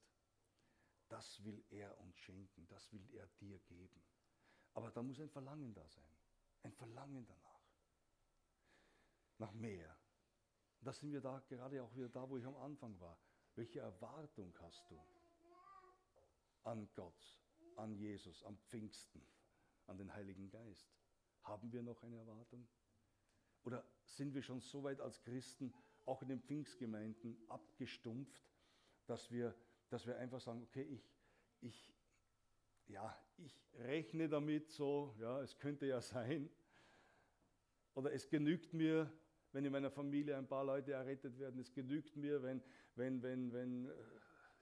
Das 1.09 1.45
will 1.45 1.65
er 1.71 1.99
uns 2.01 2.17
schenken, 2.19 2.67
das 2.69 2.93
will 2.93 3.07
er 3.13 3.27
dir 3.41 3.59
geben. 3.61 4.03
Aber 4.77 4.91
da 4.91 5.03
muss 5.03 5.19
ein 5.19 5.31
Verlangen 5.31 5.73
da 5.73 5.89
sein. 5.89 6.05
Ein 6.63 6.73
Verlangen 6.75 7.27
danach. 7.27 7.63
Nach 9.39 9.53
mehr. 9.55 9.99
Da 10.83 10.93
sind 10.93 11.13
wir 11.13 11.23
da 11.23 11.39
gerade 11.49 11.83
auch 11.83 11.95
wieder 11.97 12.11
da, 12.11 12.29
wo 12.29 12.37
ich 12.37 12.45
am 12.45 12.57
Anfang 12.57 13.01
war. 13.01 13.19
Welche 13.55 13.81
Erwartung 13.81 14.55
hast 14.61 14.85
du 14.91 15.01
an 16.65 16.87
Gott, 16.95 17.41
an 17.77 17.95
Jesus, 17.95 18.45
am 18.45 18.59
Pfingsten, 18.59 19.27
an 19.87 19.97
den 19.97 20.13
Heiligen 20.13 20.51
Geist? 20.51 20.95
Haben 21.45 21.73
wir 21.73 21.83
noch 21.83 22.03
eine 22.03 22.19
Erwartung? 22.19 22.69
Oder 23.65 23.83
sind 24.05 24.35
wir 24.35 24.43
schon 24.43 24.61
so 24.61 24.85
weit 24.85 25.01
als 25.01 25.23
Christen, 25.23 25.73
auch 26.05 26.21
in 26.21 26.29
den 26.29 26.43
Pfingstgemeinden, 26.43 27.49
abgestumpft, 27.49 28.53
dass 29.07 29.31
wir, 29.31 29.57
dass 29.89 30.07
wir 30.07 30.19
einfach 30.19 30.41
sagen, 30.41 30.63
okay, 30.63 30.83
ich, 30.83 31.11
ich, 31.63 31.96
ja, 32.89 33.19
ich 33.39 33.59
rechne 33.79 34.29
damit 34.29 34.71
so, 34.71 35.15
ja, 35.19 35.41
es 35.43 35.59
könnte 35.59 35.87
ja 35.87 36.01
sein. 36.01 36.49
Oder 37.95 38.13
es 38.13 38.29
genügt 38.29 38.73
mir, 38.75 39.11
wenn 39.53 39.65
in 39.65 39.73
meiner 39.73 39.91
Familie 39.91 40.37
ein 40.37 40.47
paar 40.47 40.65
Leute 40.65 40.93
errettet 40.93 41.39
werden. 41.39 41.59
Es 41.61 41.73
genügt 41.73 42.17
mir, 42.17 42.43
wenn, 42.43 42.63
wenn, 42.95 43.23
wenn, 43.23 43.53
wenn 43.53 43.87
äh, 43.87 43.93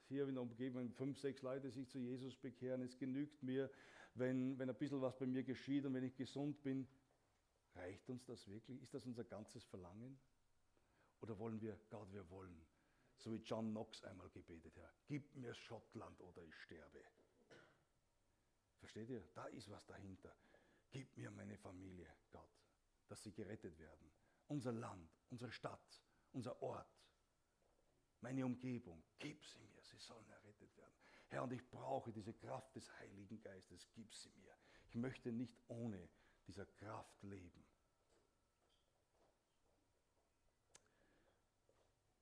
hier 0.07 0.27
in 0.27 0.35
der 0.35 0.43
Umgebung 0.43 0.91
fünf, 0.91 1.19
sechs 1.19 1.41
Leute 1.41 1.69
sich 1.69 1.89
zu 1.89 1.99
Jesus 1.99 2.35
bekehren. 2.37 2.81
Es 2.81 2.97
genügt 2.97 3.43
mir, 3.43 3.69
wenn, 4.13 4.57
wenn 4.57 4.69
ein 4.69 4.77
bisschen 4.77 5.01
was 5.01 5.17
bei 5.17 5.25
mir 5.25 5.43
geschieht 5.43 5.85
und 5.85 5.93
wenn 5.93 6.03
ich 6.03 6.15
gesund 6.15 6.61
bin. 6.63 6.87
Reicht 7.75 8.09
uns 8.09 8.23
das 8.25 8.47
wirklich? 8.47 8.81
Ist 8.81 8.93
das 8.93 9.05
unser 9.05 9.25
ganzes 9.25 9.65
Verlangen? 9.65 10.17
Oder 11.21 11.37
wollen 11.39 11.59
wir, 11.59 11.77
Gott, 11.89 12.11
wir 12.13 12.29
wollen, 12.29 12.65
so 13.17 13.33
wie 13.33 13.37
John 13.37 13.71
Knox 13.71 14.03
einmal 14.03 14.29
gebetet 14.29 14.77
hat, 14.77 14.93
gib 15.07 15.35
mir 15.35 15.53
Schottland 15.53 16.21
oder 16.21 16.43
ich 16.43 16.55
sterbe. 16.55 17.03
Versteht 18.85 19.09
ihr? 19.09 19.27
Da 19.33 19.45
ist 19.47 19.67
was 19.71 19.83
dahinter. 19.87 20.31
Gib 20.91 21.17
mir 21.17 21.31
meine 21.31 21.57
Familie, 21.57 22.07
Gott, 22.31 22.51
dass 23.07 23.23
sie 23.23 23.31
gerettet 23.31 23.79
werden 23.79 24.11
unser 24.47 24.73
Land, 24.73 25.09
unsere 25.31 25.51
Stadt, 25.51 26.03
unser 26.33 26.61
Ort, 26.61 26.87
meine 28.21 28.45
Umgebung, 28.45 29.03
gib 29.17 29.43
sie 29.43 29.59
mir, 29.63 29.83
sie 29.83 29.97
sollen 29.97 30.29
errettet 30.29 30.77
werden. 30.77 30.93
Herr, 31.29 31.41
und 31.41 31.51
ich 31.51 31.67
brauche 31.71 32.11
diese 32.11 32.31
Kraft 32.33 32.75
des 32.75 32.87
Heiligen 32.99 33.41
Geistes, 33.41 33.87
gib 33.95 34.13
sie 34.13 34.29
mir. 34.35 34.55
Ich 34.87 34.93
möchte 34.93 35.31
nicht 35.31 35.57
ohne 35.67 36.07
dieser 36.45 36.67
Kraft 36.67 37.23
leben. 37.23 37.65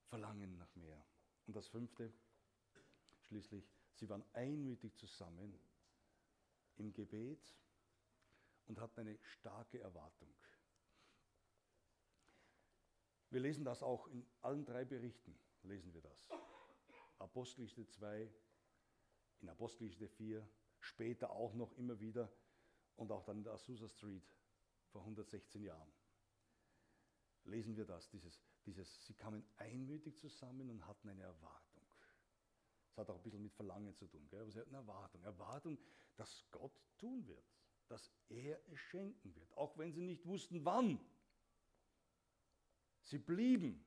Verlangen 0.07 0.55
nach 0.55 0.73
mehr. 0.75 1.05
Und 1.45 1.57
das 1.57 1.67
fünfte, 1.67 2.13
schließlich, 3.27 3.69
sie 3.95 4.07
waren 4.07 4.23
einmütig 4.31 4.95
zusammen 4.95 5.59
im 6.77 6.93
Gebet 6.93 7.55
und 8.65 8.79
hatten 8.79 9.01
eine 9.01 9.17
starke 9.23 9.79
Erwartung. 9.79 10.33
Wir 13.29 13.39
lesen 13.39 13.65
das 13.65 13.81
auch 13.81 14.07
in 14.07 14.25
allen 14.41 14.63
drei 14.63 14.85
Berichten, 14.85 15.35
lesen 15.63 15.93
wir 15.93 16.01
das. 16.01 16.29
Apostelgeschichte 17.17 17.87
2, 17.87 18.31
in 19.41 19.49
Apostelgeschichte 19.49 20.07
4, 20.07 20.47
später 20.79 21.31
auch 21.31 21.53
noch 21.53 21.71
immer 21.73 21.99
wieder 21.99 22.31
und 22.95 23.11
auch 23.11 23.23
dann 23.23 23.37
in 23.37 23.43
der 23.43 23.53
Azusa 23.53 23.87
Street 23.89 24.23
vor 24.91 25.01
116 25.01 25.63
Jahren. 25.63 25.91
Lesen 27.45 27.75
wir 27.75 27.85
das, 27.85 28.09
dieses, 28.09 28.41
dieses, 28.65 29.05
sie 29.05 29.15
kamen 29.15 29.43
einmütig 29.57 30.17
zusammen 30.17 30.69
und 30.69 30.85
hatten 30.87 31.09
eine 31.09 31.23
Erwartung. 31.23 31.83
Das 32.89 32.99
hat 32.99 33.09
auch 33.09 33.17
ein 33.17 33.23
bisschen 33.23 33.41
mit 33.41 33.53
Verlangen 33.53 33.95
zu 33.95 34.05
tun, 34.07 34.27
gell? 34.29 34.41
aber 34.41 34.51
sie 34.51 34.59
hatten 34.59 34.75
eine 34.75 34.83
Erwartung. 34.83 35.23
Erwartung, 35.23 35.77
dass 36.15 36.45
Gott 36.51 36.79
tun 36.97 37.25
wird, 37.27 37.45
dass 37.87 38.11
er 38.29 38.59
es 38.71 38.79
schenken 38.79 39.35
wird, 39.35 39.55
auch 39.57 39.77
wenn 39.77 39.91
sie 39.91 40.01
nicht 40.01 40.25
wussten, 40.25 40.63
wann. 40.65 40.99
Sie 43.01 43.19
blieben 43.19 43.83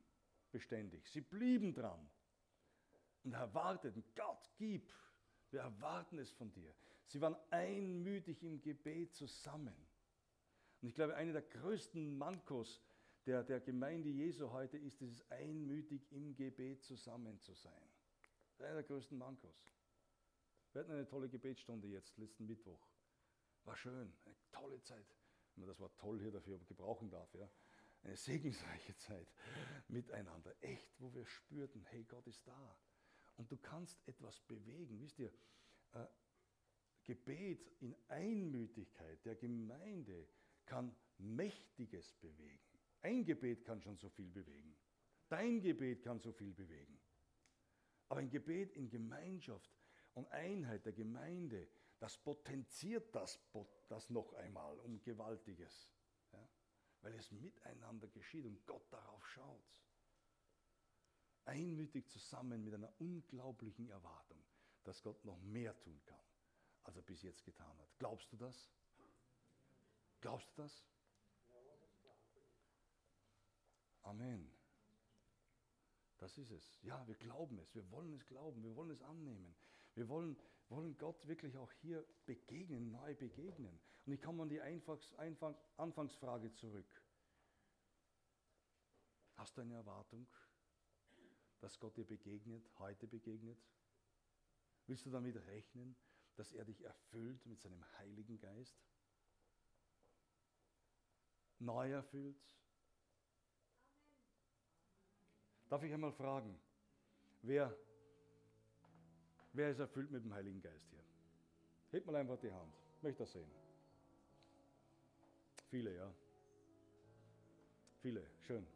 beständig, 0.51 1.09
sie 1.09 1.22
blieben 1.22 1.74
dran 1.74 2.11
und 3.24 3.33
erwarteten, 3.33 4.05
Gott, 4.14 4.51
gib, 4.57 4.93
wir 5.51 5.61
erwarten 5.61 6.18
es 6.18 6.31
von 6.33 6.53
dir. 6.53 6.74
Sie 7.07 7.20
waren 7.20 7.37
einmütig 7.51 8.43
im 8.43 8.61
Gebet 8.61 9.14
zusammen. 9.14 9.74
Und 10.81 10.89
ich 10.89 10.95
glaube, 10.95 11.14
eine 11.14 11.33
der 11.33 11.43
größten 11.43 12.16
Mankos, 12.16 12.83
der, 13.24 13.43
der 13.43 13.61
Gemeinde 13.61 14.09
Jesu 14.09 14.51
heute 14.51 14.77
ist, 14.77 15.01
dieses 15.01 15.29
einmütig 15.31 16.11
im 16.12 16.35
Gebet 16.35 16.85
zusammen 16.85 17.41
zu 17.41 17.55
sein. 17.55 17.91
Einer 18.59 18.74
der 18.74 18.83
größten 18.85 19.18
Mankos. 19.18 19.57
Wir 20.77 20.81
hatten 20.81 20.93
eine 20.93 21.09
tolle 21.09 21.31
Gebetsstunde 21.31 21.89
jetzt, 21.89 22.18
letzten 22.18 22.45
Mittwoch. 22.45 22.87
War 23.64 23.74
schön, 23.79 24.12
eine 24.27 24.35
tolle 24.53 24.79
Zeit, 24.83 25.07
wenn 25.55 25.62
man 25.62 25.68
das 25.68 25.81
Wort 25.81 25.97
toll 25.97 26.20
hier 26.20 26.31
dafür 26.31 26.59
gebrauchen 26.66 27.09
darf. 27.09 27.33
Ja. 27.33 27.51
Eine 28.03 28.14
segensreiche 28.14 28.95
Zeit 28.99 29.27
miteinander. 29.89 30.55
Echt, 30.61 31.01
wo 31.01 31.14
wir 31.14 31.24
spürten, 31.24 31.83
hey, 31.85 32.05
Gott 32.05 32.27
ist 32.27 32.47
da. 32.47 32.79
Und 33.37 33.51
du 33.51 33.57
kannst 33.57 34.07
etwas 34.07 34.39
bewegen. 34.41 35.01
Wisst 35.01 35.18
ihr, 35.18 35.33
äh, 35.93 36.05
Gebet 37.05 37.72
in 37.81 37.97
Einmütigkeit 38.09 39.24
der 39.24 39.37
Gemeinde 39.37 40.29
kann 40.66 40.95
Mächtiges 41.16 42.12
bewegen. 42.16 42.61
Ein 43.01 43.24
Gebet 43.24 43.64
kann 43.64 43.81
schon 43.81 43.97
so 43.97 44.11
viel 44.11 44.29
bewegen. 44.29 44.77
Dein 45.31 45.59
Gebet 45.62 46.03
kann 46.03 46.20
so 46.20 46.33
viel 46.33 46.53
bewegen. 46.53 47.01
Aber 48.11 48.20
ein 48.20 48.29
Gebet 48.29 48.72
in 48.72 48.91
Gemeinschaft 48.91 49.70
und 50.17 50.33
Einheit 50.33 50.85
der 50.87 50.95
Gemeinde, 50.95 51.69
das 51.99 52.17
potenziert 52.17 53.14
das, 53.14 53.39
das 53.89 54.09
noch 54.09 54.33
einmal 54.33 54.79
um 54.81 55.01
Gewaltiges. 55.03 55.91
Ja? 56.33 56.49
Weil 57.03 57.14
es 57.14 57.31
miteinander 57.31 58.09
geschieht 58.09 58.47
und 58.47 58.67
Gott 58.67 58.91
darauf 58.91 59.27
schaut. 59.29 59.83
Einmütig 61.45 62.09
zusammen 62.09 62.64
mit 62.64 62.75
einer 62.75 62.93
unglaublichen 62.99 63.91
Erwartung, 63.91 64.43
dass 64.85 65.03
Gott 65.03 65.23
noch 65.25 65.39
mehr 65.43 65.79
tun 65.81 66.01
kann, 66.07 66.25
als 66.85 66.97
er 66.97 67.03
bis 67.03 67.23
jetzt 67.23 67.45
getan 67.45 67.79
hat. 67.79 67.99
Glaubst 67.99 68.33
du 68.33 68.37
das? 68.37 68.71
Glaubst 70.23 70.49
du 70.53 70.62
das? 70.62 70.85
Amen. 74.03 74.51
Das 76.17 76.39
ist 76.39 76.51
es. 76.51 76.79
Ja, 76.83 77.07
wir 77.07 77.17
glauben 77.17 77.59
es. 77.59 77.75
Wir 77.75 77.89
wollen 77.91 78.14
es 78.14 78.25
glauben. 78.25 78.62
Wir 78.62 78.75
wollen 78.75 78.91
es 78.91 79.03
annehmen. 79.03 79.55
Wir 79.97 80.09
wollen, 80.09 80.37
wollen 80.69 80.97
Gott 80.99 81.27
wirklich 81.27 81.57
auch 81.57 81.73
hier 81.73 82.07
begegnen, 82.27 82.91
neu 82.91 83.15
begegnen. 83.15 83.81
Und 84.05 84.13
ich 84.13 84.21
komme 84.21 84.43
an 84.43 84.49
die 84.51 84.61
Einfachs, 84.61 85.15
Einfang, 85.15 85.57
Anfangsfrage 85.79 86.53
zurück. 86.53 87.03
Hast 89.35 89.57
du 89.57 89.63
eine 89.63 89.75
Erwartung, 89.75 90.27
dass 91.61 91.79
Gott 91.79 91.97
dir 91.97 92.07
begegnet, 92.07 92.71
heute 92.79 93.07
begegnet? 93.07 93.59
Willst 94.87 95.07
du 95.07 95.11
damit 95.11 95.37
rechnen, 95.47 95.97
dass 96.37 96.53
er 96.53 96.65
dich 96.67 96.85
erfüllt 96.85 97.45
mit 97.47 97.61
seinem 97.61 97.83
Heiligen 97.99 98.39
Geist? 98.39 98.79
Neu 101.59 101.91
erfüllt? 101.91 102.55
Darf 105.69 105.83
ich 105.83 105.93
einmal 105.93 106.13
fragen, 106.13 106.61
wer, 107.41 107.75
wer 109.57 109.71
ist 109.71 109.79
erfüllt 109.79 110.11
mit 110.11 110.25
dem 110.25 110.33
Heiligen 110.35 110.61
Geist 110.61 110.91
hier? 110.91 111.03
Hebt 111.91 112.07
mal 112.07 112.17
einfach 112.17 112.39
die 112.39 112.53
Hand. 112.53 112.73
Ich 112.97 113.03
möchte 113.03 113.23
das 113.23 113.33
sehen. 113.33 113.51
Viele, 115.71 115.95
ja. 115.95 116.13
Viele, 118.01 118.23
schön. 118.41 118.67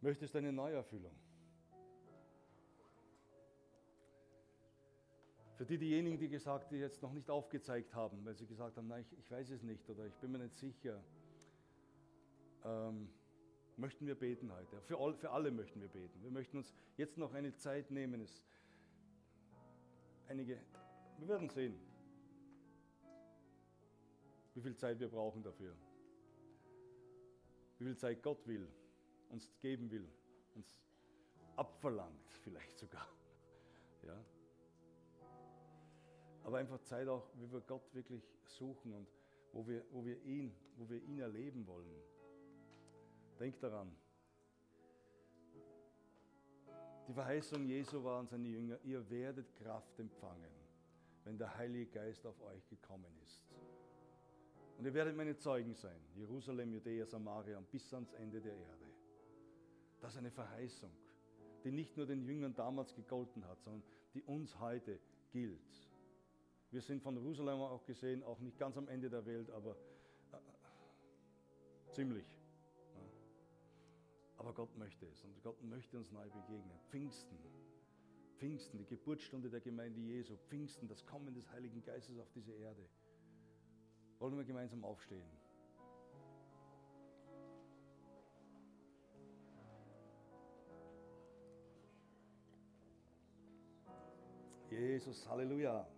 Möchtest 0.00 0.34
du 0.34 0.38
eine 0.38 0.52
Neuerfüllung? 0.52 1.14
Für 5.56 5.64
die, 5.64 5.78
diejenigen, 5.78 6.18
die 6.18 6.28
gesagt, 6.28 6.70
die 6.70 6.76
jetzt 6.76 7.02
noch 7.02 7.12
nicht 7.12 7.30
aufgezeigt 7.30 7.94
haben, 7.94 8.22
weil 8.26 8.36
sie 8.36 8.46
gesagt 8.46 8.76
haben, 8.76 8.88
nein, 8.88 9.00
ich, 9.00 9.18
ich 9.18 9.30
weiß 9.30 9.50
es 9.50 9.62
nicht 9.62 9.88
oder 9.88 10.06
ich 10.06 10.14
bin 10.16 10.32
mir 10.32 10.38
nicht 10.38 10.54
sicher. 10.54 11.02
Ähm, 12.64 13.08
möchten 13.78 14.06
wir 14.06 14.16
beten 14.16 14.52
heute. 14.52 14.82
Für, 14.82 14.98
all, 14.98 15.14
für 15.14 15.30
alle 15.30 15.50
möchten 15.50 15.80
wir 15.80 15.88
beten. 15.88 16.22
Wir 16.22 16.30
möchten 16.30 16.58
uns 16.58 16.74
jetzt 16.98 17.16
noch 17.16 17.32
eine 17.32 17.54
Zeit 17.54 17.90
nehmen. 17.90 18.20
Es, 18.20 18.44
einige, 20.28 20.60
wir 21.18 21.28
werden 21.28 21.48
sehen, 21.48 21.78
wie 24.54 24.60
viel 24.60 24.76
Zeit 24.76 24.98
wir 24.98 25.08
brauchen 25.08 25.42
dafür. 25.42 25.74
Wie 27.78 27.84
viel 27.84 27.96
Zeit 27.96 28.22
Gott 28.22 28.46
will, 28.46 28.66
uns 29.28 29.50
geben 29.60 29.90
will, 29.90 30.08
uns 30.54 30.80
abverlangt 31.56 32.32
vielleicht 32.42 32.78
sogar. 32.78 33.06
Ja? 34.02 34.24
Aber 36.44 36.58
einfach 36.58 36.80
Zeit 36.82 37.08
auch, 37.08 37.28
wie 37.34 37.50
wir 37.50 37.60
Gott 37.62 37.92
wirklich 37.92 38.22
suchen 38.44 38.92
und 38.92 39.08
wo 39.52 39.66
wir, 39.66 39.84
wo 39.90 40.04
wir, 40.04 40.22
ihn, 40.22 40.54
wo 40.76 40.88
wir 40.88 41.02
ihn 41.02 41.18
erleben 41.18 41.66
wollen. 41.66 41.90
Denk 43.40 43.58
daran. 43.58 43.90
Die 47.08 47.12
Verheißung 47.12 47.64
Jesu 47.66 48.02
war 48.02 48.18
an 48.18 48.26
seine 48.26 48.48
Jünger, 48.48 48.78
ihr 48.82 49.08
werdet 49.08 49.54
Kraft 49.54 49.98
empfangen, 50.00 50.50
wenn 51.24 51.38
der 51.38 51.56
Heilige 51.56 51.86
Geist 51.86 52.26
auf 52.26 52.40
euch 52.42 52.68
gekommen 52.68 53.16
ist. 53.22 53.46
Und 54.76 54.84
ihr 54.84 54.92
werdet 54.92 55.16
meine 55.16 55.36
Zeugen 55.36 55.74
sein, 55.74 56.00
Jerusalem, 56.16 56.72
Judäa, 56.72 57.06
Samaria 57.06 57.58
und 57.58 57.70
bis 57.70 57.94
ans 57.94 58.12
Ende 58.14 58.40
der 58.40 58.54
Erde. 58.54 58.86
Das 60.00 60.12
ist 60.12 60.18
eine 60.18 60.32
Verheißung, 60.32 60.90
die 61.64 61.70
nicht 61.70 61.96
nur 61.96 62.06
den 62.06 62.24
Jüngern 62.24 62.54
damals 62.54 62.94
gegolten 62.94 63.46
hat, 63.46 63.62
sondern 63.62 63.84
die 64.12 64.22
uns 64.22 64.58
heute 64.58 64.98
gilt. 65.30 65.88
Wir 66.72 66.82
sind 66.82 67.02
von 67.02 67.14
Jerusalem 67.14 67.60
auch 67.60 67.84
gesehen, 67.86 68.22
auch 68.24 68.40
nicht 68.40 68.58
ganz 68.58 68.76
am 68.76 68.88
Ende 68.88 69.08
der 69.08 69.24
Welt, 69.24 69.48
aber 69.50 69.76
äh, 70.32 71.92
ziemlich. 71.92 72.26
Aber 74.38 74.52
Gott 74.52 74.76
möchte 74.76 75.06
es 75.06 75.24
und 75.24 75.42
Gott 75.42 75.62
möchte 75.62 75.96
uns 75.96 76.12
neu 76.12 76.28
begegnen. 76.28 76.78
Pfingsten, 76.88 77.38
Pfingsten, 78.36 78.78
die 78.78 78.86
Geburtsstunde 78.86 79.48
der 79.48 79.60
Gemeinde 79.60 80.00
Jesu, 80.00 80.36
Pfingsten, 80.48 80.88
das 80.88 81.04
Kommen 81.06 81.34
des 81.34 81.50
Heiligen 81.50 81.82
Geistes 81.82 82.18
auf 82.18 82.30
diese 82.34 82.52
Erde. 82.52 82.86
Wollen 84.18 84.36
wir 84.36 84.44
gemeinsam 84.44 84.84
aufstehen? 84.84 85.28
Jesus, 94.70 95.26
Halleluja. 95.28 95.88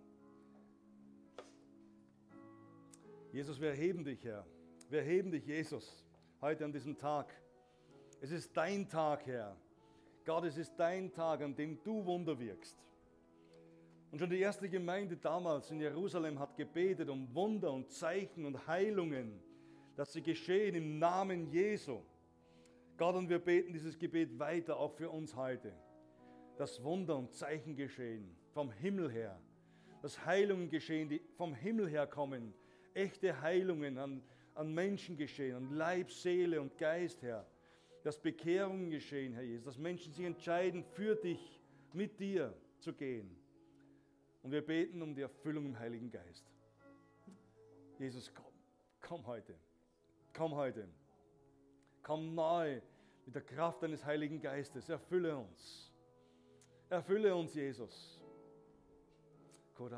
Jesus, 3.32 3.61
wir 3.61 3.70
erheben 3.70 4.05
dich, 4.05 4.24
Herr. 4.24 4.47
Wir 4.89 5.01
erheben 5.01 5.30
dich, 5.30 5.45
Jesus, 5.47 6.05
heute 6.41 6.64
an 6.64 6.72
diesem 6.72 6.97
Tag. 6.97 7.34
Es 8.21 8.33
ist 8.33 8.57
dein 8.57 8.89
Tag, 8.89 9.27
Herr. 9.27 9.57
Gott, 10.25 10.45
es 10.45 10.57
ist 10.57 10.75
dein 10.77 11.12
Tag, 11.12 11.41
an 11.41 11.55
dem 11.55 11.81
du 11.85 12.05
Wunder 12.05 12.37
wirkst. 12.39 12.77
Und 14.11 14.19
schon 14.19 14.31
die 14.31 14.41
erste 14.41 14.69
Gemeinde 14.69 15.16
damals 15.16 15.71
in 15.71 15.81
Jerusalem 15.81 16.39
hat 16.41 16.57
gebetet 16.57 17.09
um 17.11 17.33
Wunder 17.33 17.73
und 17.73 17.91
Zeichen 17.91 18.45
und 18.45 18.66
Heilungen, 18.66 19.41
dass 19.95 20.12
sie 20.12 20.23
geschehen 20.23 20.75
im 20.75 20.99
Namen 20.99 21.47
Jesu. 21.47 22.01
Gott, 22.97 23.14
und 23.14 23.29
wir 23.29 23.39
beten 23.39 23.73
dieses 23.73 23.97
Gebet 23.97 24.37
weiter, 24.37 24.79
auch 24.79 24.95
für 24.95 25.11
uns 25.11 25.37
heute. 25.37 25.73
Dass 26.57 26.83
Wunder 26.83 27.16
und 27.16 27.33
Zeichen 27.33 27.77
geschehen 27.77 28.37
vom 28.53 28.73
Himmel 28.73 29.12
her. 29.12 29.41
Dass 30.03 30.27
Heilungen 30.27 30.71
geschehen, 30.71 31.09
die 31.09 31.23
vom 31.37 31.55
Himmel 31.55 31.89
her 31.89 32.09
kommen. 32.09 32.53
Echte 32.95 33.41
Heilungen 33.43 33.97
an, 33.97 34.23
an 34.55 34.75
Menschen 34.75 35.16
geschehen, 35.16 35.55
an 35.55 35.71
Leib, 35.71 36.11
Seele 36.11 36.61
und 36.61 36.77
Geist, 36.79 37.23
Herr 37.23 37.47
dass 38.09 38.19
Bekehrungen 38.19 38.89
geschehen, 38.89 39.35
Herr 39.35 39.43
Jesus, 39.43 39.67
dass 39.67 39.77
Menschen 39.77 40.15
sich 40.15 40.25
entscheiden, 40.25 40.83
für 40.83 41.15
dich, 41.15 41.61
mit 41.93 42.19
dir 42.19 42.55
zu 42.79 42.95
gehen. 42.95 43.37
Und 44.43 44.51
wir 44.51 44.65
beten 44.65 45.03
um 45.03 45.15
die 45.15 45.21
Erfüllung 45.21 45.67
im 45.67 45.79
Heiligen 45.79 46.11
Geist. 46.11 46.51
Jesus, 47.99 48.33
komm, 48.33 48.47
komm 49.03 49.27
heute, 49.27 49.55
komm 50.33 50.55
heute, 50.55 50.89
komm 52.03 52.35
neu 52.35 52.81
mit 53.27 53.35
der 53.35 53.43
Kraft 53.43 53.83
deines 53.83 54.03
Heiligen 54.03 54.41
Geistes, 54.41 54.89
erfülle 54.89 55.37
uns, 55.37 55.93
erfülle 56.89 57.37
uns, 57.37 57.53
Jesus. 57.55 58.23
Und 59.77 59.91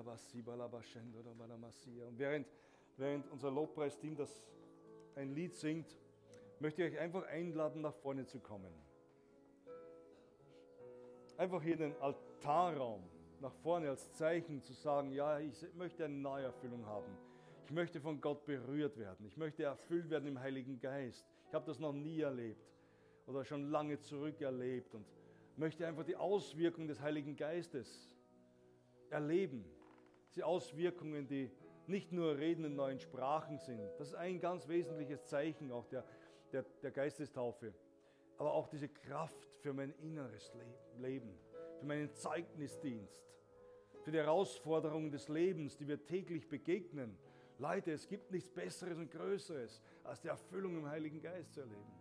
während, 2.18 2.48
während 2.96 3.30
unser 3.30 3.52
Lobpreisteam 3.52 4.16
das 4.16 4.42
ein 5.14 5.32
Lied 5.32 5.54
singt, 5.54 5.96
möchte 6.60 6.84
ich 6.84 6.92
euch 6.92 7.00
einfach 7.00 7.26
einladen, 7.26 7.80
nach 7.80 7.94
vorne 7.94 8.26
zu 8.26 8.38
kommen. 8.38 8.72
Einfach 11.36 11.62
hier 11.62 11.72
in 11.72 11.80
den 11.80 11.96
Altarraum 12.00 13.02
nach 13.40 13.54
vorne 13.62 13.88
als 13.88 14.12
Zeichen 14.12 14.62
zu 14.62 14.74
sagen, 14.74 15.12
ja, 15.12 15.38
ich 15.38 15.64
möchte 15.74 16.04
eine 16.04 16.14
Neuerfüllung 16.14 16.84
haben. 16.84 17.16
Ich 17.64 17.70
möchte 17.72 18.00
von 18.00 18.20
Gott 18.20 18.44
berührt 18.44 18.98
werden. 18.98 19.24
Ich 19.26 19.36
möchte 19.36 19.62
erfüllt 19.62 20.10
werden 20.10 20.28
im 20.28 20.38
Heiligen 20.38 20.78
Geist. 20.78 21.24
Ich 21.48 21.54
habe 21.54 21.64
das 21.64 21.78
noch 21.78 21.92
nie 21.92 22.20
erlebt 22.20 22.70
oder 23.26 23.44
schon 23.44 23.70
lange 23.70 23.98
zurück 24.00 24.40
erlebt 24.40 24.94
und 24.94 25.06
möchte 25.56 25.86
einfach 25.86 26.04
die 26.04 26.16
Auswirkungen 26.16 26.88
des 26.88 27.00
Heiligen 27.00 27.36
Geistes 27.36 28.14
erleben. 29.08 29.64
Die 30.34 30.42
Auswirkungen, 30.42 31.26
die 31.26 31.50
nicht 31.86 32.12
nur 32.12 32.36
Reden 32.36 32.64
in 32.64 32.76
neuen 32.76 33.00
Sprachen 33.00 33.58
sind. 33.58 33.80
Das 33.98 34.08
ist 34.08 34.14
ein 34.14 34.40
ganz 34.40 34.68
wesentliches 34.68 35.24
Zeichen 35.24 35.72
auch 35.72 35.86
der 35.86 36.04
der, 36.52 36.64
der 36.82 36.90
Geistestaufe, 36.90 37.74
aber 38.38 38.52
auch 38.52 38.68
diese 38.68 38.88
Kraft 38.88 39.46
für 39.60 39.72
mein 39.72 39.92
inneres 40.00 40.52
Leben, 40.98 41.38
für 41.78 41.86
meinen 41.86 42.12
Zeugnisdienst, 42.14 43.22
für 44.02 44.12
die 44.12 44.18
Herausforderungen 44.18 45.10
des 45.10 45.28
Lebens, 45.28 45.76
die 45.76 45.86
wir 45.86 46.04
täglich 46.04 46.48
begegnen. 46.48 47.18
Leute, 47.58 47.92
es 47.92 48.08
gibt 48.08 48.30
nichts 48.30 48.50
Besseres 48.50 48.96
und 48.96 49.10
Größeres, 49.10 49.82
als 50.04 50.20
die 50.20 50.28
Erfüllung 50.28 50.78
im 50.78 50.88
Heiligen 50.88 51.20
Geist 51.20 51.52
zu 51.52 51.60
erleben. 51.60 51.99